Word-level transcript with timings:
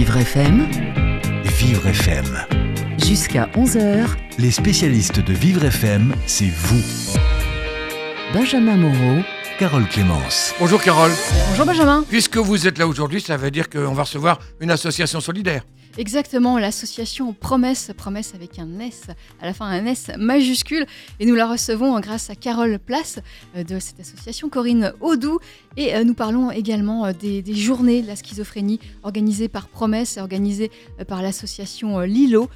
Vivre 0.00 0.16
FM, 0.16 0.66
Vivre 1.44 1.86
FM. 1.88 2.24
jusqu'à 2.96 3.50
11h, 3.54 4.06
Les 4.38 4.50
spécialistes 4.50 5.20
de 5.20 5.34
Vivre 5.34 5.62
FM, 5.66 6.14
c'est 6.24 6.48
vous. 6.48 6.80
Benjamin 8.32 8.76
Moreau, 8.78 9.20
Carole 9.58 9.86
Clémence. 9.88 10.54
Bonjour 10.58 10.80
Carole. 10.80 11.10
Bonjour 11.50 11.66
Benjamin. 11.66 12.02
Puisque 12.08 12.38
vous 12.38 12.66
êtes 12.66 12.78
là 12.78 12.86
aujourd'hui, 12.86 13.20
ça 13.20 13.36
veut 13.36 13.50
dire 13.50 13.68
qu'on 13.68 13.92
va 13.92 14.04
recevoir 14.04 14.38
une 14.60 14.70
association 14.70 15.20
solidaire. 15.20 15.64
Exactement, 15.98 16.56
l'association 16.56 17.32
Promesse, 17.32 17.90
Promesse 17.96 18.32
avec 18.36 18.60
un 18.60 18.78
S, 18.78 19.08
à 19.42 19.46
la 19.46 19.52
fin 19.52 19.66
un 19.66 19.84
S 19.86 20.10
majuscule, 20.16 20.86
et 21.18 21.26
nous 21.26 21.34
la 21.34 21.48
recevons 21.48 21.98
grâce 21.98 22.30
à 22.30 22.36
Carole 22.36 22.78
Place 22.78 23.18
euh, 23.56 23.64
de 23.64 23.80
cette 23.80 23.98
association, 23.98 24.48
Corinne 24.48 24.92
Audou, 25.00 25.40
et 25.76 25.96
euh, 25.96 26.04
nous 26.04 26.14
parlons 26.14 26.52
également 26.52 27.06
euh, 27.06 27.12
des, 27.12 27.42
journées 27.54 28.02
de 28.02 28.06
la 28.06 28.14
schizophrénie 28.14 28.78
organisées 29.02 29.48
par 29.48 29.66
Promesse 29.66 30.16
organisées 30.16 30.70
par 31.08 31.22
l'association 31.22 32.00
Lilo, 32.00 32.48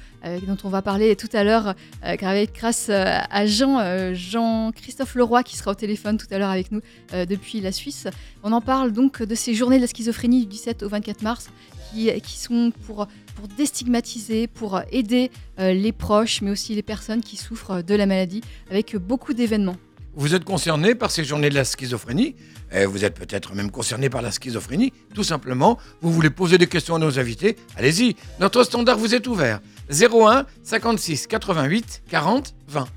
dont 0.47 0.57
on 0.63 0.69
va 0.69 0.81
parler 0.81 1.15
tout 1.15 1.29
à 1.33 1.43
l'heure 1.43 1.75
grâce 2.03 2.89
à 2.89 3.45
Jean, 3.45 4.13
Jean-Christophe 4.13 5.15
Leroy 5.15 5.43
qui 5.43 5.57
sera 5.57 5.71
au 5.71 5.75
téléphone 5.75 6.17
tout 6.17 6.27
à 6.31 6.37
l'heure 6.37 6.49
avec 6.49 6.71
nous 6.71 6.81
depuis 7.13 7.61
la 7.61 7.71
Suisse. 7.71 8.07
On 8.43 8.51
en 8.51 8.61
parle 8.61 8.91
donc 8.91 9.21
de 9.21 9.35
ces 9.35 9.53
journées 9.53 9.77
de 9.77 9.81
la 9.81 9.87
schizophrénie 9.87 10.41
du 10.41 10.47
17 10.47 10.83
au 10.83 10.89
24 10.89 11.21
mars 11.21 11.49
qui 11.93 12.39
sont 12.39 12.71
pour, 12.85 13.07
pour 13.35 13.47
déstigmatiser, 13.47 14.47
pour 14.47 14.81
aider 14.91 15.31
euh, 15.59 15.73
les 15.73 15.91
proches, 15.91 16.41
mais 16.41 16.51
aussi 16.51 16.73
les 16.75 16.83
personnes 16.83 17.21
qui 17.21 17.37
souffrent 17.37 17.83
de 17.83 17.95
la 17.95 18.05
maladie, 18.05 18.41
avec 18.69 18.95
beaucoup 18.95 19.33
d'événements. 19.33 19.77
Vous 20.15 20.33
êtes 20.33 20.45
concerné 20.45 20.95
par 20.95 21.11
ces 21.11 21.25
journées 21.25 21.49
de 21.49 21.55
la 21.55 21.65
schizophrénie. 21.65 22.35
Et 22.71 22.85
vous 22.85 23.05
êtes 23.05 23.13
peut-être 23.13 23.53
même 23.53 23.69
concerné 23.69 24.09
par 24.09 24.21
la 24.21 24.31
schizophrénie. 24.31 24.91
Tout 25.13 25.23
simplement, 25.23 25.77
vous 26.01 26.11
voulez 26.11 26.29
poser 26.29 26.57
des 26.57 26.67
questions 26.67 26.95
à 26.95 26.99
nos 26.99 27.19
invités. 27.19 27.57
Allez-y, 27.77 28.15
notre 28.39 28.63
standard 28.63 28.97
vous 28.97 29.13
est 29.13 29.27
ouvert. 29.27 29.59
01 29.91 30.45
56 30.63 31.27
88 31.27 32.03
40 32.09 32.55
20. 32.67 32.87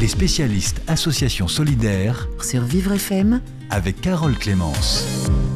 Les 0.00 0.08
spécialistes 0.08 0.80
Association 0.86 1.48
solidaire 1.48 2.28
sur 2.40 2.62
Vivre 2.62 2.92
FM, 2.92 3.40
avec 3.70 4.00
Carole 4.00 4.36
Clémence. 4.36 5.04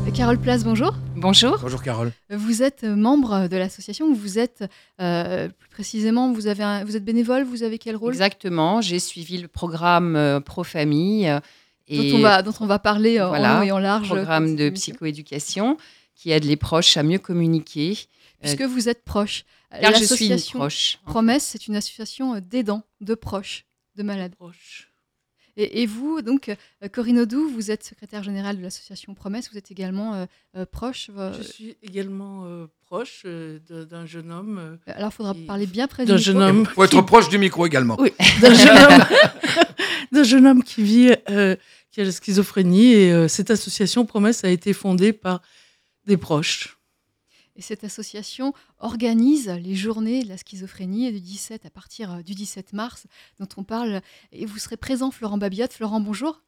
Euh, 0.07 0.11
Carole 0.11 0.39
Place, 0.39 0.65
bonjour. 0.65 0.95
Bonjour. 1.23 1.59
Bonjour 1.61 1.83
Carole. 1.83 2.13
Vous 2.31 2.63
êtes 2.65 2.83
membre 2.83 3.47
de 3.49 3.57
l'association, 3.57 4.13
vous 4.13 4.39
êtes 4.41 4.65
euh, 5.01 5.49
plus 5.49 5.69
précisément, 5.71 6.33
vous, 6.33 6.49
avez 6.49 6.65
un- 6.65 6.85
vous 6.85 6.97
êtes 6.97 7.05
bénévole, 7.05 7.45
vous 7.45 7.63
avez 7.63 7.79
quel 7.79 7.95
rôle? 7.97 8.13
Exactement. 8.13 8.81
J'ai 8.81 8.99
suivi 8.99 9.39
le 9.39 9.47
programme 9.47 10.17
euh, 10.17 10.41
Pro 10.41 10.65
Famille 10.65 11.29
euh, 11.29 11.39
et 11.87 12.11
dont 12.11 12.19
on, 12.19 12.21
va, 12.21 12.43
dont 12.43 12.53
on 12.61 12.67
va 12.67 12.79
parler 12.81 13.21
en 13.21 13.33
long 13.37 13.63
et 13.63 13.71
en 13.71 13.79
large. 13.79 14.09
programme 14.09 14.57
de 14.57 14.69
psychoéducation 14.71 15.77
qui 16.15 16.33
aide 16.33 16.45
les 16.45 16.57
proches 16.57 16.97
à 16.97 17.03
mieux 17.05 17.19
communiquer. 17.19 17.99
Puisque 18.41 18.63
vous 18.63 18.89
êtes 18.89 19.05
proche. 19.05 19.45
Car 19.81 19.95
je 19.95 20.05
suis 20.05 20.27
une 20.31 20.41
proche. 20.59 20.99
Promesse, 21.07 21.45
c'est 21.45 21.67
une 21.69 21.77
association 21.77 22.39
d'aidants, 22.41 22.83
de 23.01 23.15
proches, 23.15 23.65
de 23.97 24.03
malades. 24.03 24.35
Et, 25.57 25.83
et 25.83 25.87
vous, 25.87 26.23
donc, 26.23 26.49
euh, 26.49 26.89
Corinne 26.89 27.19
Audou, 27.21 27.49
vous 27.49 27.71
êtes 27.71 27.85
secrétaire 27.85 28.23
générale 28.23 28.57
de 28.57 28.63
l'association 28.63 29.15
Promesse, 29.15 29.51
vous 29.53 29.59
êtes 29.59 29.71
également 29.71 30.15
euh, 30.15 30.25
euh, 30.57 30.65
proche. 30.65 31.11
euh, 31.17 31.33
Je 31.37 31.43
suis 31.43 31.77
également 31.83 32.45
euh, 32.47 32.67
proche 32.87 33.23
euh, 33.27 33.59
d'un 33.69 34.07
jeune 34.07 34.33
homme. 34.33 34.59
euh, 34.59 34.77
alors, 34.95 35.11
il 35.13 35.15
faudra 35.15 35.35
parler 35.47 35.67
bien 35.67 35.87
près 35.89 36.05
du 36.05 36.09
d'un 36.09 36.17
micro. 36.17 36.25
jeune 36.33 36.43
homme. 36.43 36.67
Faut 36.67 36.85
être 36.85 37.03
proche 37.03 37.29
du 37.29 37.37
micro 37.39 37.67
également. 37.67 37.97
Oui, 38.01 38.13
d'un 38.41 38.55
jeune 38.55 38.79
homme, 38.79 39.05
d'un 40.13 40.23
jeune 40.25 40.47
homme 40.47 40.63
qui 40.63 40.83
vit, 40.83 41.15
euh, 41.29 41.57
qui 41.91 42.01
a 42.01 42.05
la 42.05 42.13
schizophrénie. 42.13 42.95
Et 42.95 43.13
euh, 43.13 43.29
cette 43.29 43.51
association 43.51 44.07
Promesse 44.07 44.45
a 44.45 44.49
été 44.49 44.73
fondée 44.73 45.13
par 45.13 45.43
des 46.07 46.17
proches. 46.17 46.79
Et 47.57 47.63
cette 47.63 47.85
association 47.85 48.55
organise 48.79 49.49
les 49.49 49.75
journées 49.75 50.23
de 50.23 50.29
la 50.29 50.37
schizophrénie 50.37 51.13
du 51.13 51.21
17 51.21 51.67
à 51.67 51.71
partir 51.71 52.13
euh, 52.13 52.23
du 52.23 52.35
17 52.35 52.73
mars, 52.73 53.07
dont 53.39 53.49
on 53.57 53.65
parle. 53.65 54.01
Et 54.33 54.47
vous 54.47 54.59
serez 54.59 54.77
présent, 54.77 55.11
Florent 55.11 55.39
Babiotte. 55.39 55.73
Florent, 55.73 56.01
bonjour. 56.01 56.43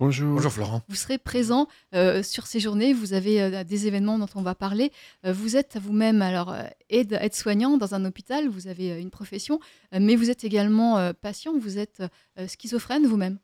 Bonjour. 0.00 0.34
Bonjour 0.34 0.52
Florent. 0.52 0.82
Vous 0.88 0.94
serez 0.94 1.18
présent 1.18 1.66
euh, 1.92 2.22
sur 2.22 2.46
ces 2.46 2.60
journées. 2.60 2.92
Vous 2.92 3.14
avez 3.14 3.42
euh, 3.42 3.64
des 3.64 3.88
événements 3.88 4.18
dont 4.18 4.28
on 4.36 4.42
va 4.42 4.54
parler. 4.54 4.92
Euh, 5.26 5.32
vous 5.32 5.56
êtes 5.56 5.76
vous-même 5.76 6.22
alors 6.22 6.54
aide, 6.88 7.18
aide-soignant 7.20 7.76
dans 7.78 7.94
un 7.94 8.04
hôpital. 8.04 8.48
Vous 8.48 8.68
avez 8.68 8.92
euh, 8.92 9.00
une 9.00 9.10
profession, 9.10 9.58
euh, 9.94 9.98
mais 10.00 10.14
vous 10.14 10.30
êtes 10.30 10.44
également 10.44 10.98
euh, 10.98 11.12
patient. 11.12 11.58
Vous 11.58 11.78
êtes 11.78 12.02
euh, 12.38 12.46
schizophrène 12.46 13.06
vous-même. 13.06 13.38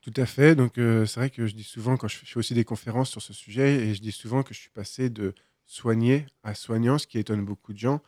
Tout 0.00 0.14
à 0.16 0.24
fait. 0.24 0.54
Donc, 0.54 0.78
euh, 0.78 1.04
c'est 1.04 1.20
vrai 1.20 1.28
que 1.28 1.46
je 1.46 1.54
dis 1.54 1.64
souvent, 1.64 1.98
quand 1.98 2.08
je 2.08 2.16
fais, 2.16 2.24
je 2.24 2.32
fais 2.32 2.38
aussi 2.38 2.54
des 2.54 2.64
conférences 2.64 3.10
sur 3.10 3.20
ce 3.20 3.34
sujet, 3.34 3.74
et 3.74 3.94
je 3.94 4.00
dis 4.00 4.12
souvent 4.12 4.42
que 4.42 4.54
je 4.54 4.60
suis 4.60 4.70
passé 4.70 5.10
de 5.10 5.34
soigné 5.68 6.26
à 6.42 6.54
soignant, 6.54 6.98
ce 6.98 7.06
qui 7.06 7.18
étonne 7.18 7.44
beaucoup 7.44 7.72
de 7.72 7.78
gens. 7.78 8.00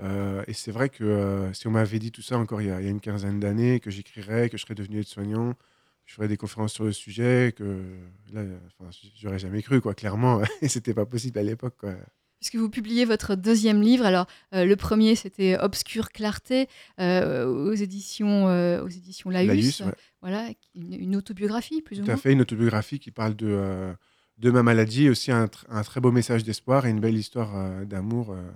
Euh, 0.00 0.42
et 0.48 0.52
c'est 0.52 0.72
vrai 0.72 0.88
que 0.90 1.04
euh, 1.04 1.52
si 1.54 1.68
on 1.68 1.70
m'avait 1.70 2.00
dit 2.00 2.10
tout 2.10 2.20
ça 2.20 2.36
encore 2.36 2.60
il 2.60 2.66
y 2.66 2.70
a, 2.70 2.80
il 2.80 2.84
y 2.84 2.88
a 2.88 2.90
une 2.90 3.00
quinzaine 3.00 3.38
d'années, 3.38 3.78
que 3.78 3.90
j'écrirais, 3.90 4.50
que 4.50 4.58
je 4.58 4.62
serais 4.62 4.74
devenu 4.74 4.98
aide-soignant, 4.98 5.52
que 5.54 5.58
je 6.04 6.14
ferais 6.14 6.28
des 6.28 6.36
conférences 6.36 6.72
sur 6.72 6.84
le 6.84 6.92
sujet, 6.92 7.54
que 7.56 7.84
là, 8.32 8.42
enfin, 8.66 8.90
j'aurais 9.16 9.38
jamais 9.38 9.62
cru, 9.62 9.80
quoi, 9.80 9.94
clairement. 9.94 10.42
et 10.60 10.68
c'était 10.68 10.92
pas 10.92 11.06
possible 11.06 11.38
à 11.38 11.44
l'époque, 11.44 11.76
quoi. 11.78 11.94
Puisque 12.40 12.56
vous 12.56 12.68
publiez 12.68 13.06
votre 13.06 13.36
deuxième 13.36 13.80
livre? 13.80 14.04
Alors, 14.04 14.26
euh, 14.52 14.66
le 14.66 14.76
premier, 14.76 15.14
c'était 15.14 15.56
Obscure 15.56 16.10
Clarté 16.10 16.68
euh, 17.00 17.46
aux, 17.46 17.72
éditions, 17.72 18.48
euh, 18.48 18.82
aux 18.82 18.88
éditions 18.88 19.30
ouais. 19.30 19.94
Voilà, 20.20 20.50
une, 20.74 20.92
une 20.92 21.16
autobiographie, 21.16 21.80
plus 21.80 22.00
ou 22.00 22.04
Tout 22.04 22.10
à 22.10 22.14
moins. 22.14 22.20
fait, 22.20 22.32
une 22.32 22.42
autobiographie 22.42 22.98
qui 22.98 23.10
parle 23.12 23.34
de, 23.34 23.94
de 24.38 24.50
ma 24.50 24.62
maladie, 24.62 25.08
aussi 25.08 25.30
un, 25.32 25.46
tr- 25.46 25.64
un 25.68 25.82
très 25.82 26.00
beau 26.00 26.10
message 26.12 26.44
d'espoir 26.44 26.86
et 26.86 26.90
une 26.90 27.00
belle 27.00 27.16
histoire 27.16 27.56
euh, 27.56 27.84
d'amour. 27.84 28.32
euh. 28.32 28.50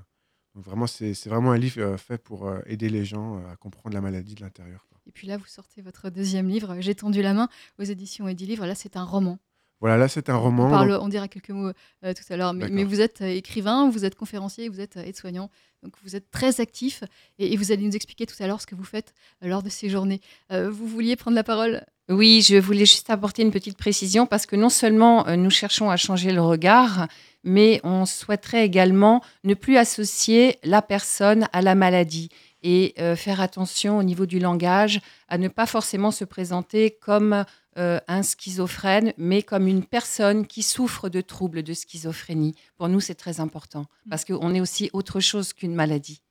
Vraiment, 0.55 0.87
c'est 0.89 1.13
vraiment 1.27 1.53
un 1.53 1.59
livre 1.59 1.81
euh, 1.81 1.97
fait 1.97 2.19
pour 2.19 2.51
aider 2.67 2.89
les 2.89 3.05
gens 3.05 3.39
à 3.47 3.57
comprendre 3.57 3.95
la 3.95 4.01
maladie 4.01 4.35
de 4.35 4.41
l'intérieur. 4.41 4.87
Et 5.07 5.13
puis 5.13 5.27
là, 5.27 5.37
vous 5.39 5.47
sortez 5.47 5.81
votre 5.81 6.11
deuxième 6.11 6.49
livre, 6.49 6.77
J'ai 6.81 6.95
tendu 6.95 7.23
la 7.23 7.33
main 7.33 7.49
aux 7.79 7.85
éditions 7.85 8.29
Eddy 8.29 8.45
Livre. 8.47 8.67
Là, 8.67 8.75
c'est 8.75 8.97
un 8.97 9.05
roman. 9.05 9.39
Voilà, 9.81 9.97
là 9.97 10.09
c'est 10.09 10.29
un 10.29 10.37
roman. 10.37 10.67
On, 10.67 10.71
parle, 10.71 10.91
donc- 10.91 11.03
on 11.03 11.09
dira 11.09 11.29
quelques 11.29 11.51
mots 11.51 11.71
euh, 12.05 12.13
tout 12.13 12.33
à 12.33 12.37
l'heure, 12.37 12.53
mais, 12.53 12.85
vous 12.85 13.01
êtes 13.01 13.21
euh, 13.21 13.29
écrivain, 13.29 13.89
vous 13.91 14.05
êtes 14.05 14.17
conférencier, 14.17 14.69
vous 14.69 14.81
êtes 14.81 14.97
euh, 14.97 15.05
aide-soignant, 15.05 15.51
donc 15.83 15.93
vous 16.03 16.17
êtes 16.17 16.31
très 16.31 16.61
actif 16.61 17.05
et, 17.39 17.53
et 17.53 17.57
vous 17.57 17.71
allez 17.71 17.85
nous 17.85 17.95
expliquer 17.95 18.27
tout 18.27 18.35
à 18.41 18.47
l'heure 18.49 18.61
ce 18.61 18.67
que 18.67 18.75
vous 18.75 18.85
faites 18.85 19.15
lors 19.41 19.63
de 19.63 19.69
ces 19.69 19.89
journées. 19.89 20.21
Euh, 20.51 20.69
vous 20.69 20.87
vouliez 20.87 21.15
prendre 21.15 21.37
la 21.37 21.45
parole? 21.45 21.85
Oui, 22.09 22.43
je 22.43 22.57
voulais 22.57 22.87
juste 22.87 23.11
apporter 23.11 23.43
une 23.43 23.51
petite 23.51 23.77
précision 23.77 24.27
parce 24.27 24.47
que 24.47 24.57
non 24.57 24.71
seulement 24.71 25.27
nous 25.37 25.51
cherchons 25.51 25.91
à 25.91 25.97
changer 25.99 26.33
le 26.33 26.41
regard, 26.41 27.07
mais 27.45 27.81
on 27.85 28.07
souhaiterait 28.07 28.65
également 28.65 29.23
ne 29.45 29.53
plus 29.55 29.77
associer 29.77 30.59
la 30.65 30.81
personne 30.81 31.47
à 31.53 31.61
la 31.61 31.75
maladie 31.75 32.31
et 32.63 32.95
euh, 32.99 33.15
faire 33.15 33.41
attention 33.41 33.99
au 33.99 34.03
niveau 34.03 34.27
du 34.27 34.39
langage 34.39 35.01
à 35.29 35.39
ne 35.39 35.49
pas 35.49 35.67
forcément 35.67 36.11
se 36.11 36.25
présenter 36.25 36.97
comme 37.01 37.45
euh, 37.79 37.99
un 38.09 38.23
schizophrène, 38.23 39.13
mais 39.17 39.43
comme 39.43 39.67
une 39.67 39.85
personne 39.85 40.47
qui 40.47 40.63
souffre 40.63 41.09
de 41.09 41.21
troubles 41.21 41.63
de 41.63 41.75
schizophrénie. 41.75 42.55
Pour 42.77 42.89
nous, 42.89 43.01
c'est 43.01 43.15
très 43.15 43.41
important 43.41 43.87
parce 44.11 44.25
qu'on 44.25 44.55
est 44.55 44.61
aussi 44.61 44.91
autre 44.93 45.21
chose 45.21 45.53
qu'une 45.53 45.75
maladie. 45.75 46.23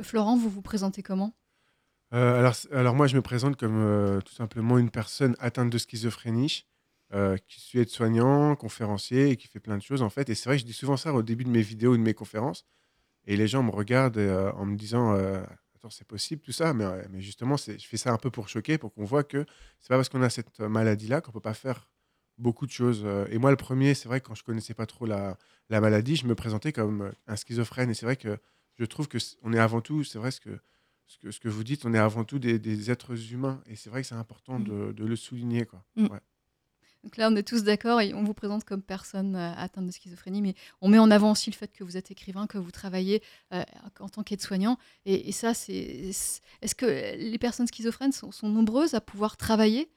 Florent, 0.00 0.36
vous 0.36 0.50
vous 0.50 0.62
présentez 0.62 1.02
comment? 1.02 1.32
Euh, 2.14 2.38
alors, 2.38 2.54
alors 2.72 2.94
moi, 2.94 3.06
je 3.06 3.16
me 3.16 3.22
présente 3.22 3.56
comme 3.56 3.82
euh, 3.82 4.20
tout 4.20 4.34
simplement 4.34 4.78
une 4.78 4.90
personne 4.90 5.34
atteinte 5.40 5.70
de 5.70 5.78
schizophrénie, 5.78 6.66
euh, 7.14 7.36
qui 7.46 7.60
suis 7.60 7.78
aide-soignant, 7.78 8.56
conférencier 8.56 9.28
et 9.28 9.36
qui 9.36 9.46
fait 9.46 9.60
plein 9.60 9.76
de 9.76 9.82
choses 9.82 10.00
en 10.00 10.08
fait. 10.08 10.30
Et 10.30 10.34
c'est 10.34 10.48
vrai 10.48 10.56
que 10.56 10.62
je 10.62 10.66
dis 10.66 10.72
souvent 10.72 10.96
ça 10.96 11.12
au 11.12 11.22
début 11.22 11.44
de 11.44 11.50
mes 11.50 11.60
vidéos 11.60 11.92
ou 11.92 11.96
de 11.98 12.02
mes 12.02 12.14
conférences. 12.14 12.64
Et 13.26 13.36
les 13.36 13.46
gens 13.48 13.62
me 13.62 13.70
regardent 13.70 14.16
euh, 14.16 14.50
en 14.52 14.64
me 14.64 14.76
disant 14.76 15.14
euh, 15.14 15.42
Attends, 15.82 15.90
c'est 15.90 16.06
possible 16.06 16.40
tout 16.42 16.52
ça 16.52 16.72
mais, 16.74 16.84
mais 17.10 17.20
justement, 17.20 17.56
c'est- 17.56 17.76
je 17.76 17.88
fais 17.88 17.96
ça 17.96 18.12
un 18.12 18.16
peu 18.16 18.30
pour 18.30 18.48
choquer, 18.48 18.78
pour 18.78 18.94
qu'on 18.94 19.04
voit 19.04 19.24
que 19.24 19.44
c'est 19.80 19.88
pas 19.88 19.96
parce 19.96 20.08
qu'on 20.08 20.22
a 20.22 20.30
cette 20.30 20.60
euh, 20.60 20.68
maladie-là 20.68 21.20
qu'on 21.20 21.32
peut 21.32 21.40
pas 21.40 21.54
faire 21.54 21.88
beaucoup 22.38 22.66
de 22.66 22.70
choses. 22.70 23.02
Euh, 23.04 23.26
Et 23.30 23.38
moi, 23.38 23.50
le 23.50 23.56
premier, 23.56 23.94
c'est 23.94 24.06
vrai 24.08 24.20
que 24.20 24.28
quand 24.28 24.36
je 24.36 24.44
connaissais 24.44 24.74
pas 24.74 24.86
trop 24.86 25.06
la, 25.06 25.36
la 25.70 25.80
maladie, 25.80 26.14
je 26.14 26.24
me 26.28 26.36
présentais 26.36 26.72
comme 26.72 27.02
euh, 27.02 27.10
un 27.26 27.34
schizophrène. 27.34 27.90
Et 27.90 27.94
c'est 27.94 28.06
vrai 28.06 28.14
que 28.16 28.38
je 28.78 28.84
trouve 28.84 29.08
que 29.08 29.18
c- 29.18 29.36
on 29.42 29.52
est 29.52 29.58
avant 29.58 29.80
tout, 29.80 30.04
c'est 30.04 30.18
vrai 30.18 30.30
ce 30.30 30.40
que, 30.40 30.56
ce 31.08 31.18
que, 31.18 31.32
ce 31.32 31.40
que 31.40 31.48
vous 31.48 31.64
dites, 31.64 31.84
on 31.84 31.92
est 31.94 31.98
avant 31.98 32.22
tout 32.22 32.38
des, 32.38 32.60
des 32.60 32.90
êtres 32.92 33.32
humains. 33.32 33.60
Et 33.66 33.74
c'est 33.74 33.90
vrai 33.90 34.02
que 34.02 34.06
c'est 34.08 34.14
important 34.14 34.60
Mm. 34.60 34.64
de, 34.64 34.92
de 34.92 35.04
le 35.04 35.16
souligner. 35.16 35.66
Quoi. 35.66 35.84
Mm. 35.96 36.06
Ouais. 36.06 36.20
Donc 37.04 37.16
là, 37.16 37.28
on 37.30 37.36
est 37.36 37.42
tous 37.42 37.64
d'accord 37.64 38.00
et 38.00 38.14
on 38.14 38.22
vous 38.22 38.34
présente 38.34 38.64
comme 38.64 38.82
personne 38.82 39.34
euh, 39.34 39.52
atteinte 39.56 39.86
de 39.86 39.90
schizophrénie, 39.90 40.42
mais 40.42 40.54
on 40.80 40.88
met 40.88 40.98
en 40.98 41.10
avant 41.10 41.32
aussi 41.32 41.50
le 41.50 41.56
fait 41.56 41.72
que 41.72 41.82
vous 41.84 41.96
êtes 41.96 42.10
écrivain, 42.10 42.46
que 42.46 42.58
vous 42.58 42.70
travaillez 42.70 43.22
euh, 43.52 43.64
en 43.98 44.08
tant 44.08 44.22
qu'aide-soignant. 44.22 44.78
Et, 45.04 45.32
ça, 45.32 45.54
c'est. 45.54 45.74
Est-ce 46.62 46.74
que 46.74 47.16
les 47.16 47.38
personnes 47.38 47.66
schizophrènes 47.66 48.12
sont 48.12 48.48
nombreuses 48.48 48.94
à 48.94 49.00
pouvoir 49.00 49.36
travailler? 49.36 49.90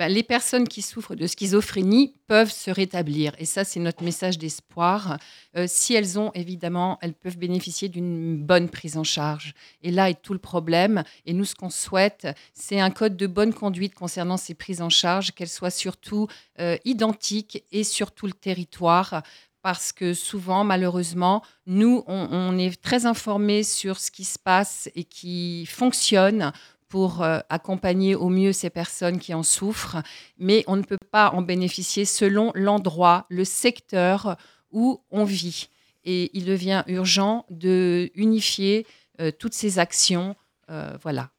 Ben, 0.00 0.10
les 0.10 0.22
personnes 0.22 0.66
qui 0.66 0.80
souffrent 0.80 1.14
de 1.14 1.26
schizophrénie 1.26 2.14
peuvent 2.26 2.50
se 2.50 2.70
rétablir. 2.70 3.34
Et 3.36 3.44
ça, 3.44 3.64
c'est 3.64 3.80
notre 3.80 4.02
message 4.02 4.38
d'espoir. 4.38 5.18
Euh, 5.58 5.66
si 5.68 5.92
elles 5.92 6.18
ont, 6.18 6.30
évidemment, 6.32 6.96
elles 7.02 7.12
peuvent 7.12 7.36
bénéficier 7.36 7.90
d'une 7.90 8.42
bonne 8.42 8.70
prise 8.70 8.96
en 8.96 9.04
charge. 9.04 9.52
Et 9.82 9.90
là 9.90 10.08
est 10.08 10.22
tout 10.22 10.32
le 10.32 10.38
problème. 10.38 11.04
Et 11.26 11.34
nous, 11.34 11.44
ce 11.44 11.54
qu'on 11.54 11.68
souhaite, 11.68 12.26
c'est 12.54 12.80
un 12.80 12.88
code 12.88 13.18
de 13.18 13.26
bonne 13.26 13.52
conduite 13.52 13.94
concernant 13.94 14.38
ces 14.38 14.54
prises 14.54 14.80
en 14.80 14.88
charge, 14.88 15.32
qu'elles 15.32 15.50
soient 15.50 15.68
surtout 15.68 16.28
euh, 16.60 16.78
identiques 16.86 17.62
et 17.70 17.84
sur 17.84 18.12
tout 18.12 18.26
le 18.26 18.32
territoire 18.32 19.22
parce 19.60 19.92
que 19.92 20.14
souvent, 20.14 20.64
malheureusement, 20.64 21.42
nous, 21.66 22.04
on, 22.06 22.26
on 22.30 22.56
est 22.56 22.80
très 22.80 23.04
informés 23.04 23.64
sur 23.64 24.00
ce 24.00 24.10
qui 24.10 24.24
se 24.24 24.38
passe 24.38 24.88
et 24.94 25.04
qui 25.04 25.66
fonctionne 25.66 26.52
pour 26.90 27.22
euh, 27.22 27.38
accompagner 27.48 28.14
au 28.14 28.28
mieux 28.28 28.52
ces 28.52 28.68
personnes 28.68 29.18
qui 29.18 29.32
en 29.32 29.42
souffrent, 29.42 30.02
mais 30.36 30.64
on 30.66 30.76
ne 30.76 30.82
peut 30.82 30.98
pas 31.10 31.30
en 31.30 31.40
bénéficier 31.40 32.04
selon 32.04 32.52
l'endroit, 32.54 33.26
le 33.30 33.44
secteur 33.44 34.36
où 34.70 35.00
on 35.10 35.24
vit. 35.24 35.70
Et 36.04 36.30
il 36.36 36.44
devient 36.44 36.82
urgent 36.88 37.46
de 37.48 38.10
unifier 38.14 38.86
euh, 39.20 39.30
toutes 39.30 39.54
ces 39.54 39.78
actions. 39.78 40.34
euh, 40.70 40.96
voilà. 41.02 41.30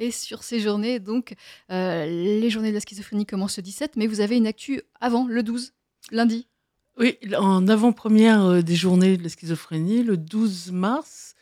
Et 0.00 0.10
sur 0.10 0.42
ces 0.44 0.60
journées, 0.60 1.00
donc, 1.00 1.34
euh, 1.72 2.06
les 2.06 2.50
journées 2.50 2.70
de 2.70 2.74
la 2.74 2.80
schizophrénie 2.80 3.26
commencent 3.26 3.56
le 3.56 3.62
17, 3.64 3.96
mais 3.96 4.06
vous 4.06 4.20
avez 4.20 4.36
une 4.36 4.46
actu 4.46 4.82
avant, 5.00 5.26
le 5.26 5.42
12, 5.42 5.72
lundi? 6.12 6.46
Oui, 6.98 7.18
en 7.36 7.66
avant-première 7.68 8.62
des 8.62 8.76
journées 8.76 9.16
de 9.16 9.22
la 9.22 9.28
schizophrénie, 9.28 10.02
le 10.02 10.16
12 10.16 10.72
mars, 10.72 11.34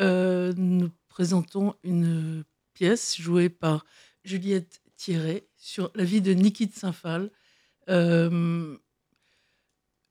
euh, 0.00 0.52
nous 0.56 0.90
présentons 1.08 1.74
une 1.82 2.44
pièce 2.74 3.20
jouée 3.20 3.48
par 3.48 3.86
Juliette 4.24 4.82
Thierry 4.96 5.42
sur 5.56 5.90
la 5.94 6.04
vie 6.04 6.20
de 6.20 6.32
Niki 6.32 6.66
de 6.66 6.72
Saint-Phal. 6.72 7.30
Euh, 7.88 8.76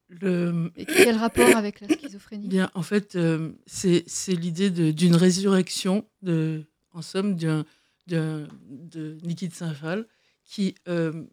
le, 0.08 0.72
Et 0.76 0.86
quel 0.86 1.18
rapport 1.18 1.56
avec 1.56 1.82
la 1.82 1.88
schizophrénie? 1.88 2.48
Bien, 2.48 2.70
en 2.74 2.84
fait, 2.84 3.16
euh, 3.16 3.54
c'est 3.66 4.06
l'idée 4.30 4.70
d'une 4.70 5.16
résurrection, 5.16 6.08
de, 6.22 6.66
en 6.92 7.02
somme, 7.02 7.36
de 7.36 7.66
Niki 9.24 9.48
de 9.48 9.54
Saint-Phal, 9.54 10.08
qui, 10.46 10.76
euh, 10.88 11.26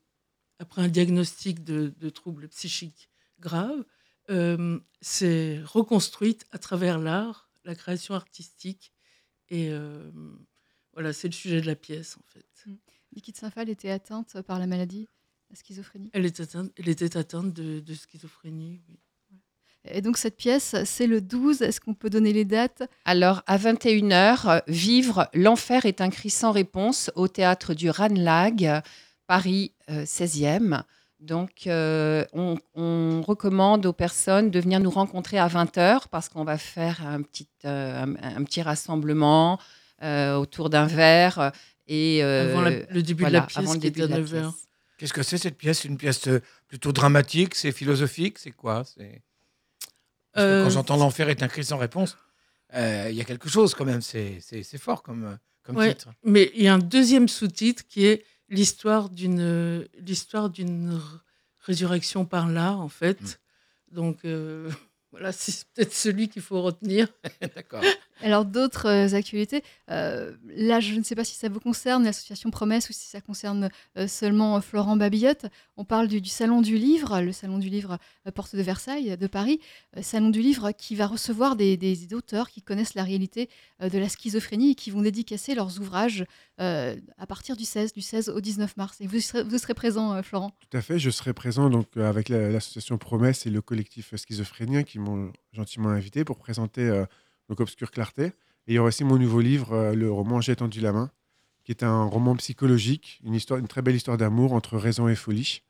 après 0.58 0.82
un 0.82 0.88
diagnostic 0.88 1.64
de, 1.64 1.92
de 1.96 2.10
troubles 2.10 2.48
psychiques 2.48 3.10
graves, 3.38 3.84
euh, 4.30 4.78
s'est 5.00 5.60
reconstruite 5.64 6.46
à 6.52 6.58
travers 6.58 6.98
l'art, 6.98 7.50
la 7.64 7.74
création 7.74 8.14
artistique. 8.14 8.92
Et 9.48 9.72
voilà, 11.00 11.14
c'est 11.14 11.28
le 11.28 11.32
sujet 11.32 11.62
de 11.62 11.66
la 11.66 11.76
pièce, 11.76 12.18
en 12.18 12.22
fait. 12.26 12.44
Niki 13.16 13.32
de 13.32 13.36
Saint-Phal 13.38 13.70
était 13.70 13.90
atteinte 13.90 14.42
par 14.42 14.58
la 14.58 14.66
maladie, 14.66 15.08
la 15.48 15.56
schizophrénie. 15.56 16.10
Elle, 16.12 16.26
est 16.26 16.40
atteinte, 16.40 16.70
elle 16.76 16.90
était 16.90 17.16
atteinte 17.16 17.54
de, 17.54 17.80
de 17.80 17.94
schizophrénie. 17.94 18.82
oui. 18.86 18.98
Et 19.86 20.02
donc 20.02 20.18
cette 20.18 20.36
pièce, 20.36 20.76
c'est 20.84 21.06
le 21.06 21.22
12. 21.22 21.62
Est-ce 21.62 21.80
qu'on 21.80 21.94
peut 21.94 22.10
donner 22.10 22.34
les 22.34 22.44
dates? 22.44 22.82
Alors, 23.06 23.42
à 23.46 23.56
21h, 23.56 24.60
Vivre, 24.68 25.30
l'enfer 25.32 25.86
est 25.86 26.02
un 26.02 26.10
cri 26.10 26.28
sans 26.28 26.52
réponse 26.52 27.10
au 27.14 27.28
théâtre 27.28 27.72
du 27.72 27.88
Ranlag, 27.88 28.82
Paris 29.26 29.72
euh, 29.88 30.04
16e. 30.04 30.82
Donc, 31.18 31.66
euh, 31.66 32.26
on, 32.34 32.58
on 32.74 33.22
recommande 33.22 33.86
aux 33.86 33.94
personnes 33.94 34.50
de 34.50 34.60
venir 34.60 34.80
nous 34.80 34.90
rencontrer 34.90 35.38
à 35.38 35.48
20h 35.48 36.08
parce 36.10 36.28
qu'on 36.28 36.44
va 36.44 36.58
faire 36.58 37.06
un 37.06 37.22
petit, 37.22 37.48
euh, 37.64 38.04
un, 38.04 38.36
un 38.36 38.44
petit 38.44 38.60
rassemblement 38.60 39.54
euh, 39.54 39.79
autour 40.02 40.70
d'un 40.70 40.86
verre. 40.86 41.52
Et, 41.86 42.22
euh, 42.22 42.50
Avant 42.52 42.62
la- 42.62 42.70
le 42.70 43.02
début 43.02 43.24
de 43.24 43.30
la 43.30 43.42
pièce, 43.42 43.56
avant 43.58 43.74
le 43.74 43.80
qui 43.80 43.86
est 43.86 43.90
début 43.90 44.02
à 44.02 44.06
de 44.06 44.12
la 44.12 44.18
9 44.20 44.34
heures. 44.34 44.52
pièce. 44.52 44.66
Qu'est-ce 44.98 45.12
que 45.12 45.22
c'est 45.22 45.38
cette 45.38 45.56
pièce? 45.56 45.84
Une 45.84 45.96
pièce 45.96 46.28
euh, 46.28 46.40
plutôt 46.68 46.92
dramatique 46.92 47.54
C'est 47.54 47.72
philosophique 47.72 48.38
C'est 48.38 48.50
quoi? 48.52 48.84
C'est 48.84 49.22
Parce 50.32 50.46
que 50.46 50.50
Euh, 50.52 50.64
Quand 50.64 50.70
j'entends 50.70 50.96
l'enfer 50.96 51.28
est 51.28 51.42
un 51.42 51.48
cri 51.48 51.64
sans 51.64 51.78
réponse, 51.78 52.16
euh, 52.74 53.08
il 53.10 53.16
y 53.16 53.20
a 53.20 53.24
quelque 53.24 53.48
chose 53.48 53.74
quand 53.74 53.84
même. 53.84 54.02
C'est 54.02 54.38
c'est- 54.40 54.62
c'est 54.62 54.78
fort 54.78 55.02
comme, 55.02 55.24
euh, 55.24 55.34
comme 55.64 55.76
Ouais. 55.76 55.94
titre. 55.94 56.10
Mais 56.22 56.50
il 56.54 56.62
y 56.62 56.68
a 56.68 56.74
un 56.74 56.78
deuxième 56.78 57.28
sous-titre 57.28 57.82
qui 57.88 58.04
est 58.06 58.24
l'histoire 58.48 59.08
d'une 59.10 59.86
l'histoire 59.98 60.50
d'une 60.50 60.92
r- 60.96 61.18
résurrection 61.60 62.24
par 62.26 62.46
l'art 62.48 62.80
en 62.80 62.88
fait. 62.88 63.20
Mm. 63.20 63.94
Donc 63.96 64.18
euh, 64.24 64.70
voilà, 65.12 65.32
c'est 65.32 65.64
peut-être 65.74 65.92
celui 65.94 66.28
qu'il 66.28 66.42
faut 66.42 66.62
retenir. 66.62 67.08
D'accord. 67.56 67.82
Alors 68.22 68.44
d'autres 68.44 68.86
euh, 68.86 69.16
actualités. 69.16 69.62
euh, 69.90 70.32
là, 70.44 70.80
je 70.80 70.94
ne 70.94 71.02
sais 71.02 71.14
pas 71.14 71.24
si 71.24 71.34
ça 71.34 71.48
vous 71.48 71.60
concerne, 71.60 72.04
l'association 72.04 72.50
Promesse, 72.50 72.90
ou 72.90 72.92
si 72.92 73.06
ça 73.08 73.20
concerne 73.20 73.70
euh, 73.96 74.06
seulement 74.06 74.60
Florent 74.60 74.96
Babillotte. 74.96 75.46
On 75.76 75.84
parle 75.84 76.08
du, 76.08 76.22
Salon 76.28 76.60
du 76.60 76.76
Livre, 76.76 77.20
le 77.20 77.32
Salon 77.32 77.58
du 77.58 77.70
Livre 77.70 77.98
Porte 78.34 78.54
de 78.54 78.62
Versailles, 78.62 79.16
de 79.16 79.26
Paris. 79.26 79.60
Salon 80.02 80.28
du 80.28 80.40
Livre 80.42 80.72
qui 80.72 80.94
va 80.94 81.06
recevoir 81.06 81.56
des, 81.56 82.06
auteurs 82.12 82.50
qui 82.50 82.60
connaissent 82.60 82.94
la 82.94 83.02
réalité 83.04 83.48
de 83.80 83.98
la 83.98 84.08
schizophrénie 84.08 84.72
et 84.72 84.74
qui 84.74 84.90
vont 84.90 85.00
dédicacer 85.00 85.54
leurs 85.54 85.80
ouvrages 85.80 86.24
à 86.58 87.26
partir 87.26 87.56
du 87.56 87.64
16, 87.64 87.94
du 87.94 88.02
16 88.02 88.28
au 88.28 88.40
19 88.40 88.76
mars. 88.76 89.00
Et 89.00 89.06
vous 89.06 89.20
serez, 89.20 89.74
présent, 89.74 90.22
Florent? 90.22 90.52
Tout 90.68 90.76
à 90.76 90.82
fait, 90.82 90.98
je 90.98 91.08
serai 91.08 91.32
présent 91.32 91.70
donc 91.70 91.96
avec 91.96 92.28
la- 92.28 92.50
l'association 92.50 92.98
Promesse 92.98 93.46
et 93.46 93.50
le 93.50 93.62
collectif 93.62 94.14
Schizophrénien 94.14 94.82
qui 94.82 94.98
m'ont 94.98 95.32
gentiment 95.52 95.88
invité 95.88 96.24
pour 96.24 96.36
présenter 96.36 97.04
donc 97.50 97.60
Obscure 97.60 97.90
Clarté. 97.90 98.26
Et 98.26 98.32
il 98.68 98.74
y 98.74 98.78
aura 98.78 98.88
aussi 98.88 99.04
mon 99.04 99.18
nouveau 99.18 99.40
livre, 99.40 99.72
euh, 99.72 99.94
le 99.94 100.10
roman 100.10 100.40
J'ai 100.40 100.56
tendu 100.56 100.80
la 100.80 100.92
main, 100.92 101.10
qui 101.64 101.72
est 101.72 101.82
un 101.82 102.04
roman 102.04 102.36
psychologique, 102.36 103.20
une, 103.24 103.34
histoire, 103.34 103.58
une 103.58 103.68
très 103.68 103.82
belle 103.82 103.96
histoire 103.96 104.16
d'amour 104.16 104.54
entre 104.54 104.78
raison 104.78 105.08
et 105.08 105.16
folie. 105.16 105.62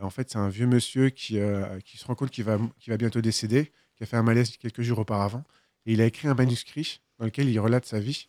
En 0.00 0.10
fait, 0.10 0.30
c'est 0.30 0.38
un 0.38 0.48
vieux 0.48 0.66
monsieur 0.66 1.10
qui, 1.10 1.38
euh, 1.38 1.78
qui 1.80 1.98
se 1.98 2.06
rend 2.06 2.14
compte 2.14 2.30
qu'il 2.30 2.44
va, 2.44 2.58
va 2.86 2.96
bientôt 2.96 3.20
décéder, 3.20 3.72
qui 3.96 4.04
a 4.04 4.06
fait 4.06 4.16
un 4.16 4.22
malaise 4.22 4.56
quelques 4.56 4.82
jours 4.82 5.00
auparavant. 5.00 5.44
Et 5.86 5.92
il 5.92 6.00
a 6.00 6.06
écrit 6.06 6.28
un 6.28 6.34
manuscrit 6.34 7.00
dans 7.18 7.26
lequel 7.26 7.48
il 7.48 7.58
relate 7.60 7.84
sa 7.84 8.00
vie 8.00 8.28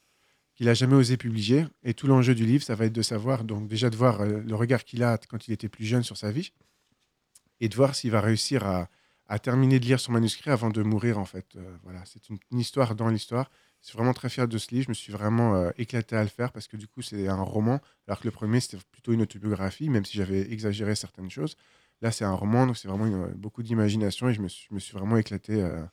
qu'il 0.55 0.69
a 0.69 0.73
jamais 0.73 0.95
osé 0.95 1.17
publier. 1.17 1.65
Et 1.83 1.93
tout 1.93 2.07
l'enjeu 2.07 2.33
du 2.33 2.45
livre, 2.45 2.63
ça 2.63 2.75
va 2.75 2.85
être 2.85 2.93
de 2.93 3.01
savoir, 3.01 3.43
donc 3.43 3.67
déjà 3.67 3.89
de 3.89 3.95
voir 3.95 4.21
euh, 4.21 4.41
le 4.41 4.55
regard 4.55 4.83
qu'il 4.83 5.03
a 5.03 5.17
quand 5.17 5.47
il 5.47 5.51
était 5.51 5.69
plus 5.69 5.85
jeune 5.85 6.03
sur 6.03 6.17
sa 6.17 6.31
vie, 6.31 6.53
et 7.59 7.69
de 7.69 7.75
voir 7.75 7.93
s'il 7.93 8.11
va 8.11 8.21
réussir 8.21 8.65
à, 8.65 8.89
à 9.27 9.39
terminer 9.39 9.79
de 9.79 9.85
lire 9.85 9.99
son 9.99 10.11
manuscrit 10.11 10.51
avant 10.51 10.69
de 10.69 10.81
mourir, 10.83 11.17
en 11.17 11.25
fait. 11.25 11.55
Euh, 11.55 11.77
voilà, 11.83 12.03
c'est 12.05 12.29
une, 12.29 12.37
histoire 12.51 12.95
dans 12.95 13.09
l'histoire. 13.09 13.49
Je 13.81 13.87
suis 13.87 13.97
vraiment 13.97 14.13
très 14.13 14.29
fier 14.29 14.47
de 14.47 14.57
ce 14.57 14.69
livre. 14.71 14.85
Je 14.85 14.89
me 14.89 14.93
suis 14.93 15.11
vraiment 15.11 15.55
euh, 15.55 15.71
éclaté 15.77 16.15
à 16.15 16.23
le 16.23 16.29
faire 16.29 16.51
parce 16.51 16.67
que 16.67 16.77
du 16.77 16.87
coup, 16.87 17.01
c'est 17.01 17.27
un 17.27 17.41
roman, 17.41 17.79
alors 18.07 18.19
que 18.19 18.25
le 18.25 18.31
premier, 18.31 18.59
c'était 18.59 18.77
plutôt 18.91 19.13
une 19.13 19.21
autobiographie, 19.21 19.89
même 19.89 20.05
si 20.05 20.17
j'avais 20.17 20.51
exagéré 20.51 20.95
certaines 20.95 21.29
choses. 21.29 21.55
Là, 22.01 22.11
c'est 22.11 22.25
un 22.25 22.33
roman, 22.33 22.67
donc 22.67 22.77
c'est 22.77 22.87
vraiment 22.87 23.05
une- 23.05 23.33
beaucoup 23.33 23.63
d'imagination 23.63 24.29
et 24.29 24.33
je 24.33 24.41
me 24.41 24.47
suis, 24.47 24.93
vraiment 24.93 25.17
éclaté 25.17 25.61
euh, 25.61 25.83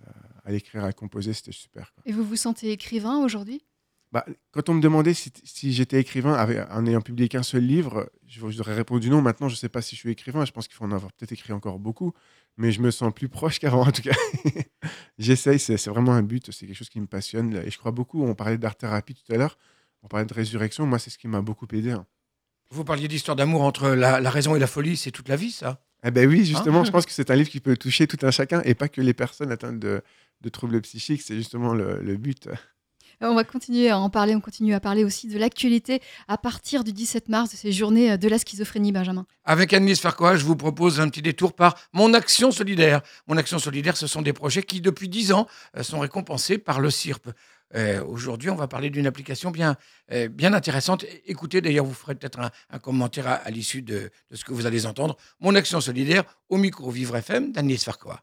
euh, 0.00 0.10
à 0.44 0.52
l'écrire, 0.52 0.84
à 0.84 0.92
composer. 0.92 1.32
C'était 1.32 1.52
super. 1.52 1.92
Et 2.06 2.12
vous 2.12 2.24
vous 2.24 2.36
sentez 2.36 2.70
écrivain 2.70 3.18
aujourd'hui? 3.18 3.64
Bah, 4.10 4.24
quand 4.52 4.70
on 4.70 4.74
me 4.74 4.80
demandait 4.80 5.12
si, 5.12 5.30
si 5.44 5.72
j'étais 5.72 6.00
écrivain 6.00 6.32
avec- 6.32 6.58
en 6.70 6.86
ayant 6.86 7.02
publié 7.02 7.28
qu'un 7.28 7.42
seul 7.42 7.62
livre, 7.64 8.10
je- 8.26 8.48
j'aurais 8.50 8.74
répondu 8.74 9.10
non. 9.10 9.20
Maintenant, 9.20 9.48
je 9.48 9.54
ne 9.54 9.58
sais 9.58 9.68
pas 9.68 9.82
si 9.82 9.96
je 9.96 10.00
suis 10.00 10.10
écrivain. 10.10 10.44
Je 10.46 10.52
pense 10.52 10.66
qu'il 10.66 10.76
faut 10.76 10.84
en 10.84 10.92
avoir 10.92 11.12
peut-être 11.12 11.32
écrit 11.32 11.52
encore 11.52 11.78
beaucoup. 11.78 12.12
Mais 12.56 12.72
je 12.72 12.80
me 12.80 12.90
sens 12.90 13.12
plus 13.14 13.28
proche 13.28 13.58
qu'avant, 13.60 13.86
en 13.86 13.92
tout 13.92 14.02
cas. 14.02 14.14
J'essaye, 15.18 15.58
c'est 15.58 15.76
vraiment 15.88 16.12
un 16.12 16.22
but. 16.22 16.50
C'est 16.52 16.66
quelque 16.66 16.76
chose 16.76 16.88
qui 16.88 17.00
me 17.00 17.06
passionne. 17.06 17.54
Et 17.64 17.70
je 17.70 17.78
crois 17.78 17.92
beaucoup. 17.92 18.24
On 18.24 18.34
parlait 18.34 18.58
d'art-thérapie 18.58 19.14
tout 19.14 19.32
à 19.32 19.36
l'heure. 19.36 19.58
On 20.02 20.08
parlait 20.08 20.26
de 20.26 20.34
résurrection. 20.34 20.86
Moi, 20.86 20.98
c'est 20.98 21.10
ce 21.10 21.18
qui 21.18 21.28
m'a 21.28 21.40
beaucoup 21.40 21.66
aidé. 21.72 21.90
hein. 21.92 22.06
Vous 22.70 22.84
parliez 22.84 23.08
d'histoire 23.08 23.36
d'amour 23.36 23.62
entre 23.62 23.90
la, 23.90 24.20
la 24.20 24.30
raison 24.30 24.54
et 24.54 24.58
la 24.58 24.66
folie, 24.66 24.96
c'est 24.96 25.10
toute 25.10 25.28
la 25.28 25.36
vie, 25.36 25.50
ça 25.50 25.82
Eh 26.04 26.10
ben 26.10 26.28
oui, 26.28 26.44
justement, 26.44 26.82
Ah. 26.82 26.84
je 26.84 26.90
pense 26.90 27.06
que 27.06 27.12
c'est 27.12 27.30
un 27.30 27.34
livre 27.34 27.48
qui 27.48 27.60
peut 27.60 27.76
toucher 27.78 28.06
tout 28.06 28.18
un 28.26 28.30
chacun 28.30 28.60
et 28.64 28.74
pas 28.74 28.88
que 28.90 29.00
les 29.00 29.14
personnes 29.14 29.50
atteintes 29.50 29.78
de, 29.78 30.02
de 30.42 30.48
troubles 30.50 30.80
psychiques. 30.82 31.22
C'est 31.22 31.34
justement 31.36 31.72
le, 31.74 32.00
le 32.02 32.16
but. 32.18 32.48
On 33.20 33.34
va 33.34 33.42
continuer 33.42 33.90
à 33.90 33.98
en 33.98 34.10
parler, 34.10 34.36
on 34.36 34.40
continue 34.40 34.74
à 34.74 34.80
parler 34.80 35.02
aussi 35.02 35.26
de 35.26 35.38
l'actualité 35.38 36.00
à 36.28 36.38
partir 36.38 36.84
du 36.84 36.92
17 36.92 37.28
mars, 37.28 37.50
de 37.50 37.56
ces 37.56 37.72
journées 37.72 38.16
de 38.16 38.28
la 38.28 38.38
schizophrénie, 38.38 38.92
Benjamin. 38.92 39.26
Avec 39.44 39.72
Annelise 39.72 39.98
Farquhar, 39.98 40.36
je 40.36 40.44
vous 40.44 40.54
propose 40.54 41.00
un 41.00 41.08
petit 41.08 41.22
détour 41.22 41.54
par 41.54 41.74
Mon 41.92 42.14
Action 42.14 42.52
Solidaire. 42.52 43.00
Mon 43.26 43.36
Action 43.36 43.58
Solidaire, 43.58 43.96
ce 43.96 44.06
sont 44.06 44.22
des 44.22 44.32
projets 44.32 44.62
qui, 44.62 44.80
depuis 44.80 45.08
10 45.08 45.32
ans, 45.32 45.48
euh, 45.76 45.82
sont 45.82 45.98
récompensés 45.98 46.58
par 46.58 46.80
le 46.80 46.90
CIRP. 46.90 47.30
Euh, 47.74 48.02
Aujourd'hui, 48.04 48.50
on 48.50 48.54
va 48.54 48.68
parler 48.68 48.88
d'une 48.88 49.06
application 49.06 49.50
bien, 49.50 49.76
euh, 50.12 50.28
bien 50.28 50.54
intéressante. 50.54 51.04
Écoutez, 51.26 51.60
d'ailleurs, 51.60 51.84
vous 51.84 51.94
ferez 51.94 52.14
peut-être 52.14 52.38
un, 52.70 52.78
commentaire 52.78 53.26
à, 53.26 53.50
l'issue 53.50 53.82
de, 53.82 54.10
ce 54.32 54.44
que 54.44 54.52
vous 54.52 54.66
allez 54.66 54.86
entendre. 54.86 55.16
Mon 55.40 55.54
Action 55.56 55.80
Solidaire, 55.80 56.22
au 56.48 56.56
micro 56.56 56.90
Vivre 56.90 57.16
FM 57.16 57.52
d'Annelise 57.52 57.84
Farquhar. 57.84 58.22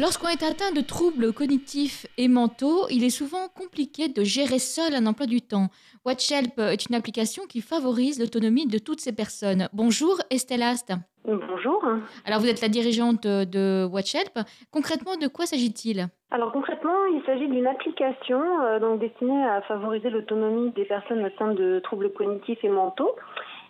Lorsqu'on 0.00 0.28
est 0.28 0.44
atteint 0.44 0.70
de 0.70 0.80
troubles 0.80 1.32
cognitifs 1.32 2.06
et 2.18 2.28
mentaux, 2.28 2.86
il 2.88 3.02
est 3.02 3.10
souvent 3.10 3.48
compliqué 3.48 4.06
de 4.06 4.22
gérer 4.22 4.60
seul 4.60 4.94
un 4.94 5.06
emploi 5.06 5.26
du 5.26 5.42
temps. 5.42 5.70
WatchHelp 6.06 6.56
est 6.60 6.88
une 6.88 6.94
application 6.94 7.42
qui 7.48 7.60
favorise 7.60 8.20
l'autonomie 8.20 8.68
de 8.68 8.78
toutes 8.78 9.00
ces 9.00 9.12
personnes. 9.12 9.68
Bonjour 9.72 10.20
Estelle 10.30 10.62
Ast. 10.62 10.92
Bonjour. 11.24 11.84
Alors 12.24 12.38
vous 12.38 12.48
êtes 12.48 12.62
la 12.62 12.68
dirigeante 12.68 13.26
de 13.26 13.84
WatchHelp. 13.86 14.38
Concrètement, 14.70 15.16
de 15.16 15.26
quoi 15.26 15.46
s'agit-il? 15.46 16.06
Alors 16.30 16.52
concrètement, 16.52 17.06
il 17.12 17.20
s'agit 17.26 17.48
d'une 17.48 17.66
application 17.66 18.40
euh, 18.62 18.78
donc 18.78 19.00
destinée 19.00 19.44
à 19.46 19.62
favoriser 19.62 20.10
l'autonomie 20.10 20.70
des 20.76 20.84
personnes 20.84 21.24
atteintes 21.24 21.56
de 21.56 21.80
troubles 21.80 22.12
cognitifs 22.12 22.62
et 22.62 22.68
mentaux. 22.68 23.16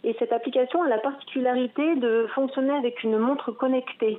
Et 0.04 0.14
cette 0.18 0.32
application 0.32 0.82
a 0.82 0.88
la 0.88 0.98
particularité 0.98 1.96
de 1.96 2.26
fonctionner 2.34 2.74
avec 2.74 3.02
une 3.02 3.16
montre 3.16 3.50
connectée. 3.50 4.18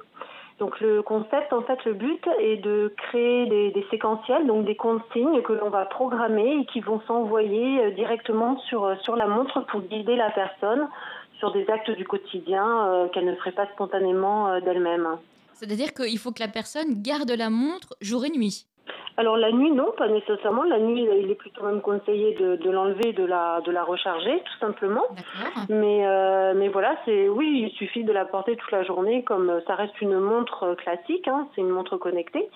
Donc 0.60 0.80
le 0.82 1.02
concept, 1.02 1.54
en 1.54 1.62
fait, 1.62 1.84
le 1.86 1.94
but 1.94 2.22
est 2.40 2.58
de 2.58 2.94
créer 2.98 3.46
des, 3.46 3.86
séquentiels, 3.90 4.46
donc 4.46 4.66
des 4.66 4.76
consignes 4.76 5.42
que 5.42 5.54
l'on 5.54 5.70
va 5.70 5.86
programmer 5.86 6.62
et 6.62 6.66
qui 6.66 6.82
vont 6.82 7.02
s'envoyer 7.08 7.82
euh, 7.82 7.92
directement 7.92 8.60
sur, 8.68 8.94
sur 9.04 9.16
la 9.16 9.28
montre 9.28 9.66
pour 9.68 9.82
guider 9.82 10.18
la 10.18 10.30
personne 10.32 10.88
sur 11.40 11.54
des 11.54 11.68
actes 11.70 11.92
du 11.92 12.06
quotidien 12.06 12.66
euh, 12.88 13.08
qu'elle 13.08 13.26
ne 13.26 13.36
ferait 13.36 13.54
pas 13.54 13.68
spontanément 13.68 14.50
euh, 14.50 14.60
d'elle-même. 14.60 15.08
C'est-à-dire 15.54 15.94
qu'il 15.94 16.18
faut 16.18 16.32
que 16.32 16.42
la 16.42 16.50
personne 16.50 17.02
garde 17.02 17.32
la 17.32 17.50
montre 17.50 17.96
jour 18.02 18.26
et 18.26 18.30
nuit. 18.30 18.66
Alors 19.20 19.36
la 19.36 19.52
nuit, 19.52 19.70
non, 19.70 19.92
pas 19.98 20.08
nécessairement. 20.08 20.64
La 20.64 20.80
nuit, 20.80 21.06
il 21.22 21.30
est 21.30 21.36
plutôt 21.36 21.66
même 21.66 21.82
conseillé 21.82 22.36
de, 22.36 22.56
de 22.56 22.70
l'enlever, 22.70 23.12
de 23.12 23.26
la, 23.26 23.60
de 23.66 23.70
la 23.70 23.84
recharger, 23.84 24.42
tout 24.46 24.60
simplement. 24.66 25.04
Mais, 25.68 26.08
euh, 26.08 26.54
mais 26.56 26.70
voilà, 26.70 26.96
c'est 27.04 27.28
oui, 27.28 27.68
il 27.68 27.72
suffit 27.76 28.06
de 28.06 28.14
la 28.14 28.24
porter 28.24 28.56
toute 28.56 28.72
la 28.72 28.84
journée, 28.84 29.24
comme 29.24 29.50
euh, 29.50 29.60
ça 29.68 29.76
reste 29.76 30.00
une 30.00 30.18
montre 30.20 30.64
euh, 30.64 30.76
classique, 30.76 31.28
hein, 31.28 31.50
c'est 31.54 31.60
une 31.60 31.68
montre 31.68 31.98
connectée. 31.98 32.48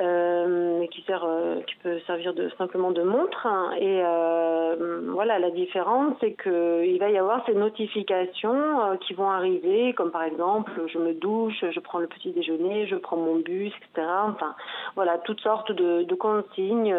Euh, 0.00 0.86
qui 0.92 1.02
sert, 1.02 1.24
euh, 1.24 1.60
qui 1.62 1.74
peut 1.82 1.98
servir 2.06 2.32
de 2.32 2.48
simplement 2.56 2.92
de 2.92 3.02
montre. 3.02 3.48
hein. 3.48 3.72
Et 3.80 4.00
euh, 4.04 5.00
voilà, 5.08 5.40
la 5.40 5.50
différence, 5.50 6.14
c'est 6.20 6.34
que 6.34 6.84
il 6.86 7.00
va 7.00 7.10
y 7.10 7.18
avoir 7.18 7.44
ces 7.46 7.54
notifications 7.54 8.96
qui 9.00 9.14
vont 9.14 9.28
arriver, 9.28 9.94
comme 9.94 10.12
par 10.12 10.22
exemple, 10.22 10.70
je 10.86 10.98
me 10.98 11.14
douche, 11.14 11.64
je 11.68 11.80
prends 11.80 11.98
le 11.98 12.06
petit 12.06 12.30
déjeuner, 12.30 12.86
je 12.86 12.94
prends 12.94 13.16
mon 13.16 13.40
bus, 13.40 13.72
etc. 13.74 14.06
Enfin, 14.28 14.54
voilà, 14.94 15.18
toutes 15.18 15.40
sortes 15.40 15.72
de, 15.72 16.04
de 16.04 16.14
consignes 16.14 16.94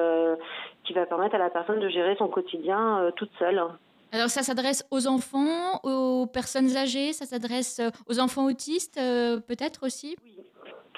qui 0.84 0.92
va 0.92 1.06
permettre 1.06 1.36
à 1.36 1.40
la 1.40 1.50
personne 1.50 1.80
de 1.80 1.88
gérer 1.88 2.18
son 2.18 2.28
quotidien 2.28 3.12
toute 3.16 3.32
seule. 3.40 3.64
Alors 4.12 4.30
ça 4.30 4.42
s'adresse 4.42 4.84
aux 4.90 5.08
enfants, 5.08 5.80
aux 5.84 6.26
personnes 6.26 6.76
âgées, 6.76 7.14
ça 7.14 7.26
s'adresse 7.26 7.80
aux 8.08 8.20
enfants 8.20 8.46
autistes 8.46 8.98
euh, 8.98 9.40
peut-être 9.40 9.86
aussi? 9.86 10.16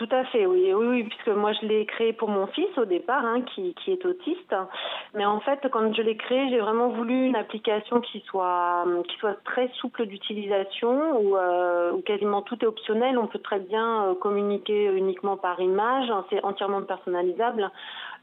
Tout 0.01 0.15
à 0.15 0.23
fait, 0.25 0.47
oui, 0.47 0.73
oui, 0.73 0.87
oui, 0.87 1.03
puisque 1.03 1.27
moi 1.27 1.53
je 1.53 1.67
l'ai 1.67 1.85
créé 1.85 2.11
pour 2.11 2.27
mon 2.27 2.47
fils 2.47 2.75
au 2.77 2.85
départ, 2.85 3.23
hein, 3.23 3.43
qui, 3.53 3.75
qui 3.75 3.91
est 3.91 4.03
autiste. 4.03 4.55
Mais 5.13 5.25
en 5.25 5.39
fait, 5.41 5.59
quand 5.71 5.93
je 5.93 6.01
l'ai 6.01 6.17
créé, 6.17 6.49
j'ai 6.49 6.57
vraiment 6.57 6.87
voulu 6.87 7.27
une 7.27 7.35
application 7.35 8.01
qui 8.01 8.21
soit, 8.21 8.83
qui 9.07 9.15
soit 9.17 9.37
très 9.43 9.69
souple 9.75 10.07
d'utilisation, 10.07 11.21
où, 11.21 11.37
euh, 11.37 12.01
quasiment 12.01 12.41
tout 12.41 12.57
est 12.63 12.65
optionnel. 12.65 13.19
On 13.19 13.27
peut 13.27 13.37
très 13.37 13.59
bien 13.59 14.05
euh, 14.05 14.15
communiquer 14.15 14.85
uniquement 14.85 15.37
par 15.37 15.59
image, 15.59 16.09
hein, 16.09 16.25
c'est 16.31 16.43
entièrement 16.43 16.81
personnalisable, 16.81 17.69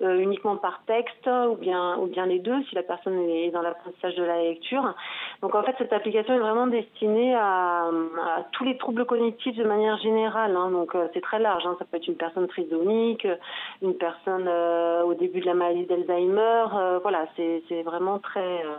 euh, 0.02 0.18
uniquement 0.18 0.56
par 0.56 0.80
texte, 0.88 1.28
ou 1.28 1.54
bien, 1.54 1.97
ou 1.99 2.06
bien 2.06 2.26
les 2.26 2.40
deux, 2.40 2.61
si 2.64 2.75
la 2.75 2.82
personne 2.82 3.20
est 3.20 3.52
dans 3.52 3.62
l'apprentissage 3.62 4.16
de 4.16 4.25
la 4.25 4.42
lecture. 4.42 4.94
Donc 5.42 5.54
en 5.54 5.62
fait, 5.62 5.76
cette 5.78 5.92
application 5.92 6.35
est 6.35 6.40
vraiment 6.40 6.66
destinée 6.66 7.37
à, 7.37 7.88
tous 8.50 8.64
les 8.64 8.76
troubles 8.78 9.04
cognitifs 9.04 9.54
de 9.56 9.64
manière 9.64 9.97
générale. 9.99 10.56
hein. 10.56 10.73
donc 10.73 10.97
c'est 11.14 11.20
très 11.20 11.38
large. 11.38 11.67
Ça 11.78 11.84
peut 11.84 11.96
être 11.96 12.06
une 12.08 12.16
personne 12.16 12.46
trisomique, 12.48 13.26
une 13.82 13.94
personne 13.94 14.46
euh, 14.46 15.02
au 15.02 15.14
début 15.14 15.40
de 15.40 15.46
la 15.46 15.54
maladie 15.54 15.87
d'Alzheimer. 15.87 16.66
euh, 16.75 16.98
voilà, 17.00 17.26
c'est 17.37 17.82
vraiment 17.82 18.18
très. 18.18 18.64
euh, 18.64 18.76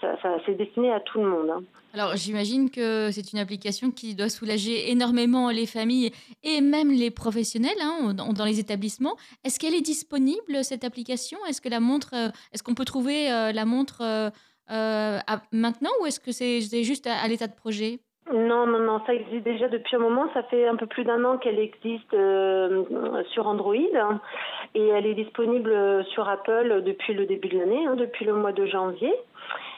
ça, 0.00 0.38
c'est 0.46 0.54
destiné 0.54 0.92
à 0.92 1.00
tout 1.00 1.18
le 1.18 1.28
monde. 1.28 1.50
hein. 1.50 1.62
Alors 1.92 2.14
j'imagine 2.16 2.70
que 2.70 3.10
c'est 3.10 3.32
une 3.32 3.40
application 3.40 3.90
qui 3.90 4.14
doit 4.14 4.28
soulager 4.28 4.90
énormément 4.92 5.50
les 5.50 5.66
familles 5.66 6.12
et 6.44 6.60
même 6.60 6.90
les 6.92 7.10
professionnels 7.10 7.80
hein, 7.82 8.14
dans, 8.14 8.44
les 8.44 8.60
établissements. 8.60 9.16
Est-ce 9.44 9.58
qu'elle 9.58 9.74
est 9.74 9.80
disponible 9.80 10.62
cette 10.62 10.84
application? 10.84 11.38
Est-ce 11.48 11.60
que 11.60 11.68
est-ce 11.68 12.62
qu'on 12.62 12.74
peut 12.74 12.84
trouver 12.84 13.28
la 13.28 13.64
montre 13.64 14.30
maintenant 14.68 15.90
ou 16.00 16.06
est-ce 16.06 16.20
que 16.20 16.30
c'est 16.30 16.84
juste 16.84 17.08
à 17.08 17.26
l'état 17.26 17.48
de 17.48 17.56
projet? 17.56 17.98
Non, 18.32 18.66
non, 18.66 18.78
non, 18.78 19.00
ça 19.06 19.14
existe 19.14 19.44
déjà 19.44 19.68
depuis 19.68 19.96
un 19.96 20.00
moment. 20.00 20.28
Ça 20.34 20.42
fait 20.44 20.68
un 20.68 20.76
peu 20.76 20.86
plus 20.86 21.04
d'un 21.04 21.24
an 21.24 21.38
qu'elle 21.38 21.58
existe 21.58 22.14
euh, 22.14 22.84
sur 23.32 23.46
Android 23.46 23.74
et 24.74 24.86
elle 24.86 25.06
est 25.06 25.14
disponible 25.14 26.04
sur 26.12 26.28
Apple 26.28 26.82
depuis 26.84 27.14
le 27.14 27.26
début 27.26 27.48
de 27.48 27.58
l'année, 27.58 27.86
hein, 27.86 27.96
depuis 27.96 28.24
le 28.24 28.34
mois 28.34 28.52
de 28.52 28.66
janvier. 28.66 29.12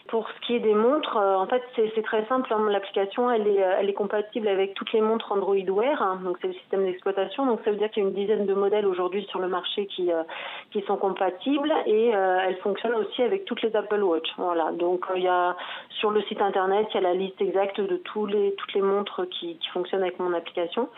Pour 0.08 0.28
ce 0.28 0.46
qui 0.46 0.56
est 0.56 0.60
des 0.60 0.74
montres, 0.74 1.16
euh, 1.16 1.36
en 1.36 1.46
fait, 1.46 1.62
c'est 1.76 2.02
très 2.02 2.24
simple. 2.26 2.52
hein. 2.52 2.66
L'application, 2.68 3.30
euh, 3.30 3.76
elle 3.78 3.88
est 3.88 3.94
compatible 3.94 4.48
avec 4.48 4.74
toutes 4.74 4.92
les 4.92 5.00
montres 5.00 5.32
Android 5.32 5.54
Wear, 5.56 6.02
hein, 6.02 6.20
donc 6.24 6.38
c'est 6.40 6.48
le 6.48 6.54
système 6.54 6.84
d'exploitation. 6.84 7.46
Donc 7.46 7.60
ça 7.64 7.70
veut 7.70 7.76
dire 7.76 7.90
qu'il 7.90 8.02
y 8.02 8.06
a 8.06 8.08
une 8.08 8.14
dizaine 8.14 8.46
de 8.46 8.54
modèles 8.54 8.86
aujourd'hui 8.86 9.24
sur 9.30 9.38
le 9.38 9.48
marché 9.48 9.86
qui, 9.86 10.12
euh, 10.12 10.22
sont 10.86 10.96
compatibles 10.96 11.72
et 11.86 12.08
elle 12.08 12.56
fonctionne 12.56 12.94
aussi 12.94 13.22
avec 13.22 13.44
toutes 13.44 13.62
les 13.62 13.76
Apple 13.76 14.02
Watch. 14.02 14.26
Voilà. 14.36 14.72
Donc 14.72 15.06
il 15.14 15.22
y 15.22 15.28
a 15.28 15.56
sur 16.00 16.10
le 16.10 16.20
site 16.22 16.42
internet, 16.42 16.88
il 16.90 16.94
y 16.94 16.98
a 16.98 17.02
la 17.02 17.14
liste 17.14 17.40
exacte 17.40 17.80
de 17.80 17.98
toutes 17.98 18.32
les 18.32 18.82
montres 18.82 19.28
qui, 19.28 19.56
fonctionnent 19.72 20.02
avec 20.02 20.18
mon 20.18 20.32
application 20.32 20.88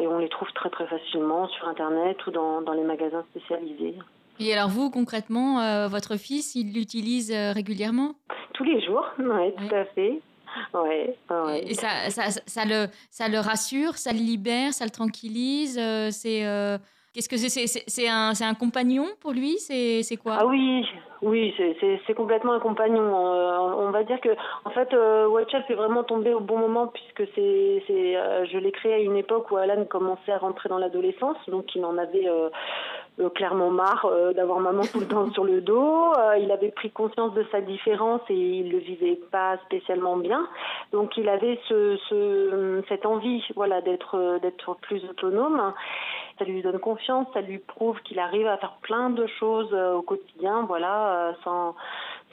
et 0.00 0.08
on 0.08 0.18
les 0.18 0.28
trouve 0.28 0.50
très 0.52 0.68
très 0.70 0.86
facilement 0.86 1.46
sur 1.46 1.68
internet 1.68 2.26
ou 2.26 2.32
dans 2.32 2.72
les 2.74 2.82
magasins 2.82 3.22
spécialisés. 3.30 3.94
Et 4.40 4.52
alors 4.54 4.68
vous, 4.70 4.90
concrètement, 4.90 5.60
euh, 5.60 5.86
votre 5.88 6.16
fils, 6.16 6.54
il 6.54 6.72
l'utilise 6.72 7.30
euh, 7.32 7.52
régulièrement? 7.52 8.12
Tous 8.54 8.64
les 8.64 8.80
jours, 8.84 9.04
ouais, 9.18 9.54
tout 9.56 9.74
à 9.74 9.84
fait. 9.86 10.20
Ouais. 10.74 11.14
Et 11.66 11.74
ça, 11.74 12.10
ça, 12.10 12.64
le, 12.64 12.86
ça 13.10 13.28
le 13.28 13.38
rassure, 13.38 13.96
ça 13.96 14.12
le 14.12 14.18
libère, 14.18 14.72
ça 14.72 14.84
le 14.84 14.90
tranquillise. 14.90 15.78
euh, 15.78 16.08
c'est 16.10 16.44
euh, 16.44 16.76
qu'est-ce 17.14 17.28
que 17.28 17.36
c'est 17.36 17.48
C'est- 17.66 18.08
un, 18.08 18.32
un 18.40 18.54
compagnon 18.54 19.06
pour 19.20 19.30
lui? 19.32 19.58
C'est 19.58 20.16
quoi? 20.16 20.38
Ah 20.40 20.46
oui, 20.46 20.84
oui, 21.22 21.54
c'est- 21.56 22.14
complètement 22.14 22.52
un 22.54 22.58
compagnon. 22.60 23.00
On 23.14 23.90
va 23.92 24.02
dire 24.02 24.20
que, 24.20 24.30
en 24.64 24.70
fait, 24.70 24.92
euh, 24.92 25.28
WhatsApp 25.28 25.70
est 25.70 25.74
vraiment 25.74 26.02
tombé 26.02 26.34
au 26.34 26.40
bon 26.40 26.58
moment 26.58 26.88
puisque 26.88 27.30
c'est, 27.36 27.84
je 27.88 28.58
l'ai 28.58 28.72
créé 28.72 28.94
à 28.94 28.98
une 28.98 29.16
époque 29.16 29.50
où 29.52 29.56
Alan 29.56 29.84
commençait 29.84 30.32
à 30.32 30.38
rentrer 30.38 30.68
dans 30.68 30.78
l'adolescence, 30.78 31.36
donc 31.46 31.72
il 31.76 31.84
en 31.84 31.96
avait 31.96 32.26
clairement 33.34 33.70
marre 33.70 34.06
euh, 34.06 34.32
d'avoir 34.32 34.60
maman 34.60 34.82
tout 34.90 35.00
le 35.00 35.06
temps 35.06 35.30
sur 35.32 35.44
le 35.44 35.60
dos. 35.60 36.12
Euh, 36.18 36.38
il 36.38 36.50
avait 36.50 36.70
pris 36.70 36.90
conscience 36.90 37.34
de 37.34 37.44
sa 37.52 37.60
différence 37.60 38.20
et 38.28 38.34
il 38.34 38.70
le 38.70 38.78
vivait 38.78 39.18
pas 39.30 39.58
spécialement 39.66 40.16
bien. 40.16 40.48
Donc 40.92 41.16
il 41.16 41.28
avait 41.28 41.58
ce, 41.68 41.96
ce, 42.08 42.82
cette 42.88 43.06
envie, 43.06 43.44
voilà, 43.56 43.80
d'être, 43.80 44.16
euh, 44.16 44.38
d'être 44.38 44.74
plus 44.76 45.04
autonome. 45.04 45.72
Ça 46.38 46.44
lui 46.46 46.62
donne 46.62 46.78
confiance, 46.78 47.26
ça 47.34 47.42
lui 47.42 47.58
prouve 47.58 48.00
qu'il 48.02 48.18
arrive 48.18 48.46
à 48.46 48.56
faire 48.56 48.76
plein 48.80 49.10
de 49.10 49.26
choses 49.26 49.68
euh, 49.72 49.94
au 49.94 50.02
quotidien, 50.02 50.62
voilà, 50.66 51.28
euh, 51.28 51.32
sans 51.44 51.74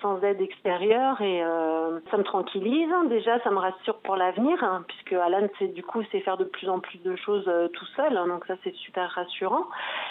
sans 0.02 0.22
aide 0.22 0.42
extérieure 0.42 1.20
et 1.22 1.44
euh, 1.44 2.00
ça 2.12 2.18
me 2.18 2.24
tranquillise. 2.24 2.90
Déjà, 3.10 3.40
ça 3.44 3.50
me 3.50 3.58
rassure 3.58 3.98
pour 4.00 4.16
l'avenir 4.16 4.64
hein, 4.64 4.84
puisque 4.88 5.14
Alan, 5.14 5.48
c'est 5.60 5.74
du 5.74 5.84
coup, 5.84 6.04
sait 6.12 6.22
faire 6.22 6.38
de 6.38 6.44
plus 6.44 6.70
en 6.70 6.80
plus 6.80 6.98
de 7.00 7.16
choses 7.16 7.46
euh, 7.48 7.68
tout 7.70 7.86
seul. 7.96 8.16
hein, 8.18 8.28
donc 8.28 8.46
ça, 8.46 8.56
c'est 8.64 8.76
super 8.76 9.10
rassurant. 9.12 9.66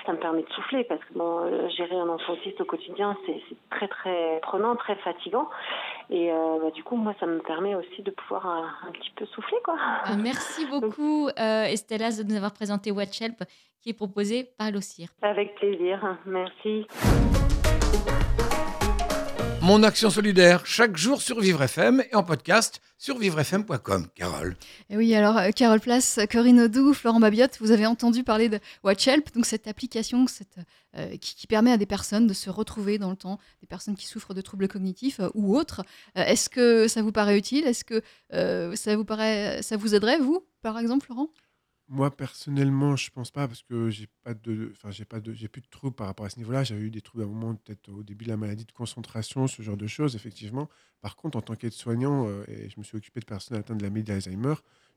Ça 0.05 0.13
me 0.13 0.19
permet 0.19 0.43
de 0.43 0.49
souffler 0.51 0.85
parce 0.85 1.01
que 1.05 1.15
bon, 1.15 1.41
euh, 1.45 1.69
gérer 1.71 1.97
un 1.97 2.09
enfant 2.09 2.33
autiste 2.33 2.61
au 2.61 2.65
quotidien, 2.65 3.17
c'est 3.27 3.41
c'est 3.49 3.57
très 3.71 3.89
très 3.89 4.41
prenant, 4.43 4.77
très 4.77 4.97
fatigant. 4.97 5.49
Et 6.09 6.31
bah, 6.31 6.71
du 6.71 6.85
coup, 6.85 6.95
moi, 6.97 7.15
ça 7.19 7.27
me 7.27 7.39
permet 7.41 7.75
aussi 7.75 8.03
de 8.03 8.13
pouvoir 8.13 8.47
un, 8.47 8.89
un 8.89 8.93
petit 8.93 9.11
peu 9.17 9.27
souffler, 9.27 9.59
quoi. 9.65 9.75
Ah, 9.79 10.15
Merci 10.17 10.65
beaucoup, 10.71 11.29
Estella, 11.37 12.11
de 12.11 12.23
nous 12.23 12.37
avoir 12.37 12.53
présenté 12.53 12.93
Watch 12.93 13.21
Help, 13.21 13.43
qui 13.83 13.91
est 13.91 13.97
proposé 13.97 14.49
par 14.57 14.71
l'OCIR. 14.71 15.09
Avec 15.23 15.57
plaisir. 15.57 16.17
Merci. 16.25 16.87
Mon 19.67 19.83
action 19.83 20.11
solidaire, 20.11 20.65
chaque 20.65 20.97
jour 20.97 21.21
sur 21.21 21.41
Vivre 21.41 21.61
FM 21.61 22.01
et 22.13 22.15
en 22.15 22.23
podcast 22.23 22.81
sur 22.99 23.19
vivrefm.com. 23.19 24.07
Carole. 24.15 24.55
Oui, 24.91 25.13
alors 25.13 25.37
euh, 25.39 25.51
Carole 25.51 25.81
Place, 25.81 26.21
Corinne 26.31 26.61
Audou, 26.61 26.95
Florent 26.95 27.19
Babiotte, 27.19 27.59
vous 27.61 27.73
avez 27.73 27.85
entendu 27.85 28.23
parler 28.23 28.49
de 28.49 28.61
Watch 28.85 29.09
Help, 29.09 29.35
donc 29.35 29.45
cette 29.45 29.67
application 29.67 30.25
euh, 30.97 31.17
qui, 31.17 31.49
permet 31.49 31.73
à 31.73 31.79
des 31.79 31.85
personnes 31.85 32.29
de 32.29 32.33
se 32.33 32.49
retrouver 32.49 32.99
dans 32.99 33.11
le 33.11 33.17
temps, 33.17 33.41
des 33.61 33.67
personnes 33.67 33.97
qui 33.97 34.07
souffrent 34.07 34.35
de 34.35 34.41
troubles 34.41 34.69
cognitifs 34.69 35.19
euh, 35.19 35.31
ou 35.35 35.57
autres. 35.57 35.85
Est-ce 36.15 36.49
que 36.49 36.87
ça 36.87 37.03
vous 37.03 37.11
paraît 37.11 37.37
utile? 37.37 37.67
Est-ce 37.67 37.85
que 37.85 38.03
ça 38.77 38.95
vous 38.95 39.05
paraît, 39.05 39.63
ça 39.63 39.77
vous 39.77 39.97
aiderait 39.97 40.19
vous, 40.19 40.47
par 40.63 40.79
exemple, 40.79 41.07
Florent? 41.07 41.31
Moi, 41.89 42.11
personnellement, 42.17 42.97
je 42.97 43.11
pense 43.11 43.31
pas 43.31 43.47
parce 43.47 43.63
que 43.63 43.91
j'ai 43.91 44.09
pas 44.25 44.35
de, 44.35 44.73
enfin, 44.73 44.91
j'ai 44.91 45.05
pas 45.05 45.21
j'ai 45.25 45.47
plus 45.47 45.61
de 45.61 45.69
troubles 45.69 45.95
par 45.95 46.09
rapport 46.09 46.27
à 46.27 46.31
ce 46.31 46.39
niveau-là. 46.39 46.65
J'avais 46.65 46.83
eu 46.83 46.91
des 46.91 47.01
troubles 47.01 47.23
à 47.23 47.27
un 47.27 47.31
moment, 47.31 47.55
peut-être 47.55 47.91
au 47.91 48.03
début 48.03 48.25
de 48.25 48.31
la 48.31 48.37
maladie 48.37 48.65
de 48.65 48.73
concentration, 48.73 49.47
ce 49.47 49.63
genre 49.63 49.77
de 49.77 49.87
choses, 49.87 50.17
effectivement. 50.17 50.69
Par 51.01 51.15
contre, 51.15 51.39
en 51.39 51.43
tant 51.43 51.55
qu'aide-soignant, 51.55 52.27
euh, 52.27 52.45
et 52.49 52.69
je 52.69 52.75
me 52.79 52.83
suis 52.83 52.97
occupé 52.97 53.21
de 53.21 53.25
personnes 53.25 53.57
atteintes 53.57 53.79
de 53.79 53.85
la 53.85 53.91
maladie 53.91 54.05
d'Alzheimer, 54.13 54.55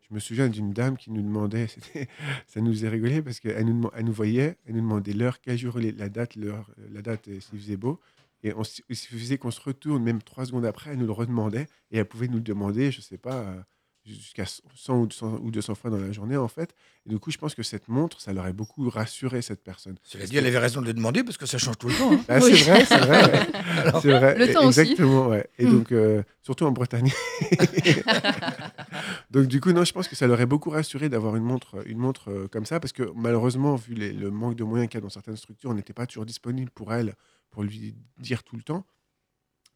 je 0.10 0.15
me 0.15 0.19
souviens 0.19 0.50
d'une 0.50 0.74
dame 0.74 0.98
qui 0.98 1.12
nous 1.12 1.22
demandait, 1.22 1.67
ça 2.48 2.60
nous 2.60 2.72
faisait 2.72 2.89
rigoler 2.89 3.22
parce 3.22 3.39
qu'elle 3.39 3.65
nous, 3.65 3.89
elle 3.96 4.05
nous 4.05 4.13
voyait, 4.13 4.58
elle 4.65 4.74
nous 4.74 4.81
demandait 4.81 5.13
l'heure, 5.13 5.41
quel 5.41 5.60
jour, 5.60 5.77
la 5.79 6.10
date, 6.10 6.38
euh, 6.38 6.58
la 6.91 7.03
date, 7.03 7.27
et 7.27 7.39
s'il 7.39 7.60
faisait 7.60 7.77
beau. 7.77 8.00
Et 8.41 8.53
on, 8.53 8.63
il 8.89 9.39
qu'on 9.39 9.51
se 9.51 9.62
retourne, 9.62 10.01
même 10.01 10.22
trois 10.24 10.46
secondes 10.46 10.65
après, 10.65 10.91
elle 10.91 10.98
nous 10.98 11.05
le 11.05 11.12
redemandait. 11.12 11.67
Et 11.91 11.98
elle 11.98 12.05
pouvait 12.05 12.27
nous 12.27 12.39
demander, 12.39 12.91
je 12.91 13.01
sais 13.01 13.17
pas, 13.17 13.41
euh, 13.41 13.62
jusqu'à 14.06 14.46
100 14.46 14.98
ou 15.01 15.06
200, 15.08 15.39
ou 15.44 15.51
200 15.51 15.75
fois 15.75 15.89
dans 15.91 15.98
la 15.98 16.12
journée, 16.12 16.36
en 16.38 16.48
fait. 16.48 16.74
Et 17.06 17.10
du 17.10 17.20
coup, 17.20 17.29
je 17.32 17.38
pense 17.38 17.53
que 17.53 17.63
cette 17.63 17.88
montre, 17.88 18.20
ça 18.22 18.34
l'aurait 18.34 18.53
beaucoup 18.53 18.89
rassuré, 18.89 19.41
cette 19.41 19.63
personne. 19.63 19.98
Cela 20.03 20.25
dit, 20.25 20.38
elle 20.38 20.46
avait 20.48 20.58
raison 20.58 20.82
de 20.82 20.88
le 20.88 20.94
demander 20.94 21.24
parce 21.24 21.38
que 21.38 21.46
ça 21.46 21.58
change 21.58 21.77
tout 21.77 21.88
le 21.89 21.96
temps. 21.96 22.13
hein. 22.13 22.24
Ah, 22.27 22.39
Oui. 22.41 22.58
C'est 22.58 22.63
vrai, 22.72 22.86
c'est 22.86 22.98
vrai. 22.98 23.32
ouais. 23.32 23.48
Alors, 23.86 24.01
vrai. 24.01 24.38
Le 24.38 24.53
temps 24.53 24.65
aussi. 24.68 24.79
Exactement, 24.82 25.27
ouais. 25.27 25.48
Et 25.60 25.65
Mm. 25.65 25.70
donc, 25.72 25.91
euh, 25.91 26.24
surtout 26.41 26.65
en 26.65 26.72
Bretagne. 26.72 27.12
donc, 29.32 29.48
du 29.48 29.62
coup, 29.62 29.72
non, 29.72 29.84
je 29.84 29.91
pense 29.94 30.08
que 30.08 30.15
ça 30.15 30.27
l'aurait 30.27 30.46
beaucoup 30.46 30.70
rassuré 30.70 31.10
d'avoir 31.10 31.36
une 31.36 31.44
montre, 31.44 31.86
une 31.88 31.98
montre 31.98 32.29
euh, 32.32 32.48
comme 32.48 32.65
ça, 32.65 32.79
parce 32.79 32.94
que 32.94 33.03
malheureusement, 33.15 33.75
vu 33.75 33.94
les- 33.94 34.13
le 34.13 34.32
manque 34.32 34.56
de 34.56 34.63
moyens 34.63 34.89
qu'il 34.89 34.98
y 34.98 35.01
a 35.01 35.01
dans 35.01 35.10
certaines 35.10 35.38
structures, 35.38 35.70
on 35.70 35.74
n'était 35.75 35.94
pas 35.94 36.08
toujours 36.08 36.25
disponible 36.25 36.72
pour 36.72 36.94
elle, 36.94 37.13
pour 37.51 37.63
lui 37.63 37.96
dire 38.18 38.44
tout 38.44 38.56
le 38.56 38.63
temps. 38.63 38.86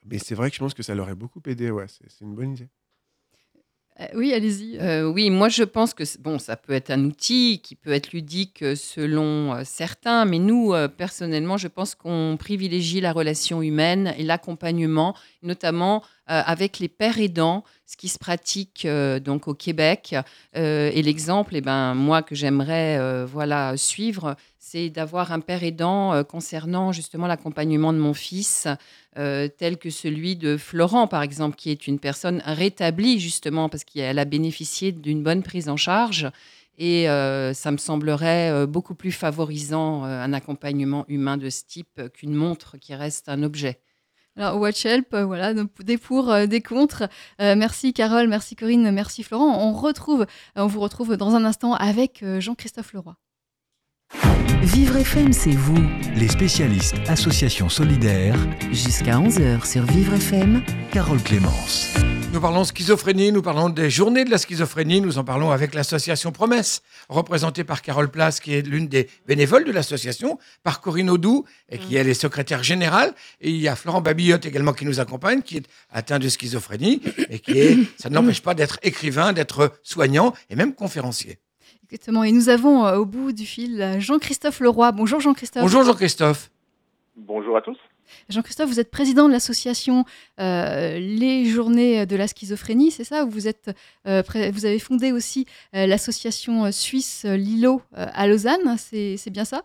Mais 0.06 0.20
c'est 0.20 0.36
vrai 0.36 0.50
que 0.50 0.56
je 0.56 0.60
pense 0.60 0.74
que 0.74 0.84
ça 0.84 0.96
l'aurait 0.96 1.15
beaucoup 1.15 1.42
aidé, 1.46 1.72
ouais. 1.72 1.86
C'est 1.88 2.22
une 2.22 2.36
bonne 2.36 2.53
idée. 2.53 2.70
Euh, 4.00 4.06
oui, 4.16 4.34
allez-y. 4.34 4.78
Euh, 4.80 5.06
oui, 5.06 5.30
moi 5.30 5.50
je 5.50 5.64
pense 5.64 5.94
que 5.94 6.04
bon, 6.20 6.40
ça 6.40 6.56
peut 6.56 6.74
être 6.74 6.90
un 6.90 7.04
outil 7.06 7.60
qui 7.64 7.76
peut 7.76 7.92
être 7.92 8.12
ludique 8.12 8.64
euh, 8.64 8.76
selon 8.76 9.64
certains, 9.64 10.26
mais 10.26 10.40
nous, 10.40 10.74
personnellement, 10.98 11.58
je 11.58 11.68
pense 11.68 11.94
qu'on 11.96 12.36
privilégie 12.40 13.02
la 13.02 13.12
relation 13.12 13.62
humaine 13.62 14.14
et 14.18 14.24
l'accompagnement, 14.24 15.16
notamment 15.44 16.04
avec 16.26 16.80
les 16.80 16.88
pères 16.88 17.20
aidants, 17.20 17.64
ce 17.86 17.98
qui 17.98 18.08
se 18.08 18.18
pratique 18.18 18.88
donc 19.22 19.48
au 19.48 19.54
Québec. 19.54 20.16
et 20.56 21.02
l'exemple, 21.02 21.56
eh 21.56 21.62
ben, 21.62 21.94
moi 21.94 22.22
que 22.22 22.34
j'aimerais 22.34 23.26
voilà 23.26 23.76
suivre, 23.76 24.36
c'est 24.58 24.90
d'avoir 24.90 25.34
un 25.34 25.42
père 25.42 25.64
aidant 25.64 26.24
concernant 26.24 26.94
justement 26.94 27.28
l'accompagnement 27.28 27.92
de 27.92 28.00
mon 28.00 28.14
fils 28.14 28.68
euh, 29.18 29.48
tel 29.48 29.78
que 29.78 29.92
celui 29.92 30.36
de 30.36 30.58
Florent, 30.58 31.08
par 31.08 31.22
exemple, 31.22 31.56
qui 31.56 31.70
est 31.70 31.88
une 31.88 32.00
personne 32.00 32.42
rétablie 32.46 33.20
justement 33.20 33.70
parce 33.70 33.84
qu'elle 33.84 34.18
a 34.18 34.26
bénéficié 34.26 34.92
d'une 34.92 35.22
bonne 35.22 35.44
prise 35.44 35.70
en 35.70 35.78
charge. 35.78 36.32
Et 36.80 37.08
euh, 37.08 37.54
ça 37.54 37.70
me 37.70 37.78
semblerait 37.78 38.50
euh, 38.52 38.66
beaucoup 38.66 38.96
plus 38.96 39.12
favorisant 39.12 40.04
un 40.04 40.34
accompagnement 40.34 41.06
humain 41.08 41.38
de 41.38 41.52
ce 41.52 41.64
type 41.64 42.02
qu'une 42.14 42.34
montre 42.34 42.78
qui 42.80 42.96
reste 42.96 43.30
un 43.30 43.44
objet. 43.44 43.80
Alors, 44.38 44.60
Watch 44.60 44.86
Help, 44.86 45.16
voilà, 45.16 45.54
des 45.54 45.98
pour, 45.98 46.36
des 46.48 46.62
contre. 46.62 47.08
merci 47.40 47.94
Carole, 47.94 48.28
merci 48.28 48.56
Corinne, 48.56 48.92
merci 48.92 49.24
Florent. 49.24 49.60
On, 49.60 49.74
retrouve, 49.74 50.25
on 50.56 50.66
vous 50.66 50.80
retrouve 50.80 51.18
dans 51.18 51.36
un 51.36 51.46
instant 51.46 51.74
avec 51.74 52.24
Jean-Christophe 52.40 52.94
Leroy. 52.94 53.16
Vivre 54.63 54.96
FM, 54.96 55.34
c'est 55.34 55.52
vous. 55.52 55.78
Les 56.16 56.30
spécialistes 56.30 56.96
Association 57.08 57.70
Solidaire. 57.70 58.36
Jusqu'à 58.72 59.20
11h 59.20 59.70
sur 59.70 59.84
Vivre 59.84 60.13
FM. 60.13 60.63
Carole 60.92 61.22
Clémence. 61.22 61.94
Nous 62.34 62.42
parlons 62.42 62.63
schizophrénie, 62.63 63.32
nous 63.32 63.44
parlons 63.44 63.70
des 63.70 63.92
journées 63.92 64.25
de 64.25 64.32
la 64.32 64.40
schizophrénie, 64.40 65.02
nous 65.02 65.20
en 65.20 65.24
parlons 65.24 65.52
avec 65.52 65.75
l'association 65.75 66.32
Promesse, 66.32 66.82
représentée 67.08 67.63
par 67.63 67.84
Carole 67.84 68.10
Place, 68.10 68.40
qui 68.40 68.56
est 68.56 68.66
l'une 68.66 68.88
des 68.88 69.08
bénévoles 69.28 69.66
de 69.66 69.72
l'association, 69.72 70.40
par 70.63 70.82
Corinne 70.82 71.12
Audou, 71.12 71.46
et 71.70 71.78
qui 71.78 71.96
est 71.96 72.13
secrétaire 72.16 72.63
générale. 72.63 73.13
Et 73.40 73.52
il 73.52 73.58
y 73.58 73.68
a 73.68 73.75
Florent 73.75 74.02
Babillotte 74.02 74.48
également 74.48 74.74
qui 74.74 74.84
nous 74.84 75.00
accompagne, 75.00 75.44
qui 75.44 75.58
est 75.58 75.68
atteint 75.92 76.18
de 76.18 76.28
schizophrénie, 76.28 77.04
et 77.30 77.38
qui 77.38 77.60
est, 77.60 77.78
ça 78.00 78.10
ne 78.10 78.16
l'empêche 78.16 78.42
pas 78.42 78.56
d'être 78.56 78.80
écrivain, 78.82 79.32
d'être 79.32 79.72
soignant 79.84 80.34
et 80.50 80.56
même 80.56 80.74
conférencier. 80.74 81.38
Exactement. 81.84 82.24
Et 82.24 82.32
nous 82.32 82.50
avons 82.50 82.84
euh, 82.88 82.96
au 82.96 83.06
bout 83.06 83.32
du 83.32 83.46
fil 83.46 83.98
Jean-Christophe 84.00 84.60
Leroy. 84.60 84.92
Bonjour 84.92 85.20
Jean-Christophe. 85.20 85.62
Bonjour 85.62 85.84
Jean-Christophe. 85.84 86.50
Bonjour 87.16 87.56
à 87.58 87.62
tous. 87.62 87.78
Jean-Christophe, 88.29 88.67
vous 88.67 88.79
êtes 88.79 88.91
président 88.91 89.27
de 89.27 89.34
l'association 89.34 90.05
euh, 90.39 90.98
Les 91.00 91.46
Journées 91.46 92.05
de 92.05 92.15
la 92.15 92.27
Schizophrénie, 92.27 92.91
c'est 92.91 93.03
ça? 93.03 93.25
Vous, 93.25 93.48
euh, 93.48 94.24
avez 94.27 94.79
fondé 94.79 95.12
aussi 95.12 95.46
l'association 95.74 96.72
suisse 96.72 97.25
Lilo 97.25 97.82
à 97.93 98.27
Lausanne, 98.27 98.77
c'est 98.77 99.32
bien 99.32 99.46
ça? 99.46 99.63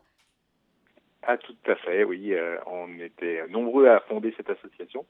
Ah, 1.23 1.37
tout 1.37 1.57
à 1.67 1.75
fait, 1.77 2.05
oui. 2.05 2.35
on 2.67 2.99
était 3.01 3.47
nombreux 3.49 3.89
à 3.89 4.01
fonder 4.01 4.33
cette 4.37 4.51
association 4.51 5.05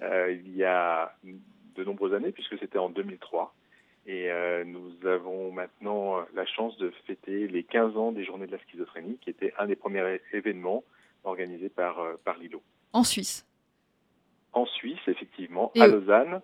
il 0.00 0.56
y 0.56 0.64
a 0.64 1.12
de 1.76 1.84
nombreuses 1.84 2.14
années, 2.14 2.32
puisque 2.32 2.58
c'était 2.58 2.78
en 2.78 2.90
2003. 2.90 3.54
Et 4.06 4.30
euh, 4.30 4.64
nous 4.64 5.06
avons 5.06 5.52
maintenant 5.52 6.18
euh, 6.18 6.22
la 6.34 6.46
chance 6.46 6.76
de 6.78 6.90
fêter 7.06 7.46
les 7.48 7.64
15 7.64 7.96
ans 7.96 8.12
des 8.12 8.24
Journées 8.24 8.46
de 8.46 8.52
la 8.52 8.58
schizophrénie, 8.58 9.18
qui 9.20 9.30
était 9.30 9.52
un 9.58 9.66
des 9.66 9.76
premiers 9.76 10.20
événements 10.32 10.84
organisés 11.24 11.70
euh, 11.78 12.16
par 12.24 12.38
Lilo. 12.38 12.62
En 12.92 13.04
Suisse 13.04 13.46
En 14.52 14.66
Suisse, 14.66 15.00
effectivement, 15.06 15.72
à 15.78 15.86
Lausanne. 15.86 16.40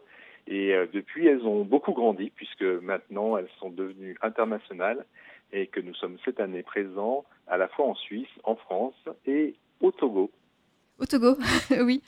Et 0.49 0.73
depuis, 0.93 1.27
elles 1.27 1.43
ont 1.43 1.65
beaucoup 1.65 1.93
grandi, 1.93 2.31
puisque 2.31 2.63
maintenant, 2.63 3.37
elles 3.37 3.49
sont 3.59 3.71
devenues 3.71 4.17
internationales 4.23 5.05
et 5.53 5.67
que 5.67 5.81
nous 5.81 5.95
sommes 5.95 6.19
cette 6.25 6.41
année 6.41 6.63
présents 6.63 7.25
à 7.47 7.57
la 7.57 7.69
fois 7.69 7.87
en 7.87 7.95
Suisse, 7.95 8.29
en 8.45 8.57
France 8.57 8.95
et 9.27 9.55
au 9.81 9.91
Togo. 9.91 10.31
Au 10.99 11.07
Togo, 11.07 11.37
oui. 11.83 12.03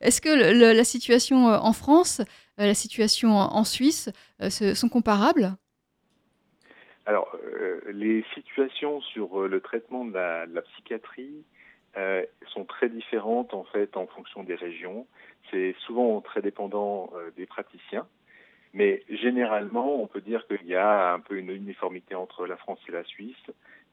Est-ce 0.00 0.20
que 0.20 0.74
la 0.74 0.84
situation 0.84 1.48
euh, 1.48 1.58
en 1.58 1.72
France, 1.72 2.20
euh, 2.58 2.66
la 2.66 2.74
situation 2.74 3.30
en 3.36 3.64
Suisse 3.64 4.10
euh, 4.40 4.50
sont 4.50 4.88
comparables? 4.88 5.54
Alors, 7.06 7.36
les 7.92 8.24
situations 8.32 9.00
sur 9.00 9.48
le 9.48 9.60
traitement 9.60 10.04
de 10.04 10.12
la, 10.12 10.62
psychiatrie 10.62 11.44
sont 12.48 12.64
très 12.64 12.88
différentes 12.88 13.54
en 13.54 13.64
fait 13.64 13.96
en 13.96 14.06
fonction 14.06 14.42
des 14.42 14.54
régions. 14.54 15.06
C'est 15.50 15.74
souvent 15.86 16.20
très 16.20 16.42
dépendant 16.42 17.10
des 17.36 17.46
praticiens. 17.46 18.06
Mais 18.74 19.02
généralement, 19.10 20.02
on 20.02 20.06
peut 20.06 20.22
dire 20.22 20.46
qu'il 20.46 20.66
y 20.66 20.74
a 20.74 21.12
un 21.12 21.20
peu 21.20 21.36
une 21.36 21.50
uniformité 21.50 22.14
entre 22.14 22.46
la 22.46 22.56
France 22.56 22.78
et 22.88 22.92
la 22.92 23.04
Suisse 23.04 23.50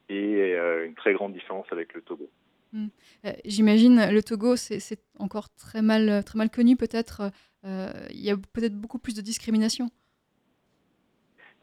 et 0.08 0.56
une 0.86 0.96
très 0.96 1.14
grande 1.14 1.34
différence 1.34 1.68
avec 1.72 1.94
le 1.94 2.02
Togo. 2.02 2.30
Euh, 2.76 3.32
j'imagine 3.46 4.10
le 4.12 4.22
Togo, 4.22 4.56
c'est 4.56 5.00
encore 5.20 5.50
très 5.50 5.82
mal, 5.82 6.24
très 6.24 6.38
mal 6.38 6.50
connu 6.50 6.76
peut-être. 6.76 7.32
Euh, 7.66 7.92
il 8.12 8.24
y 8.24 8.32
a 8.32 8.36
peut-être 8.54 8.76
beaucoup 8.76 9.00
plus 9.00 9.16
de 9.16 9.22
discrimination. 9.22 9.90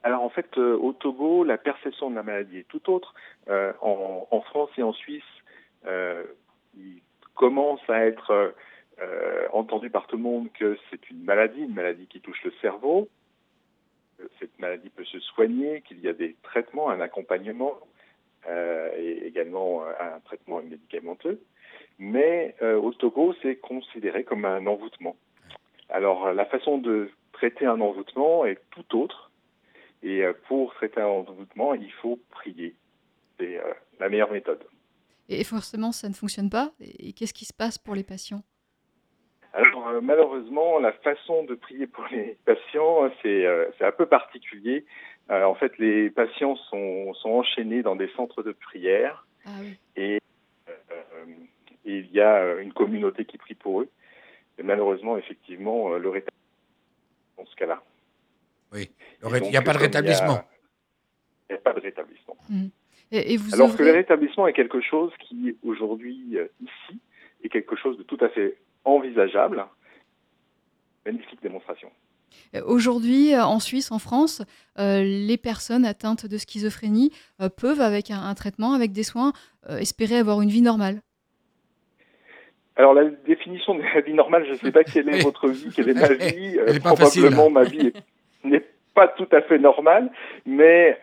Alors 0.02 0.22
en 0.22 0.30
fait, 0.30 0.46
euh, 0.56 0.76
au 0.76 0.92
Togo, 0.92 1.42
la 1.44 1.58
perception 1.58 2.10
de 2.10 2.16
la 2.16 2.22
maladie 2.22 2.58
est 2.58 2.68
tout 2.68 2.90
autre. 2.90 3.14
En, 3.48 4.40
France 4.40 4.70
et 4.76 4.82
en 4.82 4.92
Suisse, 4.92 5.22
il 5.84 7.00
commence 7.34 7.80
à 7.88 8.06
être 8.06 8.54
entendu 9.52 9.90
par 9.90 10.06
tout 10.06 10.16
le 10.16 10.22
monde 10.22 10.48
que 10.52 10.78
c'est 10.90 11.10
une 11.10 11.22
maladie, 11.24 11.60
une 11.60 11.74
maladie 11.74 12.06
qui 12.06 12.20
touche 12.20 12.42
le 12.44 12.52
cerveau. 12.60 13.08
Cette 14.40 14.58
maladie 14.58 14.88
peut 14.88 15.04
se 15.04 15.20
soigner, 15.20 15.82
qu'il 15.82 16.00
y 16.00 16.08
a 16.08 16.14
des 16.14 16.36
traitements, 16.42 16.88
un 16.88 17.00
accompagnement. 17.00 17.78
Euh, 18.48 18.90
et 18.96 19.26
également 19.26 19.84
euh, 19.84 19.92
un 19.98 20.20
traitement 20.20 20.62
médicamenteux. 20.62 21.40
Mais 21.98 22.54
euh, 22.62 22.76
au 22.76 22.92
Togo, 22.92 23.34
c'est 23.42 23.56
considéré 23.56 24.22
comme 24.22 24.44
un 24.44 24.66
envoûtement. 24.66 25.16
Alors 25.88 26.32
la 26.32 26.44
façon 26.44 26.78
de 26.78 27.10
traiter 27.32 27.66
un 27.66 27.80
envoûtement 27.80 28.44
est 28.44 28.60
tout 28.70 28.96
autre. 28.96 29.30
Et 30.02 30.22
pour 30.46 30.74
traiter 30.74 31.00
un 31.00 31.06
envoûtement, 31.06 31.74
il 31.74 31.90
faut 31.90 32.20
prier. 32.30 32.74
C'est 33.38 33.60
la 33.98 34.08
meilleure 34.08 34.30
méthode. 34.30 34.62
Et 35.28 35.44
forcément, 35.44 35.92
ça 35.92 36.08
ne 36.08 36.14
fonctionne 36.14 36.50
pas. 36.50 36.72
Et 36.80 37.12
qu'est-ce 37.12 37.34
qui 37.34 37.44
se 37.44 37.54
passe 37.54 37.78
pour 37.78 37.94
les 37.94 38.04
patients? 38.04 38.42
Alors 39.52 40.02
malheureusement, 40.02 40.78
la 40.78 40.92
façon 40.92 41.44
de 41.44 41.54
prier 41.54 41.86
pour 41.86 42.04
les 42.10 42.36
patients, 42.44 43.10
c'est 43.22 43.46
un 43.80 43.92
peu 43.92 44.04
particulier. 44.04 44.84
Euh, 45.30 45.44
en 45.44 45.54
fait, 45.54 45.76
les 45.78 46.10
patients 46.10 46.56
sont, 46.70 47.12
sont, 47.14 47.30
enchaînés 47.30 47.82
dans 47.82 47.96
des 47.96 48.08
centres 48.16 48.42
de 48.44 48.52
prière 48.52 49.26
ah 49.44 49.50
et, 49.96 50.20
euh, 50.68 50.72
et, 51.84 51.98
il 51.98 52.10
y 52.12 52.20
a 52.20 52.54
une 52.60 52.72
communauté 52.72 53.24
qui 53.24 53.36
prie 53.36 53.54
pour 53.54 53.80
eux. 53.80 53.88
Et 54.58 54.62
malheureusement, 54.62 55.16
effectivement, 55.16 55.92
euh, 55.92 55.98
le 55.98 56.10
rétablissement 56.10 57.38
dans 57.38 57.46
ce 57.46 57.56
cas-là. 57.56 57.82
Oui, 58.72 58.90
il 59.22 59.50
n'y 59.50 59.56
a 59.56 59.62
pas 59.62 59.72
de 59.72 59.78
rétablissement. 59.78 60.44
Il 61.48 61.52
n'y 61.52 61.58
a, 61.58 61.60
pas 61.60 61.72
de 61.72 61.80
rétablissement. 61.80 62.36
Mmh. 62.48 62.66
Et, 63.12 63.36
vous 63.36 63.54
Alors 63.54 63.76
que 63.76 63.82
le 63.82 63.92
rétablissement 63.92 64.46
est 64.48 64.52
quelque 64.52 64.80
chose 64.80 65.12
qui, 65.20 65.56
aujourd'hui, 65.64 66.38
ici, 66.60 66.98
est 67.44 67.48
quelque 67.48 67.76
chose 67.76 67.96
de 67.98 68.02
tout 68.02 68.18
à 68.20 68.28
fait 68.28 68.56
envisageable. 68.84 69.64
Magnifique 71.04 71.40
démonstration. 71.42 71.90
Euh, 72.54 72.62
aujourd'hui, 72.64 73.34
euh, 73.34 73.44
en 73.44 73.60
Suisse, 73.60 73.92
en 73.92 73.98
France, 73.98 74.42
euh, 74.78 75.02
les 75.02 75.36
personnes 75.36 75.84
atteintes 75.84 76.26
de 76.26 76.36
schizophrénie 76.36 77.12
peuvent, 77.56 77.80
avec 77.80 78.10
un, 78.10 78.34
traitement, 78.34 78.72
avec 78.72 78.92
des 78.92 79.02
soins, 79.02 79.32
espérer 79.68 80.16
avoir 80.16 80.42
une 80.42 80.50
vie 80.50 80.62
normale. 80.62 81.00
Alors 82.76 82.92
la 82.92 83.04
définition 83.26 83.74
de 83.74 83.82
la 83.82 84.02
vie 84.02 84.12
normale, 84.12 84.44
je 84.46 84.52
ne 84.52 84.56
sais 84.56 84.70
pas 84.70 84.84
quelle 84.84 85.08
est 85.08 85.22
votre 85.24 85.48
vie, 85.48 85.70
quelle 85.74 85.88
est 85.88 85.94
ma 85.94 86.08
vie. 86.12 86.80
probablement 86.80 87.50
ma 87.50 87.64
vie 87.64 87.92
n'est 88.44 88.64
pas 88.96 89.08
tout 89.08 89.28
à 89.30 89.42
fait 89.42 89.58
normale, 89.58 90.10
mais 90.46 90.98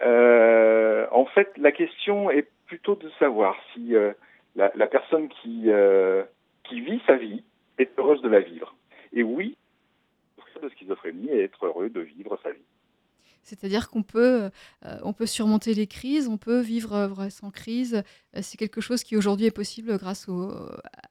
en 1.11 1.25
fait 1.25 1.49
la 1.57 1.71
question 1.71 2.29
est 2.29 2.47
plutôt 2.67 2.95
de 2.95 3.09
savoir 3.19 3.55
si 3.73 3.93
la, 4.55 4.71
la, 4.75 4.87
personne 4.87 5.29
qui, 5.29 5.69
qui 6.65 6.81
vit 6.81 7.01
sa 7.07 7.15
vie 7.15 7.43
est 7.77 7.89
heureuse 7.97 8.21
de 8.21 8.29
la 8.29 8.41
vivre. 8.41 8.75
Et 9.13 9.23
oui, 9.23 9.55
de 10.63 10.69
schizophrénie 10.69 11.29
et 11.29 11.43
être 11.43 11.65
heureux 11.65 11.89
de 11.89 12.01
vivre 12.01 12.39
sa 12.43 12.51
vie. 12.51 12.65
C'est-à-dire 13.43 13.89
qu'on 13.89 14.03
peut, 14.03 14.49
euh, 14.85 14.97
on 15.03 15.11
peut 15.11 15.25
surmonter 15.25 15.73
les 15.73 15.87
crises, 15.87 16.29
on 16.29 16.37
peut 16.37 16.61
vivre 16.61 17.27
sans 17.29 17.51
crise. 17.51 18.01
Euh, 18.35 18.39
c'est 18.41 18.57
quelque 18.57 18.79
chose 18.79 19.03
qui 19.03 19.17
aujourd'hui 19.17 19.47
est 19.47 19.51
possible 19.51 19.97
grâce 19.97 20.29
au, 20.29 20.53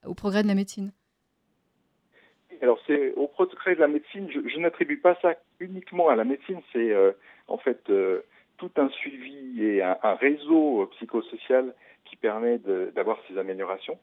au, 0.07 0.15
progrès 0.15 0.43
de 0.43 0.49
la 0.49 0.55
médecine. 0.55 0.93
Alors 2.63 2.79
c'est 2.87 3.13
au 3.15 3.27
progrès 3.27 3.75
de 3.75 3.81
la 3.81 3.89
médecine. 3.89 4.31
Je, 4.31 4.59
n'attribue 4.59 4.99
pas 4.99 5.19
ça 5.21 5.35
uniquement 5.59 6.09
à 6.09 6.17
la 6.17 6.25
médecine. 6.25 6.61
C'est 6.73 6.93
euh, 6.93 7.13
en 7.49 7.59
fait 7.59 7.91
tout 8.57 8.71
un 8.77 8.89
suivi 8.91 9.65
et 9.65 9.83
un, 9.83 10.15
réseau 10.15 10.87
psychosocial 10.93 11.75
qui 12.05 12.17
permet 12.17 12.59
d'avoir 12.59 13.19
ces 13.27 13.37
améliorations. 13.37 13.99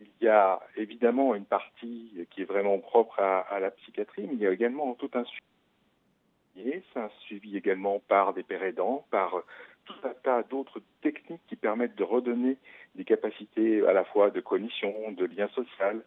Il 0.00 0.24
y 0.26 0.28
a 0.28 0.60
évidemment 0.76 1.34
une 1.34 1.44
partie 1.44 2.26
qui 2.30 2.42
est 2.42 2.44
vraiment 2.44 2.78
propre 2.78 3.20
à, 3.20 3.60
la 3.60 3.70
psychiatrie, 3.70 4.26
mais 4.26 4.34
il 4.34 4.40
y 4.40 4.46
a 4.46 4.52
également 4.52 4.94
tout 4.94 5.10
un 5.14 5.24
suivi. 5.24 6.82
C'est 6.92 6.98
un 6.98 7.10
suivi 7.20 7.56
également 7.56 8.00
par 8.08 8.34
des 8.34 8.42
pères 8.42 8.64
aidants, 8.64 9.06
par 9.10 9.42
tout 9.84 9.94
un 10.02 10.14
tas 10.24 10.42
d'autres 10.42 10.80
techniques 11.02 11.40
qui 11.48 11.56
permettent 11.56 11.94
de 11.96 12.02
redonner 12.02 12.56
des 12.96 13.04
capacités 13.04 13.86
à 13.86 13.92
la 13.92 14.04
fois 14.04 14.30
de 14.30 14.40
cognition, 14.40 15.12
de 15.12 15.24
lien 15.24 15.48
social, 15.54 15.98
euh, 15.98 16.02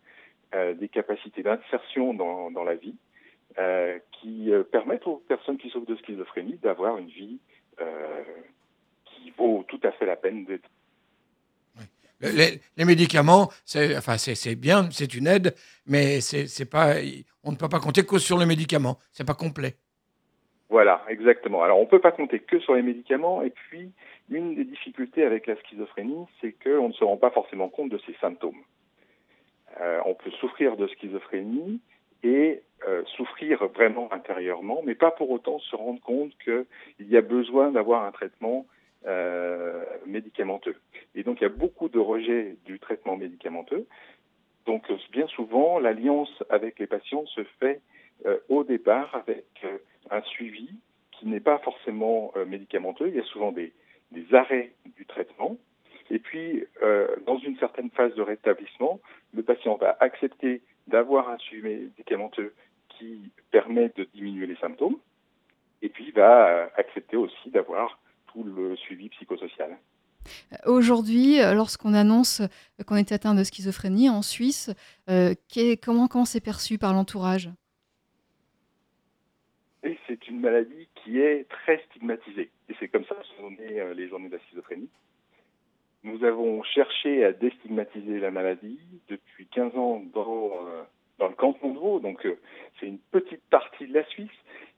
des 0.53 0.89
capacités 0.89 1.43
d'insertion 1.43 2.13
dans, 2.13 2.51
dans, 2.51 2.63
la 2.63 2.75
vie, 2.75 2.95
euh, 3.59 3.99
qui 4.13 4.49
euh, 4.49 4.63
permettent 4.63 5.05
aux 5.07 5.17
personnes 5.27 5.57
qui 5.57 5.69
souffrent 5.69 5.85
de 5.85 5.97
schizophrénie 5.97 6.57
d'avoir 6.63 6.97
une 6.97 7.09
vie 7.09 7.37
euh, 7.81 8.23
qui 9.03 9.33
vaut 9.37 9.65
tout 9.67 9.79
à 9.83 9.91
fait 9.91 10.05
la 10.05 10.15
peine 10.15 10.45
d'être 10.45 10.69
les, 12.21 12.61
les, 12.77 12.85
médicaments, 12.85 13.49
c'est 13.65 13.97
enfin, 13.97 14.15
c'est 14.17 14.55
bien, 14.55 14.89
c'est 14.91 15.15
une 15.15 15.25
aide, 15.25 15.55
mais 15.87 16.21
c'est 16.21 16.69
pas, 16.69 16.93
on 17.43 17.51
ne 17.51 17.57
peut 17.57 17.67
pas 17.67 17.79
compter 17.79 18.05
que 18.05 18.19
sur 18.19 18.37
le 18.37 18.45
médicament. 18.45 18.99
C'est 19.11 19.25
pas 19.25 19.33
complet. 19.33 19.75
Voilà, 20.69 21.03
exactement. 21.09 21.63
Alors, 21.63 21.79
on 21.79 21.85
ne 21.85 21.89
peut 21.89 21.99
pas 21.99 22.11
compter 22.11 22.39
que 22.39 22.59
sur 22.59 22.75
les 22.75 22.83
médicaments. 22.83 23.41
Et 23.41 23.49
puis, 23.49 23.91
une 24.29 24.53
des 24.53 24.65
difficultés 24.65 25.25
avec 25.25 25.47
la 25.47 25.55
schizophrénie, 25.57 26.27
c'est 26.39 26.53
qu'on 26.63 26.89
ne 26.89 26.93
se 26.93 27.03
rend 27.03 27.17
pas 27.17 27.31
forcément 27.31 27.69
compte 27.69 27.89
de 27.89 27.99
ses 28.05 28.13
symptômes. 28.21 28.61
Euh, 29.79 30.01
on 30.05 30.13
peut 30.13 30.31
souffrir 30.31 30.75
de 30.75 30.87
schizophrénie 30.87 31.79
et 32.23 32.61
euh, 32.87 33.03
souffrir 33.15 33.65
vraiment 33.67 34.11
intérieurement, 34.11 34.81
mais 34.83 34.95
pas 34.95 35.11
pour 35.11 35.29
autant 35.29 35.59
se 35.59 35.75
rendre 35.75 36.01
compte 36.01 36.31
qu'il 36.43 36.65
y 36.99 37.17
a 37.17 37.21
besoin 37.21 37.71
d'avoir 37.71 38.03
un 38.03 38.11
traitement 38.11 38.65
euh, 39.07 39.83
médicamenteux. 40.05 40.75
Et 41.15 41.23
donc 41.23 41.39
il 41.39 41.43
y 41.43 41.47
a 41.47 41.49
beaucoup 41.49 41.89
de 41.89 41.99
rejets 41.99 42.55
du 42.65 42.79
traitement 42.79 43.15
médicamenteux. 43.15 43.87
Donc 44.65 44.85
bien 45.11 45.27
souvent, 45.27 45.79
l'alliance 45.79 46.43
avec 46.49 46.79
les 46.79 46.87
patients 46.87 47.25
se 47.27 47.43
fait 47.59 47.81
au 48.49 48.63
départ 48.63 49.15
avec 49.15 49.45
un 50.11 50.21
suivi 50.21 50.69
qui 51.11 51.25
n'est 51.25 51.39
pas 51.39 51.57
forcément 51.57 52.31
médicamenteux. 52.45 53.07
Il 53.07 53.15
y 53.15 53.19
a 53.19 53.23
souvent 53.23 53.51
des, 53.51 53.73
arrêts 54.33 54.71
du 54.95 55.07
traitement. 55.07 55.57
Et 56.11 56.19
puis, 56.19 56.65
euh, 56.83 57.07
dans 57.25 57.39
une 57.39 57.57
certaine 57.57 57.89
phase 57.89 58.13
de 58.15 58.21
rétablissement, 58.21 58.99
le 59.33 59.43
patient 59.43 59.77
va 59.77 59.95
accepter 60.01 60.61
d'avoir 60.87 61.29
un 61.29 61.37
suivi 61.37 61.63
médicamenteux 61.63 62.53
qui 62.89 63.31
permet 63.49 63.93
de 63.95 64.05
diminuer 64.13 64.45
les 64.45 64.57
symptômes. 64.57 64.97
Et 65.81 65.87
puis, 65.87 66.11
va 66.11 66.69
accepter 66.75 67.15
aussi 67.15 67.49
d'avoir 67.49 67.97
tout 68.27 68.43
le 68.43 68.75
suivi 68.75 69.07
psychosocial. 69.07 69.77
Aujourd'hui, 70.65 71.37
lorsqu'on 71.53 71.93
annonce 71.93 72.41
qu'on 72.85 72.97
est 72.97 73.13
atteint 73.13 73.33
de 73.33 73.43
schizophrénie 73.45 74.09
en 74.09 74.21
Suisse, 74.21 74.69
euh, 75.09 75.33
comment, 75.81 76.09
comment 76.09 76.25
c'est 76.25 76.43
perçu 76.43 76.77
par 76.77 76.93
l'entourage? 76.93 77.49
C'est 80.07 80.27
une 80.27 80.41
maladie 80.41 80.89
qui 80.93 81.19
est 81.19 81.47
très 81.49 81.81
stigmatisée. 81.89 82.51
Et 82.67 82.75
c'est 82.79 82.89
comme 82.89 83.05
ça 83.05 83.15
que 83.15 83.41
sont 83.41 83.49
nées 83.51 83.81
les 83.95 84.09
journées 84.09 84.27
de 84.27 84.35
la 84.35 84.41
schizophrénie. 84.41 84.89
Nous 86.03 86.23
avons 86.23 86.63
cherché 86.63 87.23
à 87.23 87.31
déstigmatiser 87.31 88.19
la 88.19 88.31
maladie 88.31 88.79
depuis 89.07 89.45
15 89.47 89.75
ans 89.75 90.01
dans, 90.13 90.51
euh, 90.67 90.83
dans 91.19 91.27
le 91.27 91.35
canton 91.35 91.73
de 91.73 91.77
Vaud. 91.79 91.99
Donc, 91.99 92.25
euh, 92.25 92.39
c'est 92.79 92.87
une 92.87 92.97
petite 92.97 93.43
partie 93.51 93.87
de 93.87 93.93
la 93.93 94.03
Suisse. 94.05 94.29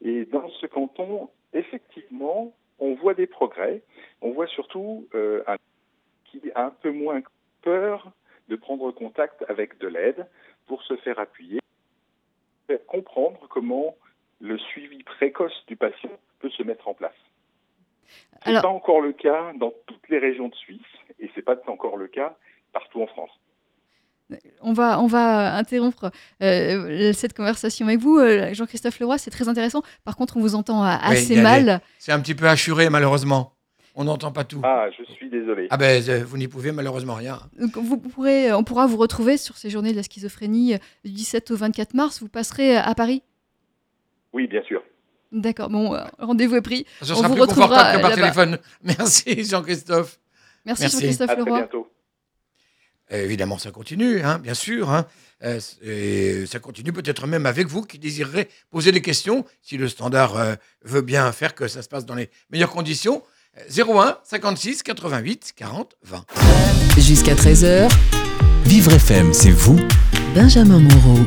Et 0.02 0.26
dans 0.26 0.50
ce 0.50 0.66
canton, 0.66 1.30
effectivement, 1.54 2.54
on 2.80 2.96
voit 2.96 3.14
des 3.14 3.28
progrès. 3.28 3.82
On 4.22 4.32
voit 4.32 4.48
surtout 4.48 5.08
euh, 5.16 5.44
un 5.48 5.56
qui 6.26 6.42
a 6.56 6.66
un 6.66 6.72
peu 6.72 6.92
moins 6.92 7.22
peur 7.62 8.12
de 8.50 8.56
prendre 8.56 8.92
contact 8.92 9.46
avec 9.48 9.78
de 9.78 9.88
l'aide 9.88 10.28
pour 10.68 10.84
se 10.84 10.96
faire 10.98 11.20
appuyer, 11.20 11.60
comprendre 12.88 13.48
comment 13.50 13.96
le 14.42 14.58
suivi 14.58 15.04
précoce 15.04 15.66
du 15.68 15.76
patient 15.76 16.10
peut 16.40 16.50
se 16.50 16.64
mettre 16.64 16.88
en 16.88 16.94
place. 16.94 17.14
Ce 18.46 18.52
n'est 18.52 18.62
pas 18.62 18.68
encore 18.68 19.02
le 19.02 19.14
cas 19.14 19.54
dans 19.58 19.74
toutes 19.88 20.10
les 20.10 20.20
régions 20.20 20.50
de 20.50 20.56
Suisse 20.56 20.82
et 21.20 21.28
ce 21.28 21.36
n'est 21.38 21.44
pas 21.44 21.56
encore 21.68 21.98
le 21.98 22.08
cas 22.08 22.36
partout 22.74 23.02
en 23.02 23.08
France. 23.08 23.32
On 24.62 24.74
va, 24.74 25.00
on 25.00 25.08
va 25.08 25.56
interrompre 25.56 26.10
euh, 26.42 27.14
cette 27.14 27.36
conversation 27.36 27.88
avec 27.88 28.00
vous, 28.00 28.18
euh, 28.18 28.54
Jean-Christophe 28.54 29.00
Leroy, 29.00 29.18
c'est 29.18 29.30
très 29.30 29.48
intéressant. 29.48 29.84
Par 30.06 30.16
contre, 30.16 30.38
on 30.38 30.40
vous 30.40 30.56
entend 30.56 30.84
assez 30.84 31.36
oui, 31.36 31.42
mal. 31.42 31.66
Des... 31.66 31.78
C'est 32.00 32.12
un 32.12 32.20
petit 32.20 32.34
peu 32.34 32.48
assuré, 32.48 32.90
malheureusement. 32.90 33.54
On 33.96 34.06
n'entend 34.06 34.32
pas 34.32 34.44
tout. 34.44 34.60
Ah, 34.64 34.88
je 34.98 35.04
suis 35.14 35.30
désolé. 35.30 35.68
Ah 35.70 35.78
ben, 35.78 36.02
vous 36.24 36.38
n'y 36.38 36.48
pouvez 36.48 36.72
malheureusement 36.72 37.14
rien. 37.14 37.42
Donc, 37.60 37.78
vous 37.78 37.98
pourrez, 37.98 38.52
on 38.52 38.64
pourra 38.64 38.88
vous 38.88 38.98
retrouver 38.98 39.38
sur 39.38 39.56
ces 39.56 39.70
journées 39.70 39.92
de 39.92 39.98
la 39.98 40.04
schizophrénie 40.04 40.78
du 41.06 41.12
17 41.12 41.52
au 41.52 41.56
24 41.56 41.94
mars. 41.94 42.20
Vous 42.20 42.30
passerez 42.30 42.76
à 42.76 42.96
Paris? 42.96 43.22
Oui, 44.32 44.48
bien 44.48 44.64
sûr. 44.64 44.82
D'accord, 45.34 45.70
bon, 45.70 45.98
rendez-vous 46.20 46.56
est 46.56 46.62
pris. 46.62 46.86
Ce 47.02 47.12
on 47.12 47.16
sera 47.18 47.28
vous 47.28 47.34
plus 47.34 47.42
retrouvera 47.42 47.68
confortable 47.68 47.98
que 47.98 48.02
par 48.02 48.10
là-bas. 48.12 48.22
téléphone. 48.22 48.58
Merci 48.84 49.44
Jean-Christophe. 49.46 50.20
Merci, 50.66 50.84
Merci. 50.84 50.98
Jean-Christophe 50.98 51.30
À 51.30 51.36
très 51.36 51.44
Leroy. 51.44 51.58
bientôt. 51.60 51.88
Euh, 53.12 53.24
Évidemment, 53.26 53.58
ça 53.58 53.72
continue, 53.72 54.22
hein, 54.22 54.40
bien 54.40 54.54
sûr. 54.54 54.90
hein. 54.90 55.06
Euh, 55.44 55.60
et 55.84 56.46
ça 56.46 56.60
continue 56.60 56.94
peut-être 56.94 57.28
même 57.28 57.46
avec 57.46 57.68
vous 57.68 57.82
qui 57.82 58.00
désirerez 58.00 58.48
poser 58.72 58.94
des 58.94 59.02
questions, 59.02 59.44
si 59.62 59.76
le 59.76 59.90
standard 59.90 60.38
euh, 60.38 60.56
veut 60.86 61.02
bien 61.02 61.30
faire 61.34 61.54
que 61.54 61.68
ça 61.68 61.82
se 61.82 61.90
passe 61.90 62.06
dans 62.06 62.16
les 62.16 62.30
meilleures 62.50 62.70
conditions. 62.72 63.22
Euh, 63.58 63.84
01 63.86 64.18
56 64.24 64.84
88 64.84 65.54
40 65.56 65.96
20. 66.04 66.26
Jusqu'à 66.98 67.36
13h, 67.36 67.92
Vivre 68.66 68.94
FM, 68.94 69.34
c'est 69.34 69.52
vous 69.52 69.80
Benjamin 70.34 70.80
Moreau. 70.80 71.20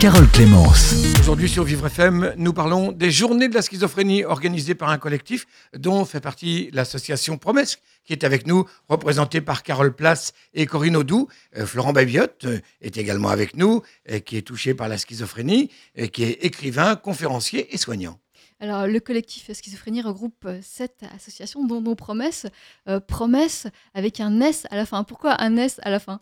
Carole 0.00 0.28
Clémence. 0.30 0.94
Aujourd'hui 1.20 1.48
sur 1.48 1.64
Vivre 1.64 1.86
FM, 1.86 2.34
nous 2.36 2.52
parlons 2.52 2.92
des 2.92 3.10
journées 3.10 3.48
de 3.48 3.54
la 3.54 3.62
schizophrénie 3.62 4.24
organisées 4.24 4.74
par 4.74 4.90
un 4.90 4.98
collectif 4.98 5.46
dont 5.76 6.04
fait 6.04 6.20
partie 6.20 6.70
l'association 6.72 7.36
Promesse, 7.36 7.78
qui 8.04 8.12
est 8.12 8.24
avec 8.24 8.46
nous, 8.46 8.64
représentée 8.88 9.40
par 9.40 9.62
Carole 9.62 9.94
Place 9.94 10.32
et 10.54 10.66
Corinne 10.66 10.96
Audou. 10.96 11.28
Euh, 11.56 11.66
Florent 11.66 11.92
Babiotte 11.92 12.44
euh, 12.44 12.60
est 12.80 12.96
également 12.96 13.28
avec 13.28 13.56
nous, 13.56 13.82
euh, 14.10 14.20
qui 14.20 14.36
est 14.36 14.42
touché 14.42 14.74
par 14.74 14.88
la 14.88 14.98
schizophrénie, 14.98 15.70
et 15.94 16.08
qui 16.08 16.22
est 16.24 16.44
écrivain, 16.44 16.96
conférencier 16.96 17.74
et 17.74 17.76
soignant. 17.76 18.18
Alors, 18.60 18.88
le 18.88 18.98
collectif 18.98 19.52
Schizophrénie 19.52 20.02
regroupe 20.02 20.44
euh, 20.44 20.60
sept 20.62 21.04
associations, 21.14 21.64
dont, 21.64 21.80
dont 21.80 21.94
Promesse. 21.94 22.46
Euh, 22.88 22.98
Promesse 22.98 23.68
avec 23.94 24.18
un 24.18 24.40
S 24.40 24.66
à 24.70 24.76
la 24.76 24.84
fin. 24.84 25.04
Pourquoi 25.04 25.40
un 25.40 25.56
S 25.56 25.80
à 25.82 25.90
la 25.90 26.00
fin? 26.00 26.20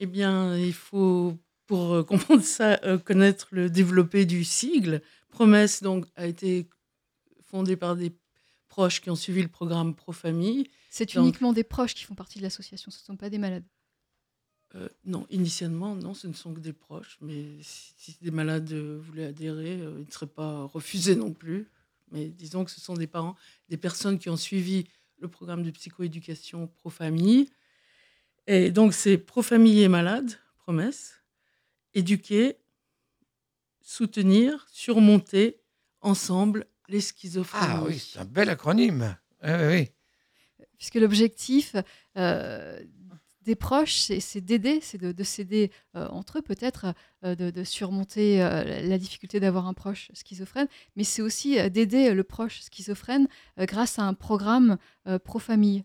Eh 0.00 0.06
bien, 0.06 0.56
il 0.56 0.74
faut, 0.74 1.34
pour 1.70 1.94
euh, 1.94 2.02
comprendre 2.02 2.42
ça, 2.42 2.80
euh, 2.82 2.98
connaître 2.98 3.46
le 3.52 3.70
développé 3.70 4.26
du 4.26 4.42
sigle. 4.42 5.02
Promesse 5.30 5.84
donc, 5.84 6.04
a 6.16 6.26
été 6.26 6.68
fondée 7.42 7.76
par 7.76 7.94
des 7.94 8.10
proches 8.68 9.00
qui 9.00 9.08
ont 9.08 9.14
suivi 9.14 9.40
le 9.40 9.46
programme 9.48 9.94
Pro-Famille. 9.94 10.68
C'est 10.90 11.14
Donc- 11.14 11.22
uniquement 11.22 11.52
des 11.52 11.62
proches 11.62 11.94
qui 11.94 12.02
font 12.02 12.16
partie 12.16 12.38
de 12.38 12.42
l'association, 12.42 12.90
ce 12.90 12.98
ne 12.98 13.04
sont 13.04 13.16
pas 13.16 13.30
des 13.30 13.38
malades. 13.38 13.62
Euh, 14.74 14.88
non, 15.04 15.28
initialement, 15.30 15.94
non, 15.94 16.12
ce 16.12 16.26
ne 16.26 16.32
sont 16.32 16.52
que 16.52 16.58
des 16.58 16.72
proches, 16.72 17.18
mais 17.20 17.44
si, 17.62 17.92
si 17.96 18.16
des 18.20 18.32
malades 18.32 18.72
voulaient 18.72 19.26
adhérer, 19.26 19.80
euh, 19.80 19.94
ils 20.00 20.06
ne 20.06 20.10
seraient 20.10 20.26
pas 20.26 20.64
refusés 20.64 21.14
non 21.14 21.32
plus. 21.32 21.68
Mais 22.10 22.30
disons 22.30 22.64
que 22.64 22.72
ce 22.72 22.80
sont 22.80 22.94
des 22.94 23.06
parents, 23.06 23.36
des 23.68 23.76
personnes 23.76 24.18
qui 24.18 24.28
ont 24.28 24.36
suivi 24.36 24.88
le 25.20 25.28
programme 25.28 25.62
de 25.62 25.70
psychoéducation 25.70 26.66
pro-famille. 26.66 27.48
Et 28.48 28.72
donc, 28.72 28.92
c'est 28.92 29.18
pro-famille 29.18 29.82
et 29.82 29.88
malade, 29.88 30.32
promesse, 30.58 31.19
éduquer, 31.94 32.56
soutenir, 33.80 34.66
surmonter 34.70 35.60
ensemble 36.00 36.66
les 36.88 37.00
schizophrénies. 37.00 37.66
Ah 37.68 37.82
oui, 37.84 37.98
c'est 37.98 38.18
un 38.18 38.24
bel 38.24 38.48
acronyme. 38.50 39.16
Oui. 39.44 39.88
Puisque 40.76 40.96
l'objectif 40.96 41.76
euh, 42.16 42.82
des 43.42 43.54
proches, 43.54 43.94
c'est 44.20 44.40
d'aider, 44.40 44.80
c'est 44.82 44.98
de, 44.98 45.12
de 45.12 45.24
s'aider 45.24 45.70
euh, 45.96 46.06
entre 46.08 46.38
eux 46.38 46.42
peut-être, 46.42 46.94
euh, 47.24 47.34
de, 47.34 47.50
de 47.50 47.64
surmonter 47.64 48.42
euh, 48.42 48.82
la 48.82 48.98
difficulté 48.98 49.40
d'avoir 49.40 49.66
un 49.66 49.74
proche 49.74 50.10
schizophrène, 50.14 50.68
mais 50.96 51.04
c'est 51.04 51.22
aussi 51.22 51.58
euh, 51.58 51.68
d'aider 51.68 52.12
le 52.14 52.24
proche 52.24 52.60
schizophrène 52.62 53.28
euh, 53.58 53.66
grâce 53.66 53.98
à 53.98 54.02
un 54.04 54.14
programme 54.14 54.78
euh, 55.06 55.18
pro-famille. 55.18 55.84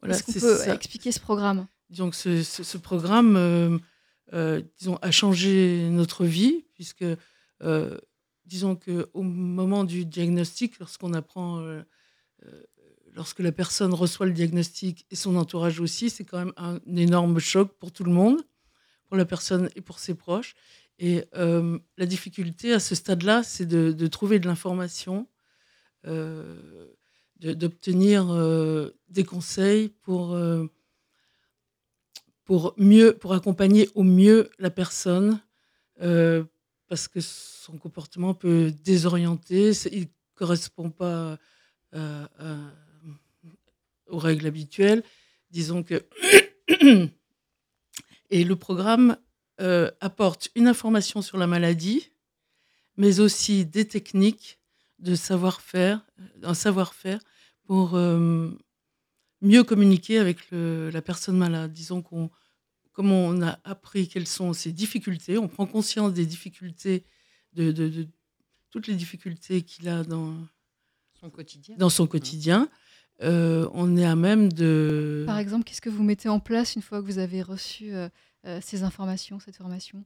Voilà, 0.00 0.16
Est-ce 0.16 0.24
qu'on 0.24 0.32
peut 0.32 0.56
ça. 0.58 0.74
expliquer 0.74 1.12
ce 1.12 1.20
programme? 1.20 1.66
Que 1.96 2.10
ce, 2.12 2.42
ce- 2.42 2.62
ce 2.64 2.78
programme 2.78 3.80
disons, 4.32 4.96
a 5.02 5.10
changé 5.10 5.88
notre 5.90 6.24
vie, 6.24 6.64
puisque, 6.74 7.04
euh, 7.62 7.98
disons 8.46 8.76
qu'au 8.76 9.22
moment 9.22 9.84
du 9.84 10.04
diagnostic, 10.04 10.78
lorsqu'on 10.78 11.14
apprend, 11.14 11.60
euh, 11.60 11.82
euh, 12.46 12.62
lorsque 13.14 13.40
la 13.40 13.52
personne 13.52 13.94
reçoit 13.94 14.26
le 14.26 14.32
diagnostic 14.32 15.06
et 15.10 15.16
son 15.16 15.36
entourage 15.36 15.80
aussi, 15.80 16.10
c'est 16.10 16.24
quand 16.24 16.38
même 16.38 16.52
un, 16.56 16.80
énorme 16.96 17.38
choc 17.38 17.72
pour 17.78 17.92
tout 17.92 18.04
le 18.04 18.12
monde, 18.12 18.42
pour 19.06 19.16
la 19.16 19.24
personne 19.24 19.70
et 19.76 19.80
pour 19.80 19.98
ses 19.98 20.14
proches. 20.14 20.54
Et 20.98 21.24
euh, 21.36 21.78
la 21.96 22.06
difficulté 22.06 22.72
à 22.72 22.80
ce 22.80 22.94
stade-là, 22.94 23.42
c'est 23.42 23.66
de, 23.66 24.06
trouver 24.06 24.38
de 24.38 24.46
l'information, 24.46 25.26
euh, 26.06 26.86
d'obtenir 27.40 28.30
euh, 28.30 28.90
des 29.08 29.24
conseils 29.24 29.88
pour 29.88 30.34
euh, 30.34 30.66
pour 32.44 32.74
mieux, 32.76 33.14
pour 33.14 33.32
accompagner 33.32 33.88
au 33.94 34.02
mieux 34.02 34.50
la 34.58 34.70
personne, 34.70 35.40
euh, 36.02 36.44
parce 36.88 37.08
que 37.08 37.20
son 37.20 37.78
comportement 37.78 38.34
peut 38.34 38.72
désorienter, 38.84 39.72
il 39.92 40.00
ne 40.00 40.06
correspond 40.34 40.90
pas 40.90 41.38
euh, 41.94 42.26
à- 42.38 42.72
aux 44.08 44.18
règles 44.18 44.46
habituelles. 44.46 45.02
Disons 45.50 45.82
que. 45.82 46.04
Et 48.30 48.44
le 48.44 48.56
programme 48.56 49.16
euh, 49.60 49.90
apporte 50.00 50.50
une 50.56 50.66
information 50.66 51.22
sur 51.22 51.38
la 51.38 51.46
maladie, 51.46 52.10
mais 52.96 53.20
aussi 53.20 53.64
des 53.64 53.86
techniques 53.86 54.58
de 54.98 55.14
savoir-faire, 55.14 56.04
euh, 56.20 56.24
un 56.42 56.54
savoir-faire 56.54 57.20
pour 57.64 57.94
euh, 57.94 58.50
mieux 59.44 59.62
communiquer 59.64 60.18
avec 60.18 60.50
le- 60.50 60.90
la 60.90 61.02
personne 61.02 61.36
malade. 61.36 61.72
Disons 61.72 62.02
qu'on, 62.02 62.30
comme 62.92 63.12
on 63.12 63.42
a 63.42 63.58
appris 63.64 64.08
quelles 64.08 64.26
sont 64.26 64.52
ses 64.52 64.72
difficultés, 64.72 65.38
on 65.38 65.48
prend 65.48 65.66
conscience 65.66 66.12
des 66.14 66.26
difficultés, 66.26 67.04
de, 67.52 67.70
de- 67.72 67.88
de 67.88 68.08
toutes 68.70 68.86
les 68.88 68.94
difficultés 68.94 69.62
qu'il 69.62 69.88
a 69.88 70.02
dans, 70.02 70.34
Son 71.20 71.30
quotidien. 71.30 71.76
dans 71.78 71.90
son 71.90 72.06
quotidien. 72.06 72.68
euh, 73.22 73.68
on 73.72 73.96
est 73.96 74.04
à 74.04 74.16
même 74.16 74.52
de... 74.52 75.22
Par 75.26 75.38
exemple, 75.38 75.62
qu'est-ce 75.64 75.80
que 75.80 75.88
vous 75.90 76.02
mettez 76.02 76.28
en 76.28 76.40
place 76.40 76.74
une 76.74 76.82
fois 76.82 77.00
que 77.00 77.06
vous 77.06 77.18
avez 77.18 77.42
reçu 77.42 77.94
euh, 77.94 78.08
euh, 78.46 78.58
ces 78.60 78.82
informations, 78.82 79.38
cette 79.38 79.56
formation? 79.56 80.04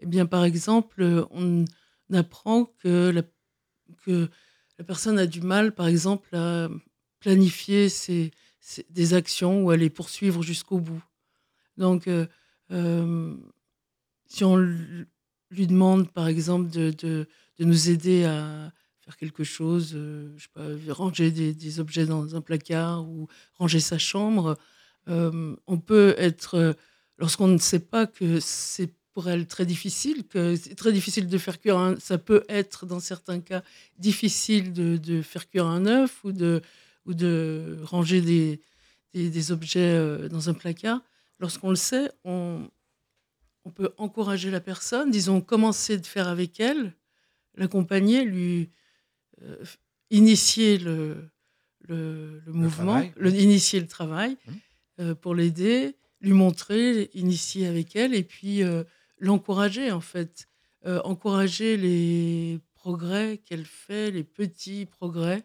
Eh 0.00 0.06
bien, 0.06 0.26
par 0.26 0.44
exemple, 0.44 1.26
on 1.30 1.64
apprend 2.12 2.66
que 2.66 3.08
la, 3.10 3.22
que 4.04 4.28
la 4.78 4.84
personne 4.84 5.18
a 5.18 5.26
du 5.26 5.40
mal, 5.40 5.74
par 5.74 5.86
exemple, 5.86 6.34
à 6.36 6.68
planifier 7.20 7.88
ses, 7.88 8.24
ses- 8.24 8.30
des 8.90 9.14
actions 9.14 9.64
ou 9.64 9.70
à 9.70 9.76
les 9.76 9.90
poursuivre 9.90 10.42
jusqu'au 10.42 10.78
bout. 10.78 11.02
Donc, 11.76 12.06
euh, 12.06 12.26
euh, 12.70 13.34
si 14.26 14.44
on 14.44 14.56
lui 14.56 15.66
demande, 15.66 16.10
par 16.10 16.28
exemple, 16.28 16.70
de, 16.70 16.90
de- 16.90 17.26
nous 17.58 17.90
aider 17.90 18.24
à 18.24 18.72
faire 18.98 19.16
quelque 19.16 19.44
chose, 19.44 19.92
euh, 19.94 20.32
je 20.36 20.44
sais 20.44 20.48
pas, 20.52 20.94
ranger 20.94 21.30
des, 21.30 21.80
objets 21.80 22.06
dans 22.06 22.34
un 22.34 22.40
placard 22.40 23.08
ou 23.08 23.28
ranger 23.54 23.78
sa 23.78 23.98
chambre, 23.98 24.58
on 25.06 25.78
peut 25.78 26.14
être, 26.18 26.76
lorsqu'on 27.18 27.48
ne 27.48 27.58
sait 27.58 27.80
pas 27.80 28.06
que 28.06 28.40
c'est 28.40 28.90
pour 29.12 29.28
elle 29.28 29.46
très 29.46 29.66
difficile, 29.66 30.26
que 30.26 30.56
c'est 30.56 30.74
très 30.74 30.92
difficile 30.92 31.28
de 31.28 31.38
faire 31.38 31.60
cuire 31.60 31.78
un, 31.78 31.98
ça 32.00 32.18
peut 32.18 32.44
être 32.48 32.86
dans 32.86 33.00
certains 33.00 33.40
cas 33.40 33.62
difficile 33.98 34.72
de, 34.72 34.96
de 34.96 35.22
faire 35.22 35.48
cuire 35.48 35.66
un 35.66 35.86
œuf 35.86 36.24
ou 36.24 36.32
de, 36.32 36.62
ou 37.06 37.14
de 37.14 37.78
ranger 37.82 38.20
des, 38.20 38.60
des, 39.12 39.30
des 39.30 39.52
objets 39.52 39.80
euh, 39.96 40.28
dans 40.28 40.48
un 40.48 40.54
placard. 40.54 41.00
Lorsqu'on 41.38 41.70
le 41.70 41.76
sait, 41.76 42.10
on, 42.24 42.68
on 43.64 43.70
peut 43.70 43.92
encourager 43.98 44.50
la 44.50 44.60
personne, 44.60 45.10
disons, 45.10 45.40
commencer 45.40 45.98
de 45.98 46.06
faire 46.06 46.28
avec 46.28 46.60
elle, 46.60 46.94
l'accompagner, 47.54 48.24
lui 48.24 48.70
euh, 49.42 49.56
initier 50.10 50.78
le, 50.78 51.28
le, 51.88 52.40
le 52.46 52.52
mouvement, 52.52 53.04
le- 53.16 53.34
initier 53.34 53.80
le 53.80 53.88
travail 53.88 54.36
Mhm. 54.46 54.60
euh, 55.00 55.14
pour 55.14 55.34
l'aider, 55.34 55.96
lui 56.20 56.32
montrer, 56.32 57.10
initier 57.14 57.66
avec 57.66 57.96
elle 57.96 58.14
et 58.14 58.22
puis 58.22 58.62
euh, 58.62 58.84
l'encourager 59.18 59.90
en 59.90 60.00
fait, 60.00 60.46
encourager 61.04 61.76
les 61.76 62.58
progrès 62.74 63.38
qu'elle 63.38 63.64
fait, 63.64 64.10
les 64.10 64.24
petits 64.24 64.84
progrès. 64.86 65.44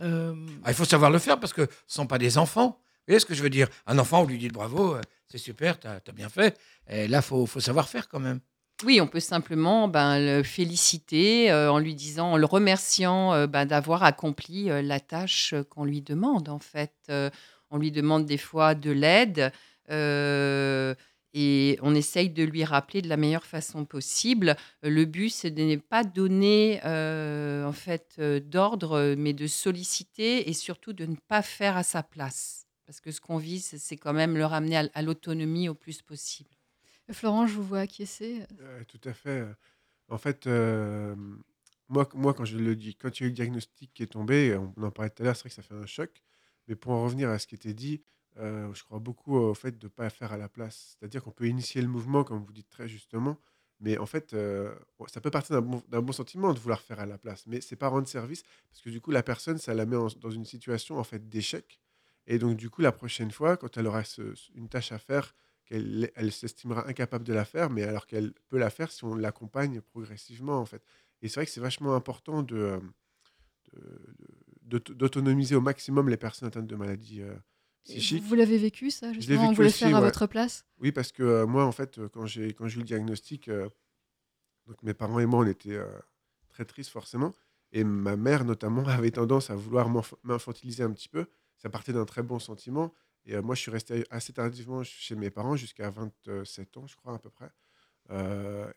Euh, 0.00 0.34
Ah, 0.64 0.70
il 0.70 0.74
faut 0.74 0.84
savoir 0.84 1.10
le 1.10 1.18
faire 1.18 1.38
parce 1.40 1.52
que 1.52 1.62
ce 1.62 1.68
ne 1.68 2.02
sont 2.02 2.06
pas 2.06 2.18
des 2.18 2.38
enfants. 2.38 2.68
Vous 2.80 3.12
voyez 3.12 3.20
ce 3.20 3.26
que 3.26 3.34
je 3.34 3.42
veux 3.42 3.50
dire? 3.50 3.68
Un 3.86 3.98
enfant, 3.98 4.22
vous 4.22 4.28
lui 4.28 4.38
dites 4.38 4.52
bravo, 4.52 4.94
euh, 4.94 5.00
c'est 5.28 5.38
super, 5.38 5.78
tu 5.80 5.86
as, 5.86 6.00
bien 6.12 6.28
fait. 6.28 6.58
Et 6.88 7.08
là, 7.08 7.18
il 7.18 7.22
faut, 7.22 7.46
faut 7.46 7.60
savoir 7.60 7.88
faire 7.88 8.08
quand 8.08 8.20
même. 8.20 8.40
Oui, 8.84 9.00
on 9.00 9.08
peut 9.08 9.18
simplement 9.20 9.88
ben, 9.88 10.20
le 10.20 10.42
féliciter 10.44 11.50
euh, 11.50 11.72
en 11.72 11.78
lui 11.78 11.94
disant, 11.96 12.32
en 12.32 12.36
le 12.36 12.46
remerciant 12.46 13.32
euh, 13.34 13.46
ben, 13.48 13.66
d'avoir 13.66 14.04
accompli 14.04 14.70
euh, 14.70 14.82
la 14.82 15.00
tâche 15.00 15.54
qu'on 15.70 15.84
lui 15.84 16.00
demande. 16.02 16.48
En 16.48 16.60
fait, 16.60 16.92
Euh, 17.10 17.30
on 17.70 17.78
lui 17.78 17.90
demande 17.90 18.24
des 18.24 18.38
fois 18.38 18.74
de 18.74 18.90
l'aide 18.90 19.52
euh, 19.90 20.94
et 21.40 21.78
on 21.82 21.94
essaye 21.94 22.30
de 22.30 22.42
lui 22.42 22.64
rappeler 22.64 23.00
de 23.00 23.08
la 23.08 23.16
meilleure 23.16 23.46
façon 23.46 23.84
possible. 23.84 24.56
Euh, 24.84 24.90
Le 24.90 25.04
but, 25.04 25.30
c'est 25.30 25.52
de 25.52 25.62
ne 25.62 25.76
pas 25.76 26.02
donner 26.02 26.80
euh, 26.84 27.64
en 27.64 27.72
fait 27.72 28.16
euh, 28.18 28.40
d'ordre, 28.40 29.14
mais 29.16 29.34
de 29.34 29.46
solliciter 29.46 30.48
et 30.50 30.52
surtout 30.52 30.92
de 30.92 31.06
ne 31.06 31.14
pas 31.28 31.42
faire 31.42 31.76
à 31.76 31.84
sa 31.84 32.02
place. 32.02 32.66
Parce 32.86 33.00
que 33.00 33.12
ce 33.12 33.20
qu'on 33.20 33.38
vise, 33.38 33.76
c'est 33.78 33.96
quand 33.96 34.12
même 34.12 34.36
le 34.36 34.46
ramener 34.46 34.78
à, 34.78 34.88
à 34.94 35.02
l'autonomie 35.02 35.68
au 35.68 35.74
plus 35.74 36.02
possible. 36.02 36.50
Florent, 37.12 37.46
je 37.46 37.54
vous 37.54 37.62
vois 37.62 37.80
acquiescer. 37.80 38.42
Euh, 38.60 38.82
tout 38.88 39.00
à 39.04 39.12
fait. 39.12 39.46
En 40.08 40.18
fait, 40.18 40.46
euh, 40.48 41.14
moi, 41.88 42.08
moi, 42.14 42.34
quand 42.34 42.46
je 42.46 42.58
le 42.58 42.74
dis, 42.74 42.96
quand 42.96 43.20
il 43.20 43.22
y 43.22 43.24
a 43.24 43.26
eu 43.26 43.30
le 43.30 43.34
diagnostic 43.36 43.92
qui 43.94 44.02
est 44.02 44.06
tombé, 44.08 44.58
on 44.76 44.82
en 44.82 44.90
parlait 44.90 45.10
tout 45.10 45.22
à 45.22 45.26
l'heure, 45.26 45.36
c'est 45.36 45.42
vrai 45.42 45.50
que 45.50 45.54
ça 45.54 45.62
fait 45.62 45.74
un 45.74 45.86
choc. 45.86 46.10
Mais 46.66 46.74
pour 46.74 46.92
en 46.92 47.04
revenir 47.04 47.30
à 47.30 47.38
ce 47.38 47.46
qui 47.46 47.54
était 47.54 47.74
dit, 47.74 48.02
euh, 48.38 48.72
je 48.74 48.84
crois 48.84 48.98
beaucoup 48.98 49.36
au 49.36 49.54
fait 49.54 49.78
de 49.78 49.86
ne 49.86 49.90
pas 49.90 50.10
faire 50.10 50.32
à 50.32 50.36
la 50.36 50.48
place. 50.48 50.96
C'est-à-dire 50.98 51.22
qu'on 51.22 51.30
peut 51.30 51.46
initier 51.48 51.82
le 51.82 51.88
mouvement, 51.88 52.24
comme 52.24 52.44
vous 52.44 52.52
dites 52.52 52.68
très 52.68 52.88
justement, 52.88 53.38
mais 53.80 53.96
en 53.98 54.06
fait, 54.06 54.34
ça 55.06 55.20
peut 55.20 55.30
partir 55.30 55.62
d'un 55.62 56.02
bon, 56.02 56.12
sentiment 56.12 56.52
de 56.52 56.58
vouloir 56.58 56.80
faire 56.80 56.98
à 56.98 57.06
la 57.06 57.16
place. 57.16 57.46
Mais 57.46 57.60
c'est 57.60 57.76
pas 57.76 57.88
rendre 57.88 58.08
service, 58.08 58.42
parce 58.70 58.82
que 58.82 58.90
du 58.90 59.00
coup, 59.00 59.12
la 59.12 59.22
personne, 59.22 59.58
ça 59.58 59.72
la 59.72 59.86
met 59.86 59.96
dans 60.20 60.30
une 60.30 60.44
situation 60.44 60.98
en 60.98 61.04
fait 61.04 61.28
d'échec. 61.28 61.78
Et 62.26 62.38
donc, 62.38 62.56
du 62.56 62.70
coup, 62.70 62.82
la 62.82 62.92
prochaine 62.92 63.30
fois, 63.30 63.56
quand 63.56 63.76
elle 63.76 63.86
aura 63.86 64.02
une 64.54 64.68
tâche 64.68 64.92
à 64.92 64.98
faire, 64.98 65.34
elle 65.70 66.32
s'estimera 66.32 66.88
incapable 66.88 67.24
de 67.24 67.32
la 67.32 67.44
faire, 67.44 67.70
mais 67.70 67.82
alors 67.84 68.06
qu'elle 68.06 68.32
peut 68.48 68.58
la 68.58 68.70
faire 68.70 68.90
si 68.90 69.04
on 69.04 69.14
l'accompagne 69.14 69.80
progressivement, 69.80 70.58
en 70.58 70.66
fait. 70.66 70.82
Et 71.22 71.28
c'est 71.28 71.36
vrai 71.36 71.46
que 71.46 71.52
c'est 71.52 71.60
vachement 71.60 71.94
important 71.94 72.42
de, 72.42 72.80
d'autonomiser 74.62 75.54
au 75.54 75.60
maximum 75.60 76.08
les 76.08 76.16
personnes 76.16 76.48
atteintes 76.48 76.66
de 76.66 76.76
maladies 76.76 77.22
Vous, 78.22 78.34
l'avez 78.34 78.58
vécu, 78.58 78.90
ça, 78.90 79.12
justement 79.12 79.40
vécu 79.40 79.48
Vous 79.48 79.54
voulez 79.56 79.68
aussi, 79.68 79.78
faire 79.78 79.96
à 79.96 80.00
ouais. 80.00 80.06
votre 80.06 80.26
place 80.26 80.66
Oui, 80.80 80.92
parce 80.92 81.12
que 81.12 81.22
euh, 81.22 81.46
moi, 81.46 81.64
en 81.64 81.72
fait, 81.72 81.98
euh, 81.98 82.08
quand 82.08 82.26
j'ai 82.26 82.52
quand 82.52 82.68
j'ai 82.68 82.76
eu 82.76 82.80
le 82.80 82.84
diagnostic, 82.84 83.48
euh, 83.48 83.68
donc 84.66 84.82
mes 84.82 84.94
parents 84.94 85.18
et 85.18 85.26
moi, 85.26 85.40
on 85.40 85.46
était 85.46 85.74
euh, 85.74 85.86
très 86.48 86.64
tristes 86.64 86.90
forcément. 86.90 87.32
Et 87.72 87.84
ma 87.84 88.16
mère, 88.16 88.44
notamment, 88.44 88.84
avait 88.88 89.10
tendance 89.10 89.50
à 89.50 89.56
vouloir 89.56 89.88
m'infantiliser 90.22 90.82
un 90.82 90.92
petit 90.92 91.08
peu. 91.08 91.26
Ça 91.56 91.70
partait 91.70 91.92
d'un 91.92 92.04
très 92.04 92.22
bon 92.22 92.38
sentiment. 92.38 92.92
Et 93.24 93.38
moi, 93.40 93.54
je 93.54 93.60
suis 93.60 93.70
resté 93.70 94.04
assez 94.10 94.32
tardivement 94.32 94.82
chez 94.82 95.14
mes 95.14 95.28
parents, 95.28 95.54
jusqu'à 95.54 95.90
27 95.90 96.76
ans, 96.78 96.86
je 96.86 96.96
crois, 96.96 97.14
à 97.14 97.18
peu 97.18 97.28
près. 97.28 97.50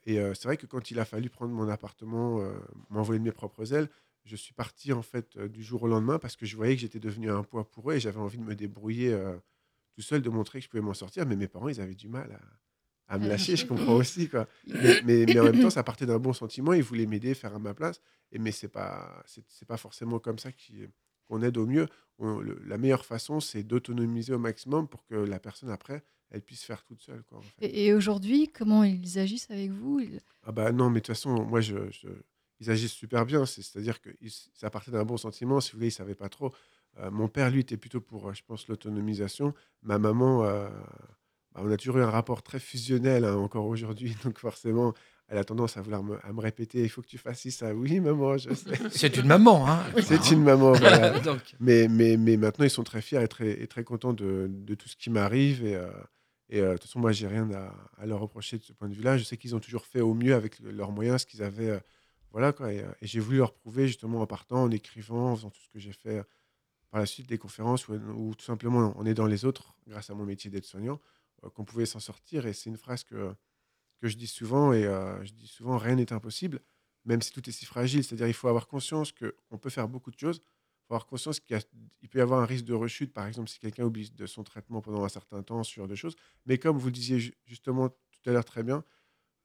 Et 0.06 0.16
c'est 0.34 0.44
vrai 0.44 0.58
que 0.58 0.66
quand 0.66 0.92
il 0.92 1.00
a 1.00 1.06
fallu 1.06 1.30
prendre 1.30 1.54
mon 1.54 1.70
appartement, 1.70 2.42
m'envoyer 2.90 3.20
de 3.20 3.24
mes 3.24 3.32
propres 3.32 3.74
ailes, 3.74 3.88
je 4.24 4.36
suis 4.36 4.54
parti 4.54 4.94
en 4.94 5.02
fait 5.02 5.36
euh, 5.38 5.48
du 5.48 5.64
jour 5.64 5.84
au 5.84 5.88
lendemain 5.88 6.20
parce 6.20 6.36
que 6.36 6.46
je 6.46 6.56
voyais 6.56 6.76
que 6.76 6.82
j'étais 6.82 7.00
devenu 7.00 7.32
un 7.32 7.44
poids 7.44 7.70
pour 7.70 7.92
eux 7.92 7.96
et 7.96 8.00
j'avais 8.00 8.20
envie 8.20 8.38
de 8.38 8.44
me 8.44 8.56
débrouiller 8.56 9.14
euh, 9.14 9.36
tout 9.96 10.02
seul, 10.02 10.22
de 10.22 10.30
montrer 10.30 10.60
que 10.60 10.66
je 10.66 10.70
pouvais 10.70 10.82
m'en 10.82 10.94
sortir. 10.94 11.26
Mais 11.26 11.36
mes 11.36 11.48
parents, 11.48 11.68
ils 11.70 11.82
avaient 11.82 11.96
du 11.96 12.08
mal 12.08 12.40
à, 13.08 13.16
à 13.16 13.18
me 13.20 13.28
lâcher, 13.28 13.56
je 13.56 13.66
comprends 13.66 13.96
aussi. 13.96 14.30
Quoi. 14.30 14.48
Mais, 14.68 15.02
mais, 15.04 15.26
mais 15.26 15.40
en 15.40 15.44
même 15.46 15.60
temps, 15.60 15.70
ça 15.70 15.84
partait 15.84 16.06
d'un 16.06 16.20
bon 16.20 16.34
sentiment, 16.34 16.74
ils 16.74 16.84
voulaient 16.84 17.06
m'aider, 17.08 17.34
faire 17.34 17.54
à 17.56 17.60
ma 17.60 17.74
place. 17.74 18.00
Et, 18.32 18.40
mais 18.40 18.52
c'est 18.52 18.70
pas, 18.70 19.24
c'est, 19.26 19.68
pas 19.68 19.78
forcément 19.78 20.20
comme 20.20 20.40
ça 20.40 20.50
qu'on 21.28 21.42
aide 21.42 21.58
au 21.58 21.66
mieux. 21.66 21.88
On- 22.20 22.40
le- 22.40 22.62
la 22.66 22.78
meilleure 22.78 23.06
façon, 23.06 23.40
c'est 23.40 23.64
d'autonomiser 23.64 24.34
au 24.34 24.40
maximum 24.40 24.88
pour 24.88 25.04
que 25.06 25.16
la 25.16 25.40
personne, 25.40 25.70
après, 25.72 26.04
elle 26.30 26.42
puisse 26.42 26.64
faire 26.64 26.84
toute 26.86 27.02
seule. 27.02 27.24
Quoi, 27.24 27.40
en 27.40 27.42
fait. 27.42 27.66
Et, 27.66 27.88
et 27.88 27.94
aujourd'hui, 27.94 28.48
comment 28.48 28.84
ils 28.84 29.20
agissent 29.20 29.50
avec 29.52 29.72
vous? 29.72 30.00
Ils- 30.00 30.22
Ah 30.44 30.52
bah 30.52 30.72
non, 30.72 30.90
mais 30.90 31.02
de 31.02 31.06
toute 31.06 31.08
façon, 31.16 31.44
moi, 31.44 31.60
je, 31.60 31.90
je- 31.92 32.08
ils 32.62 32.72
agissent 32.72 32.94
super 32.94 33.26
bien. 33.26 33.46
C'est- 33.46 33.62
C'est-à-dire 33.64 34.00
que 34.00 34.10
ça 34.54 34.70
partait 34.70 34.92
d'un 34.92 35.04
bon 35.04 35.18
sentiment. 35.18 35.60
Si 35.60 35.72
vous 35.72 35.80
voulez, 35.80 35.88
ils 35.88 35.90
ne 35.90 35.96
savaient 35.96 36.16
pas 36.16 36.30
trop. 36.30 36.54
Euh, 37.00 37.12
mon 37.12 37.28
père, 37.28 37.50
lui, 37.50 37.60
était 37.62 37.76
plutôt 37.78 38.00
pour, 38.02 38.30
euh, 38.30 38.34
je 38.34 38.44
pense, 38.48 38.68
l'autonomisation. 38.70 39.54
Ma 39.82 39.98
maman, 39.98 40.44
euh, 40.46 40.70
bah, 41.54 41.62
on 41.66 41.72
a 41.72 41.76
toujours 41.78 41.98
eu 41.98 42.02
un 42.04 42.10
rapport 42.10 42.44
très 42.44 42.60
fusionnel 42.60 43.26
hein, 43.26 43.36
encore 43.36 43.66
aujourd'hui. 43.66 44.16
Donc 44.24 44.38
forcément, 44.40 44.94
elle 45.28 45.38
a 45.38 45.44
tendance 45.46 45.78
à 45.78 45.82
vouloir 45.82 46.04
me, 46.04 46.18
à 46.26 46.34
me 46.34 46.42
répéter, 46.42 46.84
il 46.84 46.90
faut 46.90 47.02
que 47.02 47.08
tu 47.08 47.18
fasses 47.18 47.48
ça. 47.50 47.74
Oui, 47.74 48.00
maman, 48.02 48.38
je 48.38 48.50
sais. 48.54 48.76
C'est 48.92 49.18
une 49.18 49.28
maman, 49.28 49.68
hein 49.70 49.84
C'est 50.04 50.32
une 50.32 50.44
maman, 50.44 50.74
voilà. 50.74 51.20
Donc, 51.22 51.56
Mais, 51.62 51.88
mais, 51.88 52.18
mais 52.18 52.36
maintenant, 52.38 52.66
ils 52.66 52.70
sont 52.70 52.84
très 52.84 53.02
fiers 53.02 53.22
et 53.24 53.28
très, 53.30 53.62
et 53.62 53.68
très 53.68 53.84
contents 53.86 54.14
de, 54.14 54.48
de 54.50 54.76
tout 54.76 54.90
ce 54.90 54.96
qui 54.98 55.10
m'arrive. 55.10 55.66
Et, 55.66 55.76
euh, 55.76 55.90
et 56.50 56.60
de 56.62 56.72
toute 56.74 56.84
façon, 56.84 57.00
moi, 57.00 57.14
j'ai 57.14 57.28
rien 57.28 57.50
à, 57.54 57.74
à 57.98 58.06
leur 58.06 58.20
reprocher 58.20 58.58
de 58.58 58.64
ce 58.64 58.74
point 58.74 58.90
de 58.90 58.94
vue-là. 58.94 59.18
Je 59.18 59.24
sais 59.24 59.38
qu'ils 59.38 59.56
ont 59.56 59.62
toujours 59.62 59.86
fait 59.86 60.02
au 60.02 60.14
mieux 60.14 60.36
avec 60.36 60.60
le- 60.60 60.72
leurs 60.72 60.92
moyens, 60.92 61.22
ce 61.22 61.26
qu'ils 61.26 61.42
avaient. 61.44 61.82
Voilà, 62.32 62.54
quoi. 62.54 62.74
Et, 62.74 62.82
euh, 62.82 62.92
et 63.02 63.08
j'ai 63.08 63.20
voulu 63.20 63.38
leur 63.38 63.54
prouver, 63.54 63.88
justement, 63.88 64.22
en 64.22 64.28
partant, 64.28 64.64
en 64.64 64.72
écrivant, 64.72 65.32
en 65.32 65.36
faisant 65.36 65.50
tout 65.52 65.62
ce 65.62 65.70
que 65.70 65.80
j'ai 65.80 65.94
fait 65.94 66.20
euh, 66.20 66.24
par 66.92 67.00
la 67.02 67.06
suite, 67.06 67.28
des 67.28 67.38
conférences, 67.38 67.88
ou, 67.88 67.94
ou 67.96 68.36
tout 68.36 68.46
simplement 68.46 68.98
en 68.98 69.06
aidant 69.06 69.28
les 69.28 69.46
autres, 69.46 69.76
grâce 69.88 70.10
à 70.10 70.16
mon 70.16 70.26
métier 70.26 70.50
d'aide-soignant, 70.52 71.02
euh, 71.46 71.50
qu'on 71.50 71.66
pouvait 71.66 71.86
s'en 71.86 72.00
sortir. 72.00 72.46
Et 72.48 72.54
c'est 72.54 72.70
une 72.70 72.78
phrase 72.78 73.04
que, 73.04 73.36
que 74.02 74.08
je 74.08 74.18
dis 74.18 74.28
souvent. 74.28 74.74
Et 74.74 74.84
je 74.84 75.34
dis 75.34 75.48
souvent, 75.48 75.78
rien 75.78 75.96
n'est 75.96 76.14
impossible, 76.14 76.62
même 77.06 77.22
si 77.22 77.32
tout 77.32 77.48
est 77.50 77.52
si 77.52 77.66
fragile. 77.66 78.04
C'est-à-dire, 78.04 78.28
il 78.28 78.34
faut 78.34 78.48
avoir 78.48 78.68
conscience 78.68 79.12
qu'on 79.12 79.58
peut 79.58 79.70
faire 79.70 79.88
beaucoup 79.88 80.12
de 80.12 80.20
choses 80.20 80.42
faut 80.88 80.96
avoir 80.96 81.06
conscience 81.08 81.40
qu'il 81.40 81.58
il 82.02 82.10
peut 82.10 82.20
y 82.20 82.22
avoir 82.22 82.42
un 82.42 82.46
risque 82.46 82.66
de 82.66 82.74
rechute, 82.74 83.14
par 83.14 83.26
exemple, 83.28 83.50
si 83.50 83.60
quelqu'un 83.60 83.86
oublie 83.86 84.10
de 84.12 84.26
son 84.26 84.44
traitement 84.44 84.82
pendant 84.82 85.04
un 85.06 85.10
certain 85.10 85.42
temps, 85.44 85.64
genre 85.64 85.88
de 85.88 85.96
choses. 85.96 86.16
Mais 86.46 86.58
comme 86.58 86.78
vous 86.78 86.88
le 86.88 86.92
disiez 86.92 87.20
ju- 87.20 87.34
justement 87.46 87.90
tout 87.90 88.30
à 88.30 88.32
l'heure 88.34 88.44
très 88.46 88.64
bien, 88.64 88.84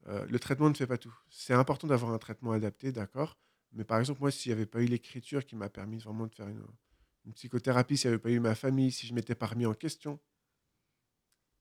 euh, 0.08 0.24
le 0.28 0.38
traitement 0.38 0.68
ne 0.68 0.74
fait 0.74 0.86
pas 0.86 0.98
tout. 0.98 1.14
C'est 1.30 1.54
important 1.54 1.86
d'avoir 1.86 2.12
un 2.12 2.18
traitement 2.18 2.52
adapté, 2.52 2.92
d'accord. 2.92 3.36
Mais 3.72 3.84
par 3.84 3.98
exemple, 3.98 4.20
moi, 4.20 4.30
s'il 4.30 4.50
n'y 4.50 4.54
avait 4.54 4.66
pas 4.66 4.80
eu 4.82 4.86
l'écriture 4.86 5.44
qui 5.44 5.56
m'a 5.56 5.68
permis 5.68 5.98
vraiment 5.98 6.26
de 6.26 6.34
faire 6.34 6.48
une, 6.48 6.62
une 7.24 7.32
psychothérapie, 7.32 7.96
s'il 7.96 8.10
n'y 8.10 8.14
avait 8.14 8.22
pas 8.22 8.30
eu 8.30 8.40
ma 8.40 8.54
famille, 8.54 8.92
si 8.92 9.06
je 9.06 9.14
m'étais 9.14 9.34
pas 9.34 9.46
remis 9.46 9.66
en 9.66 9.74
question, 9.74 10.18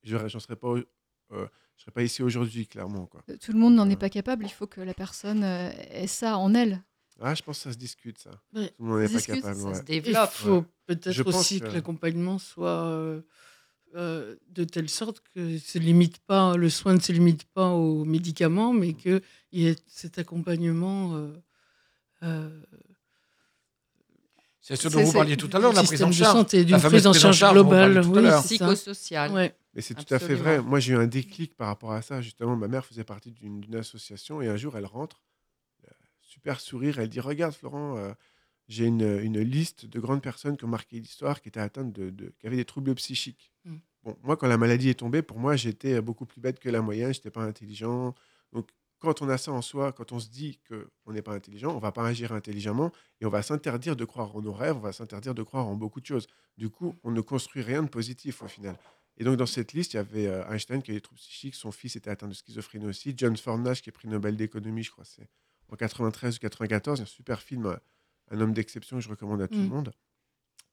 je 0.04 0.16
n'en 0.18 0.40
serais 0.40 0.56
pas, 0.56 0.68
euh, 0.76 1.48
je 1.76 1.82
serais 1.82 1.92
pas 1.92 2.04
ici 2.04 2.22
aujourd'hui, 2.24 2.68
clairement. 2.68 3.08
Quoi. 3.08 3.24
Tout 3.42 3.52
le 3.52 3.60
monde 3.60 3.76
n'en 3.76 3.90
est 3.90 3.96
pas 4.00 4.10
capable. 4.10 4.46
Il 4.46 4.52
faut 4.52 4.68
que 4.68 4.82
la 4.82 4.94
personne 4.94 5.44
euh, 5.44 5.72
ait 5.90 6.08
ça 6.08 6.38
en 6.38 6.54
elle. 6.54 6.84
Ah, 7.22 7.34
je 7.34 7.42
pense 7.42 7.58
que 7.60 7.64
ça 7.64 7.72
se 7.72 7.78
discute, 7.78 8.20
ça. 8.20 8.32
Ouais. 8.54 8.68
Tout 8.70 8.84
le 8.84 8.86
monde 8.90 9.00
n'est 9.02 9.10
pas 9.10 9.22
capable. 9.22 9.56
ça 9.60 9.68
ouais. 9.68 9.74
se 9.76 9.80
Il 9.82 9.86
développe. 9.86 10.30
faut 10.32 10.58
Ouais. 10.60 10.66
peut-être 10.86 11.28
aussi 11.28 11.60
que, 11.62 11.66
que- 11.68 11.72
l'accompagnement 11.72 12.38
soit 12.38 12.86
euh, 12.88 13.22
euh, 13.96 14.36
de 14.50 14.64
telle 14.64 14.90
sorte 14.90 15.22
que 15.34 15.58
se 15.58 15.78
limite 15.80 16.20
pas, 16.20 16.56
le 16.58 16.70
soin 16.70 16.94
ne 16.94 17.00
se 17.00 17.12
limite 17.12 17.46
pas 17.46 17.70
aux 17.72 18.04
médicaments, 18.06 18.74
mais 18.74 18.94
qu'il 18.94 19.22
y 19.54 19.68
ait 19.68 19.76
cet 19.88 20.18
accompagnement. 20.20 21.16
euh, 21.16 21.34
euh, 22.24 22.62
C'est 24.62 24.76
ce 24.76 24.88
dont 24.88 25.04
vous 25.04 25.14
parliez 25.14 25.38
tout 25.38 25.50
à 25.54 25.60
l'heure, 25.60 25.74
la 25.74 25.84
prise 25.84 26.02
en 26.04 26.08
système 26.08 26.10
de 26.10 26.14
charge. 26.16 26.38
santé, 26.38 26.66
d'une 26.66 26.76
La 26.78 26.80
prise 26.90 27.08
en 27.08 27.14
charge 27.14 27.40
globale. 27.52 28.02
tout 28.02 28.10
à 28.10 28.16
Oui, 28.18 28.22
l'heure. 28.24 28.42
c'est 28.42 28.58
ça. 28.58 28.66
Psychosocial. 28.66 29.32
Ouais. 29.32 29.56
Mais 29.74 29.82
c'est 29.82 29.94
tout 29.94 30.14
à 30.14 30.20
fait 30.20 30.36
vrai. 30.36 30.62
Moi, 30.62 30.80
j'ai 30.80 30.94
eu 30.94 30.98
un 30.98 31.08
déclic 31.08 31.56
par 31.56 31.68
rapport 31.68 31.92
à 31.92 32.02
ça. 32.02 32.22
Justement, 32.22 32.56
ma 32.56 32.68
mère 32.68 32.86
faisait 32.86 33.04
partie 33.04 33.32
d'une 33.32 33.76
association 33.76 34.42
et 34.42 34.48
un 34.48 34.56
jour, 34.58 34.78
elle 34.78 34.86
rentre, 34.86 35.22
euh, 35.86 35.92
super 36.22 36.60
sourire, 36.60 36.98
elle 37.00 37.10
dit 37.10 37.20
Regarde, 37.20 37.54
Florent, 37.54 37.98
euh, 37.98 38.14
j'ai 38.68 38.86
une, 38.86 39.20
une 39.22 39.40
liste 39.42 39.86
de 39.86 40.00
grandes 40.00 40.24
personnes 40.24 40.58
qui 40.58 40.66
ont 40.66 40.70
marqué 40.70 41.00
l'histoire, 41.00 41.42
qui 41.42 41.50
étaient 41.50 41.60
atteintes 41.60 41.94
de, 41.94 42.10
de- 42.10 42.34
qui 42.40 42.48
avaient 42.48 42.56
des 42.56 42.66
troubles 42.66 42.96
psychiques. 42.96 43.52
Bon, 44.06 44.16
moi, 44.24 44.38
quand 44.38 44.48
la 44.48 44.58
maladie 44.58 44.90
est 44.90 45.00
tombée, 45.00 45.22
pour 45.22 45.40
moi, 45.40 45.56
j'étais 45.56 46.00
beaucoup 46.02 46.26
plus 46.26 46.40
bête 46.40 46.60
que 46.60 46.70
la 46.70 46.82
moyenne, 46.82 47.12
je 47.14 47.20
n'étais 47.20 47.32
pas 47.32 47.44
intelligent. 47.44 48.14
Donc, 48.54 48.70
quand 49.00 49.22
on 49.22 49.30
a 49.30 49.38
ça 49.38 49.52
en 49.52 49.62
soi, 49.62 49.92
quand 49.92 50.12
on 50.12 50.20
se 50.20 50.30
dit 50.30 50.60
qu'on 50.70 51.12
n'est 51.12 51.22
pas 51.22 51.34
intelligent, 51.34 51.76
on 51.76 51.80
va 51.80 51.92
pas 51.92 52.06
agir 52.08 52.32
intelligemment 52.32 52.92
et 53.20 53.26
on 53.26 53.30
va 53.30 53.42
s'interdire 53.42 53.96
de 53.96 54.06
croire 54.06 54.36
en 54.36 54.42
nos 54.42 54.54
rêves, 54.54 54.78
on 54.78 54.80
va 54.80 54.94
s'interdire 54.94 55.34
de 55.36 55.44
croire 55.44 55.68
en 55.68 55.76
beaucoup 55.76 56.00
de 56.02 56.06
choses. 56.06 56.28
Du 56.58 56.70
coup, 56.70 56.96
on 57.04 57.12
ne 57.12 57.22
construit 57.22 57.62
rien 57.62 57.84
de 57.84 57.90
positif 57.90 58.42
au 58.42 58.48
final. 58.48 58.78
Et 59.18 59.24
donc, 59.24 59.38
dans 59.38 59.46
cette 59.46 59.74
liste, 59.74 59.94
il 59.94 59.98
y 59.98 60.00
avait 60.00 60.28
euh, 60.28 60.48
Einstein 60.50 60.82
qui 60.82 60.92
avait 60.92 60.98
des 61.00 61.02
troubles 61.02 61.20
psychiques, 61.20 61.56
son 61.56 61.72
fils 61.72 61.96
était 61.96 62.10
atteint 62.10 62.28
de 62.28 62.34
schizophrénie 62.34 62.86
aussi, 62.86 63.14
John 63.18 63.36
Fornash 63.38 63.82
qui 63.82 63.90
est 63.90 63.92
prix 63.94 64.08
Nobel 64.08 64.36
d'économie, 64.38 64.84
je 64.84 64.92
crois, 64.92 65.06
c'est 65.06 65.30
en 65.70 65.76
93 65.76 66.36
ou 66.36 66.40
94, 66.40 67.02
un 67.02 67.06
super 67.06 67.42
film, 67.42 67.66
euh, 67.66 67.76
Un 68.32 68.42
homme 68.42 68.54
d'exception 68.54 68.98
que 68.98 69.04
je 69.04 69.10
recommande 69.10 69.42
à 69.42 69.48
tout 69.48 69.56
le 69.58 69.66
Mm. 69.66 69.70
monde. 69.70 69.92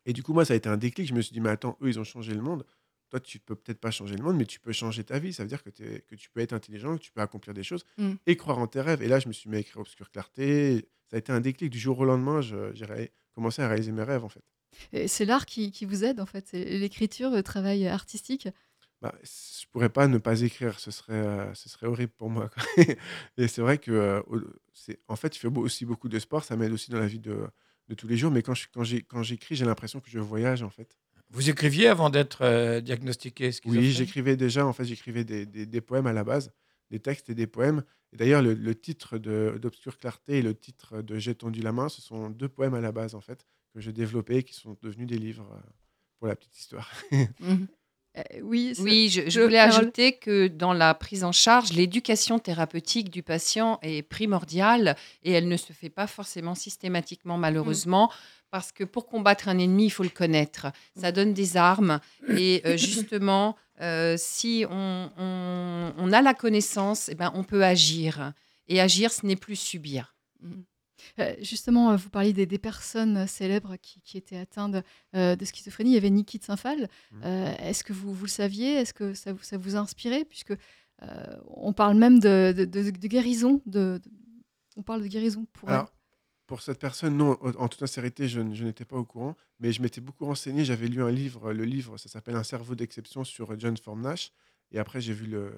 Et 0.07 0.12
du 0.14 0.23
coup, 0.23 0.33
moi, 0.33 0.45
ça 0.47 0.55
a 0.55 0.57
été 0.57 0.68
un 0.71 0.77
déclic. 0.79 1.07
Je 1.07 1.12
me 1.14 1.21
suis 1.21 1.33
dit, 1.35 1.40
mais 1.40 1.51
attends, 1.51 1.77
eux, 1.83 1.88
ils 1.88 1.99
ont 2.01 2.05
changé 2.05 2.33
le 2.35 2.40
monde. 2.40 2.64
Toi, 3.12 3.20
tu 3.20 3.38
peux 3.40 3.55
peut-être 3.55 3.79
pas 3.79 3.90
changer 3.90 4.16
le 4.16 4.25
monde, 4.25 4.38
mais 4.38 4.46
tu 4.46 4.59
peux 4.59 4.72
changer 4.72 5.05
ta 5.05 5.18
vie. 5.18 5.35
Ça 5.35 5.42
veut 5.42 5.48
dire 5.51 5.62
que, 5.62 5.68
tu 5.68 6.31
peux 6.33 6.40
être 6.40 6.55
intelligent, 6.55 6.96
que 6.96 7.03
tu 7.03 7.12
peux 7.12 7.20
accomplir 7.20 7.53
des 7.53 7.62
choses 7.62 7.85
Mm. 7.98 8.12
et 8.27 8.37
croire 8.38 8.57
en 8.59 8.66
tes 8.66 8.81
rêves. 8.81 9.03
Et 9.03 9.07
là, 9.07 9.18
je 9.20 9.29
me 9.29 9.35
suis 9.35 9.51
mis 9.51 9.57
à 9.57 9.59
écrire 9.59 9.77
Obscure 9.83 10.11
Clarté. 10.11 10.88
Ça 11.11 11.16
a 11.16 11.18
été 11.18 11.31
un 11.31 11.40
déclic. 11.40 11.68
Du 11.68 11.79
jour 11.79 11.98
au 11.98 12.07
lendemain, 12.07 12.40
j'ai 12.40 13.12
commencé 13.35 13.61
à 13.61 13.68
réaliser 13.68 13.92
mes 13.92 14.03
rêves, 14.03 14.25
en 14.25 14.31
fait. 14.31 14.42
Et 14.94 15.09
C'est 15.09 15.27
l'art 15.27 15.44
qui, 15.44 15.72
qui 15.72 15.85
vous 15.85 16.05
aide, 16.05 16.20
en 16.20 16.25
fait. 16.27 16.53
L'écriture, 16.53 17.29
le 17.31 17.42
travail 17.42 17.87
artistique. 17.87 18.48
bah, 19.03 19.14
je 19.22 19.66
pourrais 19.72 19.90
pas 19.90 20.09
ne 20.09 20.16
pas 20.16 20.40
écrire, 20.40 20.81
ce 20.81 20.90
serait, 20.90 21.12
euh, 21.12 21.53
ce 21.53 21.68
serait 21.68 21.88
horrible 21.88 22.12
pour 22.16 22.31
moi. 22.31 22.48
quoi. 22.48 22.62
et 23.37 23.46
c'est 23.46 23.61
vrai 23.61 23.77
que, 23.77 23.90
euh, 23.90 24.22
c'est, 24.72 25.01
en 25.09 25.16
fait, 25.16 25.35
je 25.35 25.38
fais 25.38 25.48
aussi 25.48 25.85
beaucoup 25.85 26.09
de 26.09 26.18
sport, 26.18 26.44
ça 26.44 26.57
m'aide 26.57 26.72
aussi 26.72 26.90
dans 26.90 26.98
la 27.01 27.07
vie 27.09 27.18
de, 27.18 27.46
de 27.88 27.94
tous 27.94 28.09
les 28.09 28.16
jours. 28.16 28.31
Mais 28.31 28.40
quand, 28.42 28.55
je, 28.55 28.68
quand, 28.72 28.85
j'ai, 28.85 29.03
quand 29.03 29.22
j'écris, 29.22 29.55
j'ai 29.55 29.66
l'impression 29.66 30.01
que 30.01 30.09
je 30.09 30.18
voyage, 30.18 30.62
en 30.62 30.70
fait. 30.70 30.96
Vous 31.33 31.49
écriviez 31.51 31.88
avant 31.88 32.11
d'être 32.11 32.42
euh, 32.42 32.81
diagnostiqué 32.81 33.51
Oui, 33.64 33.90
j'écrivais 33.90 34.37
déjà, 34.37 34.66
en 34.66 34.73
fait, 34.73 34.85
j'écrivais 34.85 35.25
des, 35.25 35.47
des- 35.47 35.66
des 35.66 35.81
poèmes 35.81 36.07
à 36.07 36.12
la 36.12 36.25
base, 36.25 36.53
des 36.90 37.01
textes 37.01 37.31
et 37.31 37.35
des 37.35 37.47
poèmes. 37.47 37.83
Et 38.12 38.16
d'ailleurs, 38.18 38.42
le, 38.42 38.53
le 38.55 38.75
titre 38.75 39.16
de, 39.18 39.59
d'Obscure 39.61 39.99
Clarté 39.99 40.38
et 40.38 40.42
le 40.42 40.55
titre 40.55 41.01
de 41.01 41.18
J'ai 41.18 41.35
tendu 41.35 41.62
la 41.62 41.73
main, 41.73 41.88
ce 41.88 42.03
sont 42.03 42.29
deux 42.29 42.49
poèmes 42.49 42.75
à 42.75 42.81
la 42.81 42.92
base, 42.92 43.14
en 43.14 43.21
fait, 43.23 43.47
que 43.75 43.81
j'ai 43.81 43.92
développés 43.92 44.37
et 44.37 44.42
qui 44.42 44.55
sont 44.55 44.77
devenus 44.83 45.07
des 45.09 45.18
livres 45.18 45.49
euh, 45.53 45.61
pour 46.18 46.29
la 46.29 46.37
petite 46.37 46.57
histoire. 46.59 46.90
Mhm. 47.40 47.66
Euh, 48.18 48.23
oui, 48.42 48.75
Oui, 48.81 49.09
je, 49.09 49.40
voulais 49.40 49.55
Carole. 49.57 49.81
ajouter 49.85 50.18
que 50.18 50.47
dans 50.47 50.75
la 50.75 50.92
prise 50.92 51.25
en 51.25 51.33
charge, 51.33 51.73
l'éducation 51.73 52.38
thérapeutique 52.38 53.09
du 53.09 53.23
patient 53.23 53.79
est 53.81 54.03
primordiale 54.03 54.97
et 55.23 55.33
elle 55.33 55.49
ne 55.49 55.57
se 55.57 55.73
fait 55.73 55.88
pas 55.88 56.07
forcément 56.07 56.55
systématiquement, 56.55 57.38
malheureusement, 57.38 58.12
parce 58.53 58.71
que 58.71 58.85
pour 58.85 59.07
combattre 59.07 59.49
un 59.49 59.59
ennemi, 59.59 59.87
il 59.87 59.91
faut 59.91 60.03
le 60.05 60.09
connaître. 60.11 60.67
Ça 60.95 61.11
donne 61.11 61.33
des 61.35 61.57
armes 61.57 61.99
et 62.29 62.62
euh, 62.65 62.77
justement, 62.77 63.57
euh, 63.81 64.15
si 64.19 64.65
on, 64.71 65.11
on- 65.19 65.93
on 65.97 66.12
a 66.12 66.23
la 66.23 66.35
connaissance, 66.35 67.09
eh 67.09 67.15
ben, 67.17 67.33
on 67.35 67.43
peut 67.45 67.65
agir. 67.65 68.33
Et 68.69 68.81
agir, 68.81 69.11
ce 69.11 69.27
n'est 69.27 69.37
plus 69.37 69.57
subir. 69.57 70.15
Euh, 71.19 71.35
justement, 71.41 71.97
vous 71.97 72.11
parliez 72.11 72.33
des, 72.33 72.47
des 72.47 72.59
personnes 72.59 73.27
célèbres 73.27 73.75
qui, 73.83 74.01
qui 74.03 74.17
étaient 74.19 74.37
atteintes 74.37 74.77
de 75.15 75.45
schizophrénie. 75.45 75.91
Il 75.91 75.95
y 75.95 75.97
avait 75.97 76.11
Niki 76.11 76.38
de 76.38 76.45
Saint-Phal. 76.45 76.88
Euh, 77.25 77.55
Est-ce 77.59 77.83
que 77.83 77.93
vous, 77.93 78.15
vous 78.15 78.25
le 78.27 78.31
saviez? 78.31 78.75
Est-ce 78.75 78.95
que 78.95 79.15
ça, 79.15 79.33
vous- 79.33 79.43
ça 79.43 79.57
vous 79.57 79.75
a 79.77 79.81
inspiré? 79.81 80.25
Puisque 80.25 80.53
euh, 80.53 80.57
on 81.49 81.73
parle 81.73 81.97
même 81.97 82.21
de, 82.21 82.55
de- 82.57 82.65
de- 82.67 82.91
de 82.91 83.07
guérison. 83.09 83.61
De, 83.67 84.01
de- 84.05 84.11
on 84.77 84.83
parle 84.83 85.03
de 85.03 85.09
guérison 85.09 85.47
pour 85.55 85.71
elle. 85.71 85.77
Pour 86.53 86.61
cette 86.61 86.81
personne, 86.81 87.17
non, 87.17 87.38
en 87.43 87.67
toute 87.67 87.81
sincérité, 87.81 88.29
je, 88.29 88.38
n'étais 88.41 88.85
pas 88.85 88.97
au 88.97 89.07
courant, 89.07 89.38
mais 89.59 89.73
je 89.73 89.81
m'étais 89.81 90.03
beaucoup 90.03 90.27
renseigné. 90.27 90.67
J'avais 90.67 90.87
lu 90.87 91.03
un 91.03 91.11
livre, 91.11 91.51
le 91.55 91.65
livre, 91.65 91.97
ça 91.97 92.11
s'appelle 92.11 92.37
Un 92.37 92.43
cerveau 92.43 92.75
d'exception 92.75 93.25
sur 93.25 93.59
John 93.59 93.75
Formnash. 93.79 94.33
Et 94.71 94.79
après, 94.79 95.01
j'ai 95.01 95.15
vu 95.15 95.25
le, 95.25 95.55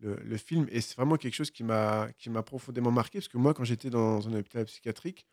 le, 0.00 0.36
film. 0.36 0.66
Et 0.70 0.82
c'est 0.82 0.96
vraiment 0.96 1.16
quelque 1.16 1.32
chose 1.32 1.50
qui 1.50 1.64
m'a 1.64 2.12
profondément 2.44 2.90
marqué, 2.90 3.20
parce 3.20 3.28
que 3.28 3.38
moi, 3.38 3.54
quand 3.54 3.64
j'étais 3.64 3.88
dans 3.88 4.28
un 4.28 4.34
hôpital 4.34 4.66
psychiatrique, 4.66 5.26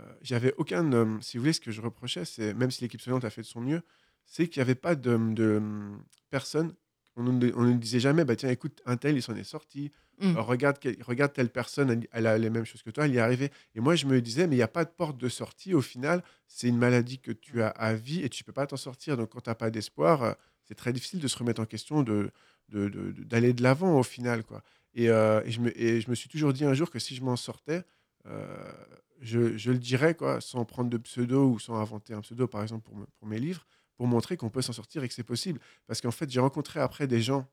euh, 0.00 0.14
j'avais 0.22 0.54
aucun. 0.56 0.90
euh, 0.94 1.20
si 1.20 1.36
vous 1.36 1.42
voulez, 1.42 1.52
ce 1.52 1.60
que 1.60 1.70
je 1.70 1.82
reprochais, 1.82 2.24
c'est, 2.24 2.54
même 2.54 2.70
si 2.70 2.80
l'équipe 2.80 3.02
soignante 3.02 3.26
a 3.26 3.30
fait 3.30 3.42
de 3.42 3.46
son 3.46 3.60
mieux, 3.60 3.82
c'est 4.24 4.48
qu'il 4.48 4.60
n'y 4.60 4.62
avait 4.62 4.74
pas 4.74 4.94
de, 4.94 5.18
de 5.34 5.60
personne. 6.30 6.74
On 7.16 7.22
ne 7.22 7.52
on 7.54 7.62
ne 7.62 7.74
disait 7.74 8.00
jamais, 8.00 8.24
bah, 8.24 8.34
tiens, 8.36 8.50
écoute, 8.50 8.82
un 8.86 8.96
tel, 8.96 9.16
il 9.16 9.22
s'en 9.22 9.36
est 9.36 9.44
sorti. 9.44 9.92
Mm. 10.20 10.36
Euh, 10.36 10.40
regarde, 10.40 10.78
regarde 11.02 11.32
telle 11.32 11.48
personne, 11.50 11.90
elle, 11.90 12.08
elle 12.12 12.26
a 12.26 12.38
les 12.38 12.50
mêmes 12.50 12.64
choses 12.64 12.82
que 12.82 12.90
toi, 12.90 13.04
elle 13.06 13.12
y 13.14 13.16
est 13.16 13.20
arrivée. 13.20 13.50
Et 13.74 13.80
moi, 13.80 13.94
je 13.94 14.06
me 14.06 14.20
disais, 14.20 14.46
mais 14.46 14.54
il 14.54 14.58
n'y 14.58 14.62
a 14.62 14.68
pas 14.68 14.84
de 14.84 14.90
porte 14.90 15.16
de 15.18 15.28
sortie. 15.28 15.74
Au 15.74 15.80
final, 15.80 16.22
c'est 16.48 16.68
une 16.68 16.78
maladie 16.78 17.18
que 17.20 17.32
tu 17.32 17.62
as 17.62 17.68
à 17.68 17.94
vie 17.94 18.22
et 18.22 18.28
tu 18.28 18.42
ne 18.42 18.46
peux 18.46 18.52
pas 18.52 18.66
t'en 18.66 18.76
sortir. 18.76 19.16
Donc, 19.16 19.30
quand 19.30 19.40
tu 19.40 19.50
n'as 19.50 19.54
pas 19.54 19.70
d'espoir, 19.70 20.22
euh, 20.22 20.32
c'est 20.64 20.74
très 20.74 20.92
difficile 20.92 21.20
de 21.20 21.28
se 21.28 21.36
remettre 21.38 21.60
en 21.60 21.66
question, 21.66 22.02
de, 22.02 22.30
de- 22.68 22.88
de- 22.88 23.12
d'aller 23.24 23.52
l'avant 23.52 23.98
au 23.98 24.02
final. 24.02 24.42
Quoi. 24.44 24.62
Et, 24.94 25.08
euh, 25.10 25.40
et 25.44 25.50
je 25.50 25.60
me, 25.60 25.80
et 25.80 26.00
je 26.00 26.10
me 26.10 26.14
suis 26.14 26.28
toujours 26.28 26.52
dit 26.52 26.64
un 26.64 26.74
jour 26.74 26.90
que 26.90 26.98
si 26.98 27.14
je 27.14 27.22
m'en 27.22 27.36
sortais, 27.36 27.82
euh, 28.26 28.72
je, 29.20 29.56
je 29.56 29.70
le 29.70 29.78
dirais 29.78 30.14
quoi, 30.14 30.40
sans 30.40 30.64
prendre 30.64 30.90
de 30.90 30.96
pseudo 30.98 31.48
ou 31.48 31.58
sans 31.58 31.76
inventer 31.76 32.14
un 32.14 32.20
pseudo, 32.20 32.46
par 32.46 32.62
exemple, 32.62 32.84
pour, 32.84 32.96
me- 32.96 33.06
pour 33.18 33.28
mes 33.28 33.38
livres, 33.38 33.66
pour 33.96 34.06
montrer 34.06 34.36
qu'on 34.36 34.50
peut 34.50 34.62
s'en 34.62 34.72
sortir 34.72 35.02
et 35.04 35.08
que 35.08 35.14
c'est 35.14 35.22
possible. 35.22 35.60
Parce 35.86 36.00
qu'en 36.00 36.10
fait, 36.10 36.30
j'ai 36.30 36.40
rencontré 36.40 36.80
après 36.80 37.06
des 37.06 37.20
gens 37.20 37.48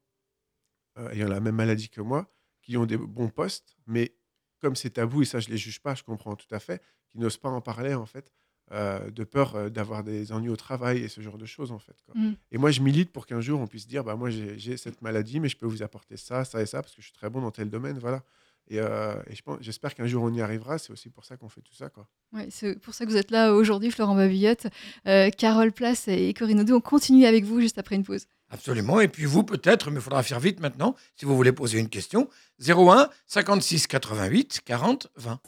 euh, 0.97 1.09
ayant 1.11 1.27
la 1.27 1.39
même 1.39 1.55
maladie 1.55 1.89
que 1.89 2.01
moi, 2.01 2.29
qui 2.61 2.77
ont 2.77 2.85
des 2.85 2.97
bons 2.97 3.29
postes, 3.29 3.77
mais 3.87 4.15
comme 4.59 4.75
c'est 4.75 4.91
tabou, 4.91 5.21
et 5.21 5.25
ça 5.25 5.39
je 5.39 5.49
les 5.49 5.57
juge 5.57 5.79
pas, 5.79 5.95
je 5.95 6.03
comprends 6.03 6.35
tout 6.35 6.53
à 6.53 6.59
fait, 6.59 6.81
qui 7.09 7.17
n'osent 7.17 7.37
pas 7.37 7.49
en 7.49 7.61
parler 7.61 7.93
en 7.93 8.05
fait, 8.05 8.33
euh, 8.71 9.09
de 9.09 9.23
peur 9.23 9.55
euh, 9.55 9.69
d'avoir 9.69 10.03
des 10.03 10.31
ennuis 10.31 10.49
au 10.49 10.55
travail 10.55 10.99
et 10.99 11.07
ce 11.07 11.21
genre 11.21 11.37
de 11.37 11.45
choses 11.45 11.71
en 11.71 11.79
fait. 11.79 11.95
quoi. 12.05 12.13
Mm. 12.15 12.35
Et 12.51 12.57
moi 12.57 12.71
je 12.71 12.81
milite 12.81 13.11
pour 13.11 13.25
qu'un 13.25 13.41
jour 13.41 13.59
on 13.59 13.67
puisse 13.67 13.87
dire, 13.87 14.03
bah 14.03 14.15
moi 14.15 14.29
j'ai 14.29 14.59
j'ai 14.59 14.77
cette 14.77 15.01
maladie, 15.01 15.39
mais 15.39 15.49
je 15.49 15.57
peux 15.57 15.65
vous 15.65 15.81
apporter 15.81 16.17
ça, 16.17 16.45
ça 16.45 16.61
et 16.61 16.65
ça, 16.65 16.81
parce 16.81 16.93
que 16.93 17.01
je 17.01 17.07
suis 17.07 17.13
très 17.13 17.29
bon 17.29 17.41
dans 17.41 17.51
tel 17.51 17.69
domaine, 17.69 17.97
voilà. 17.97 18.23
Et, 18.71 18.79
euh, 18.79 19.15
et 19.29 19.35
je 19.35 19.41
pense- 19.41 19.57
j'espère 19.59 19.93
qu'un 19.93 20.07
jour 20.07 20.23
on 20.23 20.33
y 20.33 20.41
arrivera, 20.41 20.77
c'est 20.77 20.91
aussi 20.93 21.09
pour 21.09 21.25
ça 21.25 21.35
qu'on 21.35 21.49
fait 21.49 21.59
tout 21.59 21.73
ça. 21.75 21.89
Quoi. 21.89 22.07
Ouais, 22.33 22.47
c'est 22.49 22.79
pour 22.79 22.93
ça 22.93 23.05
que 23.05 23.09
vous 23.11 23.17
êtes 23.17 23.29
là 23.29 23.53
aujourd'hui, 23.53 23.91
Florent 23.91 24.15
Babillotte, 24.15 24.67
euh, 25.07 25.29
Carole 25.29 25.73
Place 25.73 26.07
et 26.07 26.33
Corinne 26.33 26.61
Audou. 26.61 26.75
On 26.75 26.79
continue 26.79 27.25
avec 27.25 27.43
vous 27.43 27.59
juste 27.59 27.77
après 27.77 27.95
une 27.97 28.03
pause. 28.05 28.27
Absolument. 28.49 29.01
Et 29.01 29.09
puis 29.09 29.25
vous, 29.25 29.43
peut-être, 29.43 29.91
mais 29.91 29.97
il 29.97 30.01
faudra 30.01 30.23
faire 30.23 30.39
vite 30.39 30.61
maintenant, 30.61 30.95
si 31.17 31.25
vous 31.25 31.35
voulez 31.35 31.51
poser 31.51 31.79
une 31.79 31.89
question. 31.89 32.29
01 32.65 33.09
56 33.27 33.87
88 33.87 34.61
40 34.63 35.07
20. 35.17 35.39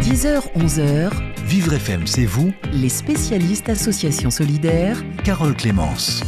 10h, 0.00 0.52
11h, 0.54 1.10
Vivre 1.44 1.72
FM, 1.74 2.06
c'est 2.06 2.26
vous, 2.26 2.52
les 2.72 2.88
spécialistes 2.88 3.68
Association 3.68 4.30
Solidaire, 4.30 5.02
Carole 5.24 5.56
Clémence. 5.56 6.22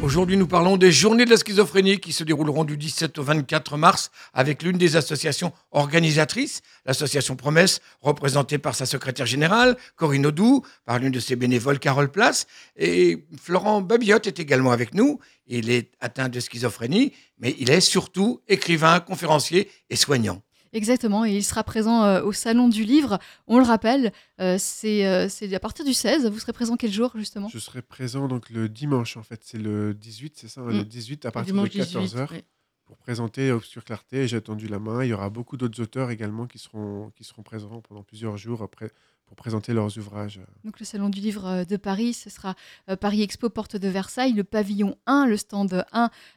Aujourd'hui, 0.00 0.36
nous 0.36 0.46
parlons 0.46 0.76
des 0.76 0.92
journées 0.92 1.24
de 1.24 1.30
la 1.30 1.36
schizophrénie 1.36 1.98
qui 1.98 2.12
se 2.12 2.22
dérouleront 2.22 2.62
du 2.62 2.76
17 2.76 3.18
au 3.18 3.24
24 3.24 3.76
mars 3.76 4.12
avec 4.32 4.62
l'une 4.62 4.78
des 4.78 4.94
associations 4.94 5.52
organisatrices, 5.72 6.62
l'association 6.86 7.34
Promesse, 7.34 7.80
représentée 8.00 8.58
par 8.58 8.76
sa 8.76 8.86
secrétaire 8.86 9.26
générale, 9.26 9.76
Corinne 9.96 10.26
Audou, 10.26 10.64
par 10.84 11.00
l'une 11.00 11.10
de 11.10 11.18
ses 11.18 11.34
bénévoles, 11.34 11.80
Carole 11.80 12.12
Place. 12.12 12.46
Et 12.76 13.26
Florent 13.42 13.80
Babiotte 13.80 14.28
est 14.28 14.38
également 14.38 14.70
avec 14.70 14.94
nous. 14.94 15.18
Il 15.48 15.68
est 15.68 15.90
atteint 16.00 16.28
de 16.28 16.38
schizophrénie, 16.38 17.12
mais 17.40 17.56
il 17.58 17.68
est 17.68 17.80
surtout 17.80 18.40
écrivain, 18.46 19.00
conférencier 19.00 19.68
et 19.90 19.96
soignant. 19.96 20.42
Exactement, 20.72 21.24
et 21.24 21.34
il 21.36 21.44
sera 21.44 21.64
présent 21.64 22.04
euh, 22.04 22.22
au 22.22 22.32
Salon 22.32 22.68
du 22.68 22.84
Livre. 22.84 23.18
On 23.46 23.58
le 23.58 23.64
rappelle, 23.64 24.12
euh, 24.40 24.56
c'est 24.58 25.06
euh, 25.06 25.28
c'est 25.28 25.52
à 25.54 25.60
partir 25.60 25.84
du 25.84 25.94
16. 25.94 26.26
Vous 26.30 26.38
serez 26.38 26.52
présent 26.52 26.76
quel 26.76 26.92
jour, 26.92 27.12
justement? 27.14 27.48
Je 27.48 27.58
serai 27.58 27.82
présent 27.82 28.28
donc 28.28 28.50
le 28.50 28.68
dimanche 28.68 29.16
en 29.16 29.22
fait, 29.22 29.40
c'est 29.42 29.58
le 29.58 29.94
18, 29.94 30.34
c'est 30.36 30.48
ça, 30.48 30.60
hein, 30.60 30.68
le 30.68 30.80
Mm. 30.80 30.84
18 30.84 31.24
à 31.24 31.28
Le 31.28 31.32
partir 31.32 31.54
de 31.54 31.60
14h. 31.60 32.00
18, 32.00 32.16
ouais. 32.30 32.44
Pour 32.88 32.96
présenter 32.96 33.52
Obscure 33.52 33.84
Clarté. 33.84 34.26
J'ai 34.26 34.40
tendu 34.40 34.66
la 34.66 34.78
main. 34.78 35.04
Il 35.04 35.08
y 35.10 35.12
aura 35.12 35.28
beaucoup 35.30 35.56
d'autres 35.58 35.80
auteurs 35.80 36.10
également 36.10 36.46
qui 36.46 36.58
seront, 36.58 37.12
qui 37.14 37.22
seront 37.22 37.42
présents 37.42 37.82
pendant 37.86 38.02
plusieurs 38.02 38.36
jours 38.38 38.62
après, 38.62 38.90
pour 39.26 39.36
présenter 39.36 39.74
leurs 39.74 39.98
ouvrages. 39.98 40.40
Donc 40.64 40.80
le 40.80 40.86
Salon 40.86 41.10
du 41.10 41.20
Livre 41.20 41.46
euh, 41.46 41.64
de 41.66 41.76
Paris, 41.76 42.14
ce 42.14 42.30
sera 42.30 42.54
euh, 42.88 42.96
Paris 42.96 43.20
Expo 43.22 43.50
Porte 43.50 43.76
de 43.76 43.86
Versailles, 43.88 44.32
le 44.32 44.42
pavillon 44.42 44.96
1, 45.06 45.26
le 45.26 45.36
stand 45.36 45.84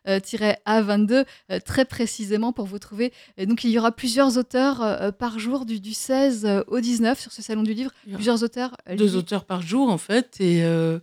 1-A22, 0.06 1.26
euh, 1.52 1.60
très 1.60 1.86
précisément 1.86 2.52
pour 2.54 2.66
vous 2.66 2.80
trouver. 2.80 3.14
Et 3.38 3.46
donc 3.46 3.64
il 3.64 3.72
y 3.72 3.80
aura 3.80 3.92
plusieurs 3.94 4.38
auteurs 4.38 5.14
par 5.18 5.40
jour 5.40 5.66
du, 5.66 5.80
du 5.80 5.94
16 5.94 6.64
au 6.68 6.80
19 6.80 7.20
sur 7.20 7.32
ce 7.32 7.42
Salon 7.42 7.64
du 7.64 7.74
Livre. 7.74 7.92
Plusieurs 8.14 8.44
auteurs. 8.44 8.76
deux 8.98 9.16
auteurs 9.16 9.46
par 9.46 9.62
jour 9.62 9.90
en 9.90 9.98
fait 9.98 10.40
et 10.42 10.64
euh, 10.64 11.00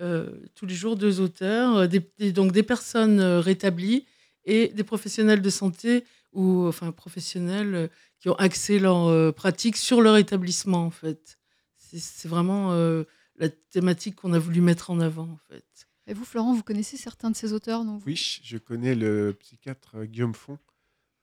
euh, 0.00 0.30
tous 0.54 0.66
les 0.66 0.74
jours 0.74 0.96
deux 0.96 1.20
auteurs 1.20 1.88
des, 1.88 2.00
des- 2.18 2.32
donc 2.32 2.52
des 2.52 2.62
personnes 2.62 3.20
rétablies 3.20 4.06
et 4.44 4.68
des 4.68 4.84
professionnels 4.84 5.42
de 5.42 5.50
santé 5.50 6.04
ou 6.32 6.66
enfin 6.66 6.92
professionnels 6.92 7.74
euh, 7.74 7.88
qui 8.18 8.28
ont 8.28 8.34
axé 8.34 8.78
leur 8.78 9.06
euh, 9.08 9.32
pratique 9.32 9.76
sur 9.76 10.00
leur 10.00 10.16
établissement 10.16 10.86
en 10.86 10.90
fait 10.90 11.38
c'est 11.76 12.28
vraiment 12.28 12.72
euh, 12.72 13.04
la 13.36 13.48
thématique 13.48 14.16
qu'on 14.16 14.32
a 14.32 14.38
voulu 14.38 14.60
mettre 14.60 14.90
en 14.90 15.00
avant 15.00 15.28
en 15.28 15.38
fait 15.48 15.64
Et 16.06 16.14
vous, 16.14 16.24
Florent, 16.24 16.54
vous 16.54 16.62
connaissez 16.62 16.96
certains 16.96 17.30
de 17.30 17.36
ces 17.36 17.52
auteurs 17.52 17.84
non 17.84 17.98
Oui, 18.06 18.40
je 18.42 18.56
connais 18.58 18.94
le 18.94 19.36
psychiatre 19.38 20.04
Guillaume 20.04 20.34
Font. 20.34 20.58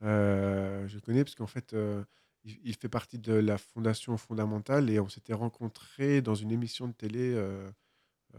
Euh, 0.04 0.88
je 0.88 1.00
connais 1.00 1.24
parce 1.24 1.36
qu'en 1.36 1.48
fait, 1.48 1.74
euh, 1.74 2.04
il, 2.44 2.60
il 2.64 2.76
fait 2.76 2.90
partie 2.90 3.20
de 3.20 3.34
la 3.34 3.58
Fondation 3.58 4.16
fondamentale 4.18 4.90
et 4.90 5.00
on 5.00 5.10
s'était 5.10 5.34
rencontrés 5.34 6.22
dans 6.22 6.36
une 6.36 6.52
émission 6.52 6.88
de 6.88 6.94
télé, 6.94 7.36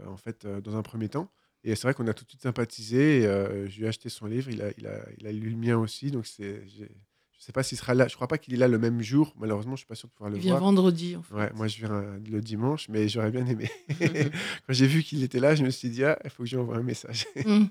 en 0.05 0.17
fait, 0.17 0.45
euh, 0.45 0.61
dans 0.61 0.75
un 0.75 0.81
premier 0.81 1.09
temps. 1.09 1.31
Et 1.63 1.75
c'est 1.75 1.83
vrai 1.83 1.93
qu'on 1.93 2.07
a 2.07 2.13
tout 2.13 2.23
de 2.25 2.29
suite 2.29 2.41
sympathisé. 2.41 3.21
et, 3.21 3.25
euh, 3.27 3.67
je 3.69 3.77
lui 3.77 3.85
ai 3.85 3.87
acheté 3.89 4.09
son 4.09 4.25
livre, 4.25 4.49
il 4.49 4.61
a, 4.61 4.71
il 4.77 4.87
a, 4.87 4.99
il 5.19 5.27
a 5.27 5.31
lu 5.31 5.49
le 5.51 5.57
mien 5.57 5.77
aussi. 5.77 6.09
Donc, 6.11 6.25
c'est, 6.25 6.63
je 6.67 6.83
ne 6.83 6.87
sais 7.37 7.51
pas 7.51 7.61
s'il 7.63 7.77
sera 7.77 7.93
là. 7.93 8.07
Je 8.07 8.15
crois 8.15 8.27
pas 8.27 8.37
qu'il 8.39 8.53
est 8.53 8.57
là 8.57 8.67
le 8.67 8.79
même 8.79 9.01
jour. 9.01 9.33
Malheureusement, 9.37 9.73
je 9.75 9.81
suis 9.81 9.87
pas 9.87 9.95
sûr 9.95 10.07
de 10.07 10.13
pouvoir 10.13 10.31
le 10.31 10.37
il 10.37 10.41
vient 10.41 10.53
voir. 10.53 10.63
vendredi 10.63 11.15
en 11.15 11.21
fait 11.23 11.33
Ouais, 11.35 11.51
moi, 11.53 11.67
je 11.67 11.77
viens 11.77 12.19
le 12.29 12.41
dimanche, 12.41 12.87
mais 12.89 13.07
j'aurais 13.07 13.31
bien 13.31 13.45
aimé. 13.45 13.69
Quand 14.67 14.73
j'ai 14.73 14.87
vu 14.87 15.03
qu'il 15.03 15.23
était 15.23 15.39
là, 15.39 15.53
je 15.55 15.63
me 15.63 15.69
suis 15.69 15.89
dit, 15.89 16.03
ah, 16.03 16.17
il 16.23 16.29
faut 16.29 16.43
que 16.43 16.49
je 16.49 16.55
lui 16.55 16.61
envoie 16.61 16.77
un 16.77 16.83
message. 16.83 17.25
Mm. 17.45 17.65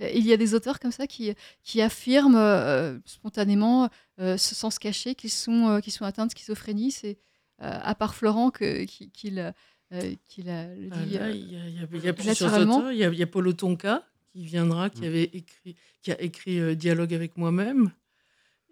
Euh, 0.00 0.10
Il 0.14 0.26
y 0.26 0.32
a 0.32 0.36
des 0.38 0.54
auteurs 0.54 0.80
comme 0.80 0.90
ça 0.90 1.06
qui, 1.06 1.32
qui 1.62 1.80
affirment 1.82 2.34
euh, 2.36 2.98
spontanément, 3.04 3.88
euh, 4.18 4.36
sans 4.38 4.70
se 4.70 4.80
cacher, 4.80 5.14
qu'ils 5.14 5.30
sont, 5.30 5.68
euh, 5.68 5.80
qu'ils 5.80 5.92
sont 5.92 6.04
atteints 6.04 6.26
de 6.26 6.30
schizophrénie. 6.32 6.90
C'est 6.90 7.18
à 7.58 7.94
part 7.94 8.14
Florent 8.14 8.50
que- 8.50 8.84
qui, 8.84 9.10
qui 9.10 9.30
le, 9.30 9.52
euh, 9.92 10.14
qui 10.28 10.42
la- 10.42 10.74
le 10.74 10.88
Ah, 10.90 11.04
dit. 11.04 11.14
là, 11.14 11.24
euh, 11.26 11.30
il 11.32 11.52
y 11.52 11.56
a, 11.56 11.68
il 11.68 11.74
y 11.74 11.78
a- 11.78 11.88
il 11.92 12.04
y 12.04 12.08
a 12.08 12.12
plusieurs 12.12 12.52
auteurs. 12.60 12.92
Il 12.92 12.98
y 12.98 13.04
a, 13.04 13.08
il 13.08 13.18
y 13.18 13.22
a 13.22 13.26
Paulo 13.26 13.52
Tonka 13.52 14.02
qui 14.32 14.44
viendra, 14.44 14.90
qui, 14.90 15.02
Mm. 15.02 15.04
avait 15.06 15.24
écrit, 15.24 15.76
qui 16.02 16.12
a 16.12 16.20
écrit 16.20 16.58
euh, 16.60 16.74
Dialogue 16.74 17.14
avec 17.14 17.36
moi-même. 17.36 17.90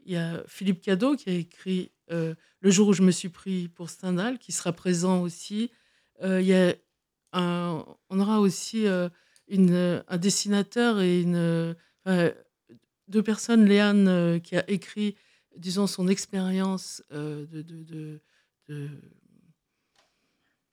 Il 0.07 0.13
y 0.13 0.17
a 0.17 0.43
Philippe 0.47 0.83
Cadeau 0.83 1.17
qui 1.17 1.31
a 1.31 1.33
écrit 1.35 1.91
euh, 2.11 2.35
Le 2.61 2.71
jour 2.71 2.89
où 2.89 2.93
je 2.93 3.03
me 3.03 3.11
suis 3.11 3.29
pris 3.31 3.69
pour 3.69 3.89
Stendhal, 3.91 4.39
qui 4.39 4.53
sera 4.53 4.73
présent 4.73 5.23
aussi. 5.23 5.71
Euh, 6.23 6.41
il 6.43 6.47
y 6.47 6.55
a 6.55 6.75
un- 7.33 7.85
on 8.11 8.21
aura 8.21 8.41
aussi 8.41 8.87
euh, 8.87 9.09
une, 9.49 10.03
un 10.09 10.17
dessinateur 10.19 11.01
et 11.01 11.23
une, 11.23 11.75
enfin, 12.05 12.33
deux 13.09 13.23
personnes, 13.23 13.65
Léane 13.67 14.09
euh, 14.09 14.39
qui 14.39 14.57
a 14.57 14.69
écrit, 14.71 15.15
disons, 15.57 15.87
son 15.87 16.09
expérience 16.09 17.03
euh, 17.13 17.47
de, 17.47 17.63
de, 17.63 17.83
de- 17.85 18.21
de- 18.69 18.91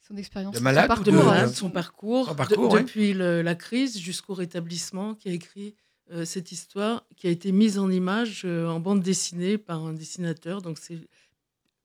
son 0.07 0.17
expérience, 0.17 0.53
De 0.53 0.59
son 0.59 0.63
parcours, 0.87 1.03
de 1.05 1.11
hein. 1.19 1.47
son 1.47 1.69
parcours, 1.69 2.25
Son 2.25 2.31
de- 2.31 2.37
parcours, 2.37 2.73
oui. 2.73 2.81
depuis 2.81 3.13
le- 3.13 3.41
la 3.41 3.55
crise 3.55 3.97
jusqu'au 3.99 4.33
rétablissement, 4.33 5.15
qui 5.15 5.29
a 5.29 5.31
écrit 5.33 5.75
euh, 6.11 6.25
cette 6.25 6.51
histoire, 6.51 7.05
qui 7.15 7.27
a 7.27 7.29
été 7.29 7.51
mise 7.51 7.77
en 7.79 7.89
image 7.89 8.41
euh, 8.45 8.67
en 8.67 8.79
bande 8.79 9.01
dessinée 9.01 9.57
par 9.57 9.85
un 9.85 9.93
dessinateur. 9.93 10.61
Donc 10.61 10.77
c'est 10.79 10.99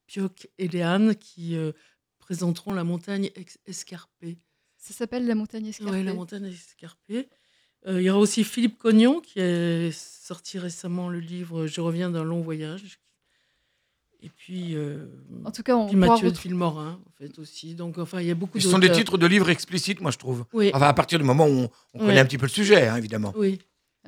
Pioc 0.07 0.49
et 0.59 0.69
Léane 0.69 1.15
qui 1.15 1.57
euh, 1.57 1.73
présenteront 2.19 2.73
la 2.73 2.85
montagne 2.85 3.31
escarpée. 3.67 4.39
Ça 4.79 4.95
s'appelle 4.95 5.27
La 5.27 5.35
montagne 5.35 5.67
escarpée. 5.67 5.93
Ouais, 5.93 6.03
la 6.03 6.15
montagne 6.15 6.47
escarpée. 6.47 7.29
Euh, 7.87 8.01
il 8.01 8.05
y 8.05 8.11
aura 8.11 8.19
aussi 8.19 8.43
Philippe 8.43 8.79
Cognon 8.79 9.21
qui 9.21 9.41
a 9.41 9.93
sorti 9.93 10.59
récemment 10.59 11.09
le 11.09 11.21
livre 11.21 11.67
Je 11.67 11.81
reviens 11.81 12.11
d'un 12.11 12.25
long 12.25 12.41
voyage. 12.41 12.99
Et 14.23 14.31
puis, 14.31 14.75
euh, 14.75 15.07
En 15.45 15.51
tout 15.51 15.63
cas, 15.63 15.77
on 15.77 15.87
puis 15.87 15.97
Mathieu 15.97 16.27
de 16.27 16.31
retrouver- 16.31 16.43
Villemorin, 16.49 16.99
en 17.07 17.11
fait, 17.19 17.39
aussi. 17.39 17.75
Donc, 17.75 17.99
enfin, 17.99 18.21
il 18.21 18.27
y 18.27 18.31
a 18.31 18.35
beaucoup 18.35 18.59
Ce 18.59 18.69
sont 18.69 18.79
des 18.79 18.91
titres 18.91 19.19
de 19.19 19.27
livres 19.27 19.51
explicites, 19.51 20.01
moi, 20.01 20.11
je 20.11 20.19
trouve. 20.19 20.45
Oui. 20.53 20.71
Enfin, 20.75 20.87
à 20.89 20.95
partir 20.95 21.19
du 21.19 21.25
moment 21.25 21.47
où 21.47 21.51
on, 21.51 21.71
on 21.95 21.99
connaît 21.99 22.21
un 22.21 22.25
petit 22.25 22.39
peu 22.39 22.47
le 22.47 22.51
sujet, 22.51 22.89
hein, 22.89 22.97
évidemment. 22.97 23.33
Oui. 23.37 23.59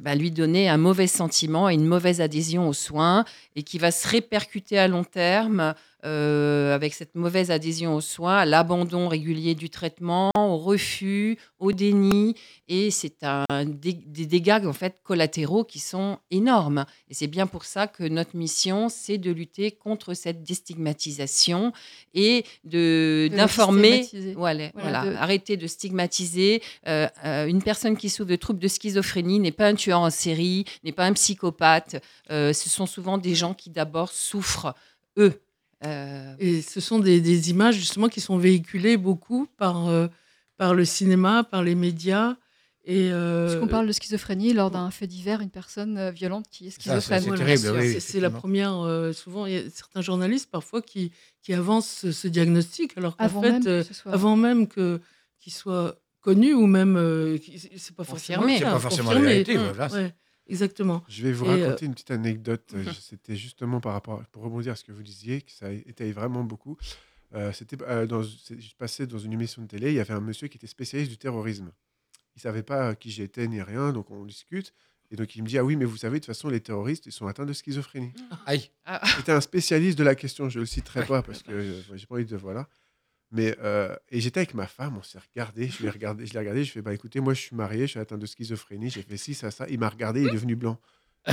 bah, 0.00 0.14
lui 0.16 0.32
donner 0.32 0.68
un 0.68 0.78
mauvais 0.78 1.06
sentiment 1.06 1.70
et 1.70 1.74
une 1.74 1.86
mauvaise 1.86 2.20
adhésion 2.20 2.68
aux 2.68 2.72
soins 2.72 3.24
et 3.54 3.62
qui 3.62 3.78
va 3.78 3.92
se 3.92 4.08
répercuter 4.08 4.78
à 4.78 4.88
long 4.88 5.04
terme 5.04 5.74
euh, 6.04 6.74
avec 6.74 6.94
cette 6.94 7.14
mauvaise 7.16 7.50
adhésion 7.50 7.94
aux 7.96 8.00
soins, 8.00 8.36
à 8.38 8.44
l'abandon 8.44 9.08
régulier 9.08 9.54
du 9.54 9.68
traitement, 9.70 10.30
au 10.36 10.56
refus, 10.58 11.38
au 11.58 11.72
déni. 11.72 12.34
Et 12.68 12.90
c'est 12.90 13.24
un, 13.24 13.44
des, 13.64 13.92
des 13.94 14.26
dégâts 14.26 14.60
en 14.64 14.72
fait 14.72 15.00
collatéraux 15.02 15.64
qui 15.64 15.78
sont 15.80 16.18
énormes. 16.30 16.84
Et 17.08 17.14
c'est 17.14 17.26
bien 17.26 17.46
pour 17.46 17.64
ça 17.64 17.86
que 17.86 18.04
notre 18.04 18.36
mission, 18.36 18.88
c'est 18.88 19.18
de 19.18 19.30
lutter 19.30 19.72
contre 19.72 20.14
cette 20.14 20.42
déstigmatisation 20.42 21.72
et 22.14 22.44
de 22.64 23.28
De 23.30 23.36
d'informer. 23.36 23.98
déstigmatiser. 23.98 24.34
Voilà, 24.34 24.70
Voilà, 24.74 25.00
voilà, 25.00 25.10
de- 25.12 25.16
arrêter 25.16 25.56
de 25.56 25.66
stigmatiser. 25.66 26.62
Euh, 26.86 27.08
euh, 27.24 27.46
une 27.46 27.62
personne 27.62 27.96
qui 27.96 28.08
souffre 28.08 28.28
de 28.30 28.36
troubles 28.36 28.60
de 28.60 28.68
schizophrénie 28.68 29.38
n'est 29.40 29.52
pas 29.52 29.66
un 29.66 29.74
tueur 29.74 30.00
en 30.00 30.10
série, 30.10 30.64
n'est 30.84 30.92
pas 30.92 31.04
un 31.06 31.12
psychopathe. 31.12 31.96
Ce 32.30 32.52
sont 32.68 32.86
souvent 32.86 33.18
des 33.18 33.34
gens 33.34 33.54
qui 33.54 33.70
d'abord 33.70 34.10
souffrent, 34.12 34.74
eux. 35.18 35.40
Euh, 35.84 36.34
Et 36.38 36.60
ce 36.62 36.80
sont 36.80 36.98
des, 36.98 37.20
des 37.20 37.50
images 37.50 37.76
justement 37.76 38.08
qui 38.08 38.20
sont 38.20 38.36
véhiculées 38.36 38.96
beaucoup 38.96 39.46
par, 39.56 39.88
euh, 39.88 40.08
par 40.56 40.74
le 40.74 40.84
cinéma, 40.84 41.44
par 41.44 41.62
les 41.62 41.74
médias. 41.74 42.36
Et, 42.84 43.10
euh, 43.12 43.46
Puisqu'on 43.48 43.68
parle 43.68 43.86
de 43.86 43.92
schizophrénie 43.92 44.54
lors 44.54 44.70
d'un 44.70 44.90
fait 44.90 45.06
divers, 45.06 45.40
une 45.40 45.50
personne 45.50 45.98
euh, 45.98 46.10
violente 46.10 46.46
qui 46.50 46.66
est 46.68 46.70
schizophrène. 46.70 47.20
c'est 47.20 47.26
voilà, 47.28 47.44
terrible, 47.44 48.00
c'est- 48.00 48.14
oui, 48.16 48.20
la 48.22 48.30
première. 48.30 48.80
euh, 48.80 49.12
souvent, 49.12 49.44
il 49.46 49.52
y 49.52 49.56
a 49.56 49.70
certains 49.70 50.00
journalistes 50.00 50.50
parfois 50.50 50.80
qui, 50.80 51.12
qui 51.42 51.52
avancent 51.52 51.88
ce, 51.90 52.12
ce 52.12 52.26
diagnostic, 52.28 52.96
alors 52.96 53.16
qu'en 53.16 53.28
fait, 53.28 53.50
même 53.50 53.62
euh, 53.66 53.84
soit- 53.84 54.12
avant 54.12 54.36
même 54.36 54.66
qu'il 54.68 55.52
soit 55.52 55.96
connu 56.22 56.54
ou 56.54 56.66
même 56.66 56.96
euh, 56.96 57.36
c'est 57.76 57.94
pas 57.94 58.04
forcément 58.04 58.42
Confirmé. 58.42 58.60
pas 58.72 58.78
forcément 58.80 59.10
la 59.12 59.16
confirmé. 59.20 59.42
vérité, 59.44 59.56
voilà. 59.58 59.92
ouais. 59.92 60.14
Exactement. 60.48 61.04
Je 61.08 61.22
vais 61.22 61.32
vous 61.32 61.44
Et, 61.46 61.62
raconter 61.64 61.86
une 61.86 61.92
petite 61.92 62.10
anecdote. 62.10 62.70
Euh, 62.74 62.82
je- 62.84 62.90
C'était 62.92 63.36
justement 63.36 63.80
par 63.80 63.92
rapport, 63.92 64.22
pour 64.32 64.42
rebondir 64.42 64.72
à 64.72 64.76
ce 64.76 64.84
que 64.84 64.92
vous 64.92 65.02
disiez, 65.02 65.42
que 65.42 65.52
ça 65.52 65.70
étaye 65.72 66.12
vraiment 66.12 66.42
beaucoup. 66.44 66.76
Euh, 67.34 67.52
C'était 67.52 67.76
euh, 67.82 68.06
dans, 68.06 68.22
je 68.22 68.74
passais 68.78 69.06
dans 69.06 69.18
une 69.18 69.32
émission 69.34 69.60
de 69.62 69.66
télé. 69.68 69.90
Il 69.90 69.94
y 69.96 70.00
avait 70.00 70.14
un 70.14 70.20
monsieur 70.20 70.48
qui 70.48 70.56
était 70.56 70.66
spécialiste 70.66 71.10
du 71.10 71.18
terrorisme. 71.18 71.70
Il 72.36 72.40
savait 72.40 72.62
pas 72.62 72.94
qui 72.94 73.10
j'étais 73.10 73.46
ni 73.48 73.60
rien, 73.60 73.92
donc 73.92 74.10
on 74.10 74.24
discute. 74.24 74.72
Et 75.10 75.16
donc 75.16 75.34
il 75.36 75.42
me 75.42 75.48
dit 75.48 75.58
ah 75.58 75.64
oui, 75.64 75.74
mais 75.76 75.84
vous 75.86 75.96
savez 75.96 76.18
de 76.20 76.24
toute 76.24 76.26
façon 76.34 76.48
les 76.50 76.60
terroristes 76.60 77.06
ils 77.06 77.12
sont 77.12 77.26
atteints 77.26 77.46
de 77.46 77.52
schizophrénie. 77.54 78.12
Aïe. 78.46 78.70
C'était 79.16 79.32
un 79.32 79.40
spécialiste 79.40 79.98
de 79.98 80.04
la 80.04 80.14
question. 80.14 80.48
Je 80.50 80.60
le 80.60 80.66
citerai 80.66 81.04
pas 81.06 81.22
parce 81.22 81.42
que 81.42 81.50
euh, 81.52 81.82
j'ai 81.96 82.06
pas 82.06 82.14
envie 82.16 82.26
de 82.26 82.36
voilà. 82.36 82.68
Mais 83.30 83.56
euh, 83.60 83.94
et 84.10 84.20
j'étais 84.20 84.40
avec 84.40 84.54
ma 84.54 84.66
femme, 84.66 84.96
on 84.98 85.02
s'est 85.02 85.18
regardé, 85.18 85.68
je 85.68 85.82
l'ai 85.82 85.90
regardé, 85.90 86.24
je 86.26 86.32
l'ai 86.32 86.38
regardé, 86.38 86.64
je 86.64 86.72
fais 86.72 86.80
bah 86.82 86.94
écoutez, 86.94 87.20
moi 87.20 87.34
je 87.34 87.40
suis 87.42 87.54
marié, 87.56 87.82
je 87.82 87.90
suis 87.92 88.00
atteint 88.00 88.16
de 88.16 88.24
schizophrénie, 88.26 88.88
j'ai 88.88 89.02
fait 89.02 89.18
ci 89.18 89.34
ça 89.34 89.50
ça, 89.50 89.66
il 89.68 89.78
m'a 89.78 89.88
regardé, 89.90 90.22
il 90.22 90.28
est 90.28 90.32
devenu 90.32 90.56
blanc. 90.56 90.80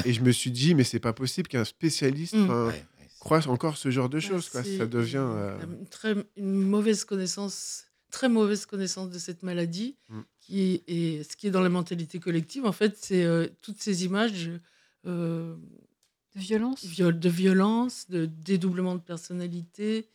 Et 0.03 0.11
je 0.11 0.21
me 0.21 0.31
suis 0.31 0.51
dit 0.51 0.75
mais 0.75 0.83
c'est 0.83 0.99
pas 0.99 1.13
possible 1.13 1.47
qu'un 1.47 1.63
spécialiste 1.63 2.35
Mm. 2.35 2.49
Ouais, 2.49 2.65
ouais, 2.67 2.85
croise 3.19 3.47
encore 3.47 3.77
ce 3.77 3.91
genre 3.91 4.09
de 4.09 4.19
Bah, 4.19 4.27
choses 4.27 4.49
quoi, 4.49 4.63
c'est 4.63 4.77
ça 4.77 4.85
devient 4.87 5.17
euh, 5.25 5.57
une, 5.63 5.87
très, 5.87 6.15
une 6.35 6.61
mauvaise 6.63 7.05
connaissance, 7.05 7.85
très 8.11 8.27
mauvaise 8.27 8.65
connaissance 8.65 9.09
de 9.09 9.17
cette 9.19 9.41
maladie, 9.41 9.95
Mm. 10.09 10.21
qui 10.41 10.61
est, 10.61 10.83
et 10.87 11.23
ce 11.23 11.37
qui 11.37 11.47
est 11.47 11.51
dans 11.51 11.61
la 11.61 11.69
mentalité 11.69 12.19
collective, 12.19 12.65
en 12.65 12.73
fait, 12.73 12.97
c'est 12.99 13.23
euh, 13.23 13.47
toutes 13.61 13.81
ces 13.81 14.03
images 14.03 14.51
euh, 15.07 15.55
De 16.35 16.39
violence? 16.41 16.83
viol- 16.83 17.17
de 17.17 17.29
violence, 17.29 18.09
de 18.09 18.25
dédoublement 18.25 18.95
de 18.95 19.01
personnalité, 19.01 20.09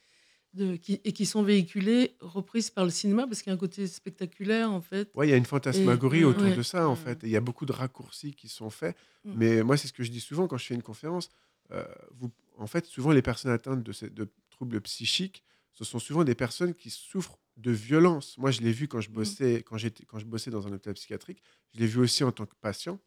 de, 0.52 0.76
qui, 0.76 1.00
et 1.04 1.12
qui 1.12 1.26
sont 1.26 1.42
véhiculées, 1.42 2.16
reprises 2.20 2.70
par 2.70 2.84
le 2.84 2.90
cinéma, 2.90 3.26
parce 3.26 3.40
qu'il 3.42 3.50
y 3.50 3.52
a 3.52 3.54
un 3.54 3.58
côté 3.58 3.86
spectaculaire, 3.86 4.70
en 4.70 4.80
fait. 4.80 5.10
Ouais, 5.14 5.28
il 5.28 5.30
y 5.30 5.32
a 5.32 5.36
une 5.36 5.44
fantasmagorie 5.46 6.20
Et- 6.20 6.24
autour 6.24 6.42
ouais. 6.44 6.56
de 6.56 6.62
ça, 6.62 6.88
en 6.88 6.96
fait. 6.96 7.22
Et 7.24 7.28
Il 7.28 7.30
y 7.32 7.36
a 7.36 7.40
beaucoup 7.40 7.66
de 7.66 7.72
raccourcis 7.72 8.32
qui 8.34 8.48
sont 8.48 8.70
faits. 8.70 8.96
Mm. 9.24 9.32
Mais 9.36 9.62
moi, 9.62 9.76
c'est 9.76 9.86
ce 9.88 9.92
que 9.92 10.02
je 10.02 10.10
dis 10.10 10.20
souvent 10.20 10.48
quand 10.48 10.58
je 10.58 10.66
fais 10.66 10.74
une 10.74 10.82
conférence. 10.82 11.28
Euh, 11.70 11.84
vous, 12.12 12.30
en 12.58 12.66
fait, 12.66 12.84
souvent, 12.86 13.12
les 13.12 13.22
personnes 13.22 13.52
atteintes 13.52 13.82
de, 13.84 13.92
ces- 13.92 14.10
de 14.10 14.28
troubles 14.50 14.80
psychiques, 14.80 15.44
ce 15.72 15.84
sont 15.84 15.98
souvent 16.00 16.24
des 16.24 16.34
personnes 16.34 16.74
qui 16.74 16.90
souffrent 16.90 17.38
de 17.56 17.70
violence. 17.70 18.36
Moi, 18.38 18.50
je 18.50 18.60
l'ai 18.60 18.72
vu 18.72 18.88
quand 18.88 19.00
je 19.00 19.10
Mm. 19.10 19.12
bossais, 19.12 19.62
quand 19.64 19.76
j'étais, 19.76 20.04
quand 20.04 20.18
je 20.18 20.24
bossais 20.26 20.50
dans 20.50 20.66
un 20.66 20.72
hôpital 20.72 20.94
psychiatrique. 20.94 21.42
Je 21.74 21.80
l'ai 21.80 21.86
vu 21.86 22.00
aussi 22.00 22.24
en 22.24 22.32
tant 22.32 22.46
que 22.46 22.54
patient. 22.60 22.98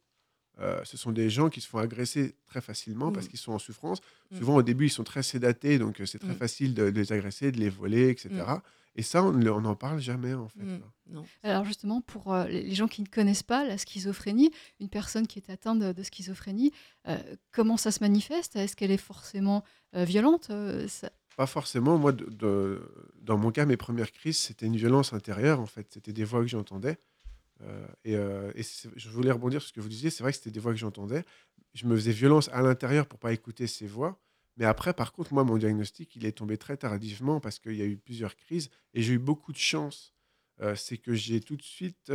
Euh, 0.60 0.80
ce 0.84 0.98
sont 0.98 1.12
des 1.12 1.30
gens 1.32 1.50
qui 1.50 1.62
se 1.62 1.68
font 1.68 1.80
agresser 1.80 2.36
très 2.46 2.62
facilement 2.62 3.12
parce 3.12 3.26
Mm. 3.26 3.30
qu'ils 3.30 3.40
sont 3.40 3.54
en 3.54 3.60
souffrance. 3.60 4.00
Mm. 4.32 4.38
Souvent, 4.38 4.56
au 4.58 4.62
début, 4.62 4.86
ils 4.86 4.90
sont 4.92 5.04
très 5.04 5.24
sédatés, 5.24 5.80
donc 5.80 6.00
euh, 6.00 6.06
c'est 6.06 6.20
très 6.20 6.34
Mm. 6.34 6.38
facile 6.38 6.74
de, 6.76 6.90
de 6.92 7.00
les 7.00 7.12
agresser, 7.12 7.52
de 7.52 7.60
les 7.60 7.70
voler, 7.70 8.10
etc. 8.10 8.30
Et 8.96 9.02
ça, 9.02 9.24
on 9.24 9.32
n'en 9.32 9.76
parle 9.76 10.00
jamais, 10.00 10.36
en 10.36 10.48
fait. 10.50 10.60
Non. 11.10 11.26
Alors 11.42 11.66
justement, 11.66 12.02
pour 12.02 12.32
euh, 12.32 12.46
les 12.48 12.76
gens 12.76 12.88
qui 12.88 13.02
ne 13.02 13.08
connaissent 13.08 13.42
pas 13.42 13.66
la 13.66 13.80
schizophrénie, 13.80 14.52
une 14.80 14.90
personne 14.90 15.26
qui 15.26 15.40
est 15.40 15.50
atteinte 15.50 15.80
de, 15.80 15.92
de 15.92 16.04
schizophrénie, 16.04 16.72
euh, 17.08 17.18
comment 17.52 17.76
ça 17.78 17.90
se 17.92 18.02
manifeste? 18.02 18.56
Est-ce 18.56 18.76
qu'elle 18.76 18.92
est 18.92 18.98
forcément 18.98 19.64
euh, 19.96 20.04
violente 20.06 20.48
Euh, 20.52 20.88
ça- 20.88 21.12
Pas 21.36 21.48
forcément. 21.48 21.98
Moi, 21.98 22.12
de- 22.12 22.26
de- 22.30 22.88
dans 23.20 23.40
mon 23.40 23.50
cas, 23.52 23.66
mes 23.66 23.78
premières 23.78 24.12
crises, 24.12 24.38
c'était 24.38 24.68
une 24.68 24.78
violence 24.78 25.14
intérieure, 25.14 25.60
en 25.60 25.66
fait. 25.66 25.88
C'était 25.92 26.14
des 26.14 26.24
voix 26.24 26.42
que 26.42 26.48
j'entendais. 26.48 27.00
Euh, 27.62 27.88
et 28.04 28.16
euh, 28.16 28.52
je 28.96 29.10
voulais 29.10 29.32
rebondir 29.32 29.62
sur 29.62 29.70
ce 29.70 29.74
que 29.74 29.82
vous 29.82 29.90
disiez. 29.90 30.10
C'est 30.10 30.24
vrai 30.24 30.32
que 30.32 30.38
c'était 30.38 30.52
des 30.52 30.60
voix 30.60 30.72
que 30.72 30.80
j'entendais. 30.80 31.24
Je 31.74 31.86
me 31.86 31.96
faisais 31.96 32.12
violence 32.12 32.50
à 32.50 32.62
l'intérieur 32.62 33.08
pour 33.08 33.20
pas 33.20 33.34
écouter 33.34 33.68
ces 33.68 33.88
voix. 33.88 34.20
Mais 34.58 34.66
après, 34.66 34.94
par 34.94 35.14
contre, 35.14 35.34
moi, 35.34 35.44
mon 35.44 35.58
diagnostic, 35.58 36.16
il 36.16 36.26
est 36.26 36.34
tombé 36.34 36.58
très 36.58 36.78
tardivement 36.78 37.40
parce 37.40 37.60
qu'il 37.60 37.76
y 37.76 37.82
a 37.82 37.86
eu 37.86 37.98
plusieurs 37.98 38.36
crises 38.36 38.70
et 38.94 39.02
j'ai 39.02 39.14
eu 39.14 39.20
beaucoup 39.20 39.52
de 39.52 39.58
chance. 39.58 40.14
Euh, 40.62 40.76
c'est 40.76 40.98
que 40.98 41.14
j'ai 41.14 41.40
tout 41.40 41.56
de 41.56 41.64
suite. 41.64 42.12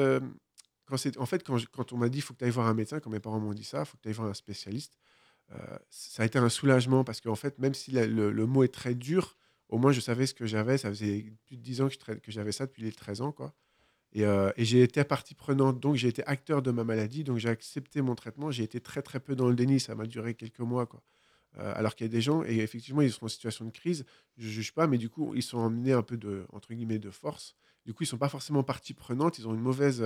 quand 0.87 0.97
en 1.19 1.27
fait, 1.27 1.43
quand, 1.43 1.65
quand 1.67 1.93
on 1.93 1.97
m'a 1.97 2.09
dit 2.09 2.19
il 2.19 2.23
faut 2.23 2.35
que 2.35 2.39
tu 2.39 2.45
ailles 2.45 2.51
voir 2.51 2.69
un 2.69 2.75
médecin, 2.75 3.01
quand 3.01 3.11
mes 3.11 3.19
parents 3.21 3.41
m'ont 3.41 3.55
dit 3.55 3.65
ça, 3.65 3.81
il 3.81 3.87
faut 3.87 3.97
que 3.97 4.03
tu 4.03 4.09
ailles 4.09 4.15
voir 4.15 4.29
un 4.29 4.35
spécialiste, 4.35 4.99
ça 5.89 6.23
a 6.23 6.27
été 6.27 6.39
un 6.39 6.51
soulagement 6.51 7.05
parce 7.05 7.21
qu'en 7.21 7.35
fait, 7.35 7.59
même 7.59 7.75
si 7.75 7.91
le, 7.91 8.31
le 8.31 8.47
mot 8.47 8.63
est 8.65 8.73
très 8.73 8.95
dur, 8.95 9.37
au 9.69 9.79
moins 9.79 9.93
je 9.93 10.01
savais 10.01 10.27
ce 10.27 10.35
que 10.35 10.47
j'avais. 10.47 10.79
Ça 10.79 10.89
faisait 10.89 11.33
plus 11.47 11.57
de 11.57 11.63
10 11.63 11.81
ans 11.83 11.89
que 11.89 12.31
j'avais 12.31 12.53
ça 12.53 12.67
depuis 12.67 12.83
les 12.83 12.93
13 12.93 13.21
ans. 13.21 13.33
Quoi. 13.33 13.55
Et, 14.19 14.25
euh, 14.25 14.51
et 14.57 14.65
j'ai 14.65 14.83
été 14.83 15.05
partie 15.05 15.37
prenante, 15.37 15.79
donc 15.79 15.95
j'ai 15.95 16.09
été 16.09 16.27
acteur 16.27 16.61
de 16.61 16.73
ma 16.73 16.83
maladie, 16.83 17.23
donc 17.23 17.39
j'ai 17.39 17.49
accepté 17.49 18.03
mon 18.03 18.17
traitement. 18.17 18.51
J'ai 18.51 18.65
été 18.65 18.81
très 18.81 19.01
très 19.01 19.21
peu 19.21 19.37
dans 19.37 19.49
le 19.49 19.55
déni, 19.55 19.79
ça 19.79 19.95
m'a 19.95 20.07
duré 20.07 20.35
quelques 20.35 20.59
mois. 20.59 20.89
Euh, 21.59 21.73
alors 21.77 21.95
qu'il 21.95 22.05
y 22.05 22.11
a 22.11 22.13
des 22.13 22.21
gens, 22.21 22.43
et 22.43 22.57
effectivement, 22.59 23.01
ils 23.01 23.13
sont 23.13 23.27
en 23.27 23.29
situation 23.29 23.65
de 23.65 23.71
crise, 23.71 24.05
je 24.37 24.47
ne 24.47 24.51
juge 24.51 24.75
pas, 24.75 24.89
mais 24.89 24.99
du 24.99 25.09
coup, 25.09 25.37
ils 25.37 25.43
sont 25.43 25.59
emmenés 25.59 25.93
un 25.93 26.03
peu 26.03 26.17
de, 26.17 26.47
entre 26.53 26.75
guillemets, 26.75 26.99
de 26.99 27.11
force. 27.11 27.55
Du 27.87 27.95
coup, 27.95 28.03
ils 28.03 28.07
ne 28.07 28.11
sont 28.11 28.19
pas 28.19 28.29
forcément 28.29 28.65
partie 28.65 28.93
prenante, 28.93 29.39
ils 29.39 29.47
ont 29.47 29.55
une 29.55 29.61
mauvaise 29.61 30.05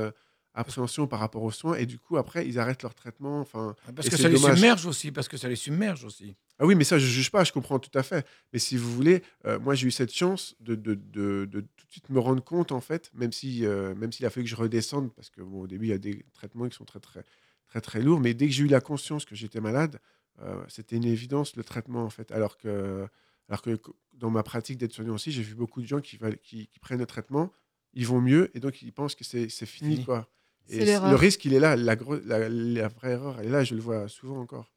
appréhension 0.55 1.07
par 1.07 1.19
rapport 1.21 1.43
aux 1.43 1.51
soins, 1.51 1.77
et 1.77 1.87
du 1.87 1.99
coup, 1.99 2.17
après, 2.19 2.47
ils 2.47 2.59
arrêtent 2.59 2.83
leur 2.83 2.95
traitement. 2.95 3.41
Enfin, 3.41 3.75
Parce 3.95 4.09
et 4.09 4.11
que 4.11 4.17
ça 4.17 4.29
les 4.29 4.37
submerge 4.37 4.87
aussi. 4.87 5.11
Parce 5.11 5.29
que 5.29 5.37
ça 5.37 5.49
les 5.49 5.57
submerge 5.57 6.05
aussi. 6.05 6.37
Ah 6.59 6.67
oui, 6.67 6.75
mais 6.75 6.85
ça, 6.85 6.99
je 6.99 7.07
juge 7.07 7.31
pas, 7.31 7.43
je 7.45 7.53
comprends 7.53 7.79
tout 7.79 7.97
à 7.99 8.03
fait. 8.03 8.27
Mais 8.53 8.59
si 8.59 8.77
vous 8.77 8.93
voulez, 8.93 9.23
euh, 9.47 9.59
moi, 9.59 9.75
j'ai 9.75 9.87
eu 9.87 9.91
cette 9.91 10.13
chance 10.13 10.55
de, 10.61 10.75
de, 10.75 10.95
de, 10.95 11.47
de 11.51 11.61
tout 11.61 11.87
de 11.87 11.91
suite 11.91 12.11
me 12.11 12.21
rendre 12.21 12.45
compte, 12.45 12.71
en 12.73 12.81
fait, 12.81 13.11
même 13.15 13.33
si, 13.33 13.65
euh, 13.65 13.95
même 13.95 14.13
s'il 14.13 14.27
a 14.27 14.31
fallu 14.31 14.45
que 14.45 14.51
je 14.51 14.57
redescende, 14.57 15.13
parce 15.15 15.31
que 15.31 15.41
bon, 15.41 15.63
au 15.63 15.67
début, 15.67 15.87
il 15.87 15.91
y 15.91 15.95
a 15.95 15.99
des 15.99 16.25
traitements 16.35 16.69
qui 16.69 16.77
sont 16.77 16.85
très, 16.85 17.01
très, 17.01 17.25
très, 17.67 17.81
très 17.81 18.03
lourds. 18.03 18.21
Mais 18.21 18.35
dès 18.35 18.47
que 18.47 18.53
j'ai 18.53 18.65
eu 18.65 18.69
la 18.69 18.81
conscience 18.81 19.25
que 19.25 19.35
j'étais 19.35 19.61
malade, 19.61 19.99
euh, 20.43 20.63
c'était 20.69 20.97
une 20.97 21.05
évidence 21.07 21.57
le 21.57 21.65
traitement, 21.65 22.05
en 22.05 22.11
fait. 22.11 22.31
Alors 22.31 22.59
que, 22.59 23.07
alors 23.49 23.63
que 23.63 23.81
dans 24.13 24.31
ma 24.31 24.43
pratique 24.43 24.77
d'aide 24.79 24.93
soignant 24.93 25.15
aussi, 25.15 25.33
j'ai 25.33 25.43
vu 25.43 25.55
beaucoup 25.55 25.81
de 25.81 25.87
gens 25.87 26.01
qui, 26.01 26.19
qui, 26.43 26.67
qui 26.69 26.79
prennent 26.79 26.99
le 27.01 27.07
traitement, 27.07 27.51
ils 27.95 28.07
vont 28.07 28.21
mieux, 28.21 28.51
et 28.55 28.61
donc 28.61 28.81
ils 28.83 28.93
pensent 28.93 29.15
que 29.15 29.25
c'est 29.25 29.49
c'est 29.51 29.67
fini, 29.67 29.95
Fini. 29.95 30.05
quoi. 30.05 30.29
Et 30.69 30.85
le 30.85 31.15
risque, 31.17 31.45
il 31.45 31.55
est 31.55 31.61
là. 31.61 31.77
La, 31.77 31.97
gro- 31.97 32.21
la, 32.25 32.49
la 32.49 32.89
vraie 32.89 33.13
erreur, 33.13 33.37
elle 33.41 33.47
est 33.47 33.51
là. 33.51 33.65
Je 33.65 33.75
le 33.75 33.81
vois 33.81 34.09
souvent 34.09 34.41
encore. 34.41 34.71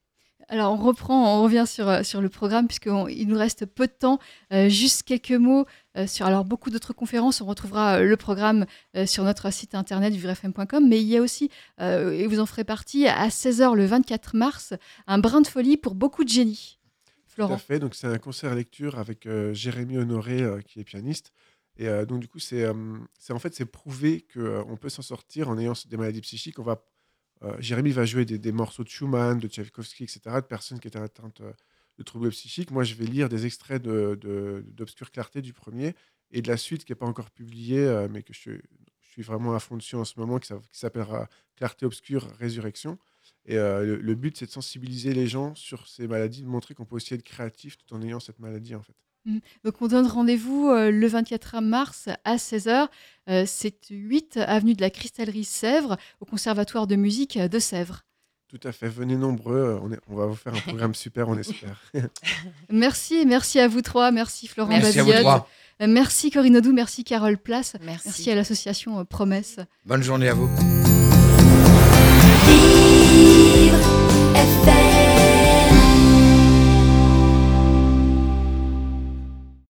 Alors 0.47 0.73
on 0.73 0.77
reprend, 0.77 1.39
on 1.39 1.43
revient 1.43 1.63
sur, 1.65 1.89
euh, 1.89 2.03
sur 2.03 2.21
le 2.21 2.29
programme 2.29 2.67
puisqu'il 2.67 3.27
nous 3.27 3.37
reste 3.37 3.65
peu 3.65 3.87
de 3.87 3.91
temps. 3.91 4.19
Euh, 4.53 4.69
juste 4.69 5.01
quelques 5.01 5.31
mots 5.31 5.65
euh, 5.97 6.05
sur 6.05 6.27
alors 6.27 6.45
beaucoup 6.45 6.69
d'autres 6.69 6.93
conférences. 6.93 7.41
On 7.41 7.45
retrouvera 7.45 8.01
le 8.01 8.15
programme 8.15 8.67
euh, 8.95 9.07
sur 9.07 9.23
notre 9.23 9.51
site 9.51 9.73
internet 9.73 10.13
vivrefm.com, 10.13 10.87
mais 10.87 11.01
il 11.01 11.07
y 11.07 11.17
a 11.17 11.21
aussi, 11.21 11.49
et 11.79 12.27
vous 12.27 12.39
en 12.39 12.45
ferez 12.45 12.63
partie, 12.63 13.07
à 13.07 13.29
16h 13.29 13.73
le 13.75 13.85
24 13.87 14.35
mars, 14.35 14.73
un 15.07 15.17
brin 15.17 15.41
de 15.41 15.47
folie 15.47 15.77
pour 15.77 15.95
beaucoup 15.95 16.23
de 16.23 16.29
génies. 16.29 16.77
Tout 17.07 17.41
à 17.41 17.47
Florent. 17.47 17.57
fait. 17.57 17.79
Donc, 17.79 17.95
c'est 17.95 18.07
un 18.07 18.17
concert 18.19 18.53
lecture 18.53 18.99
avec 18.99 19.27
Jérémy 19.53 19.97
Honoré, 19.97 20.43
qui 20.67 20.79
est 20.79 20.83
pianiste. 20.83 21.31
Et 21.77 21.87
euh, 21.87 22.05
donc, 22.05 22.21
du 22.21 22.27
coup, 22.27 22.39
c'est 22.39 22.63
euh, 22.63 22.73
en 23.29 23.39
fait, 23.39 23.53
c'est 23.53 23.65
prouvé 23.65 24.25
qu'on 24.33 24.77
peut 24.77 24.89
s'en 24.89 25.01
sortir 25.01 25.49
en 25.49 25.57
ayant 25.57 25.73
des 25.87 25.97
maladies 25.97 26.21
psychiques. 26.21 26.59
On 26.59 26.63
va, 26.63 26.83
euh, 27.43 27.55
Jérémy 27.59 27.91
va 27.91 28.05
jouer 28.05 28.25
des, 28.25 28.51
morceaux 28.51 28.83
de 28.83 28.89
Schumann, 28.89 29.39
de 29.39 29.47
Tchaïkovski, 29.47 30.03
etc., 30.05 30.41
de 30.41 30.47
personnes 30.47 30.79
qui 30.79 30.87
étaient 30.87 30.99
atteintes 30.99 31.41
euh, 31.41 31.53
de 31.97 32.03
troubles 32.03 32.29
psychiques. 32.31 32.71
Moi, 32.71 32.83
je 32.83 32.95
vais 32.95 33.05
lire 33.05 33.29
des 33.29 33.45
extraits 33.45 33.81
d'Obscure 33.83 35.11
Clarté 35.11 35.41
du 35.41 35.53
premier 35.53 35.95
et 36.31 36.41
de 36.41 36.47
la 36.47 36.57
suite 36.57 36.85
qui 36.85 36.91
n'est 36.91 36.97
pas 36.97 37.05
encore 37.05 37.31
publiée, 37.31 37.79
euh, 37.85 38.07
mais 38.09 38.23
que 38.23 38.33
je, 38.33 38.39
suis- 38.39 38.61
vraiment 39.23 39.55
à 39.55 39.59
fond 39.61 39.77
dessus 39.77 39.95
en 39.95 40.03
ce 40.05 40.19
moment, 40.19 40.39
qui 40.39 40.47
s'a- 40.47 40.59
qui 40.71 40.77
s'appellera 40.79 41.29
Clarté 41.55 41.85
Obscure 41.85 42.27
Résurrection. 42.37 42.99
Et 43.45 43.57
euh, 43.57 43.85
le, 43.85 43.95
le 43.97 44.15
but, 44.15 44.37
c'est 44.37 44.45
de 44.47 44.51
sensibiliser 44.51 45.13
les 45.13 45.27
gens 45.27 45.55
sur 45.55 45.87
ces 45.87 46.07
maladies, 46.07 46.41
de 46.43 46.47
montrer 46.47 46.73
qu'on 46.75 46.85
peut 46.85 46.95
aussi 46.97 47.13
être 47.13 47.23
créatif 47.23 47.77
tout 47.77 47.93
en 47.95 48.01
ayant 48.01 48.19
cette 48.19 48.39
maladie, 48.39 48.75
en 48.75 48.81
fait. 48.83 48.95
Mm. 49.25 49.37
Donc 49.63 49.81
on 49.81 49.87
donne 49.87 50.07
rendez-vous 50.07 50.69
euh, 50.69 50.91
le 50.91 51.07
24 51.07 51.61
mars 51.61 52.09
à 52.23 52.35
16h. 52.37 52.87
C'est 53.47 53.87
8 53.89 54.37
avenue 54.37 54.75
de 54.75 54.81
la 54.81 54.91
Cristallerie 54.91 55.45
Sèvres 55.45 55.97
au 56.19 56.25
Conservatoire 56.25 56.85
de 56.85 56.95
musique 56.95 57.39
de 57.39 57.59
Sèvres. 57.59 58.05
Tout 58.47 58.59
à 58.67 58.71
fait, 58.71 58.87
venez 58.87 59.15
nombreux, 59.17 59.57
euh, 59.57 59.99
on, 60.07 60.15
va 60.15 60.27
vous 60.27 60.35
faire 60.35 60.53
un 60.53 60.59
programme 60.59 60.93
super, 60.95 61.27
on 61.27 61.37
espère. 61.37 61.81
merci, 62.69 63.25
merci 63.25 63.59
à 63.59 63.67
vous 63.67 63.81
trois, 63.81 64.11
merci 64.11 64.47
Florent 64.47 64.69
merci 64.69 64.99
merci 65.79 66.29
Corinne 66.31 66.57
Odou, 66.57 66.71
merci 66.71 67.03
Carole 67.03 67.37
Place, 67.37 67.75
merci, 67.81 68.31
à 68.31 68.35
l'association 68.35 68.99
euh, 68.99 69.03
Promesse. 69.03 69.57
Bonne 69.85 70.03
journée 70.03 70.29
à 70.29 70.35
vous. 70.35 70.47
Vivre, 72.45 73.77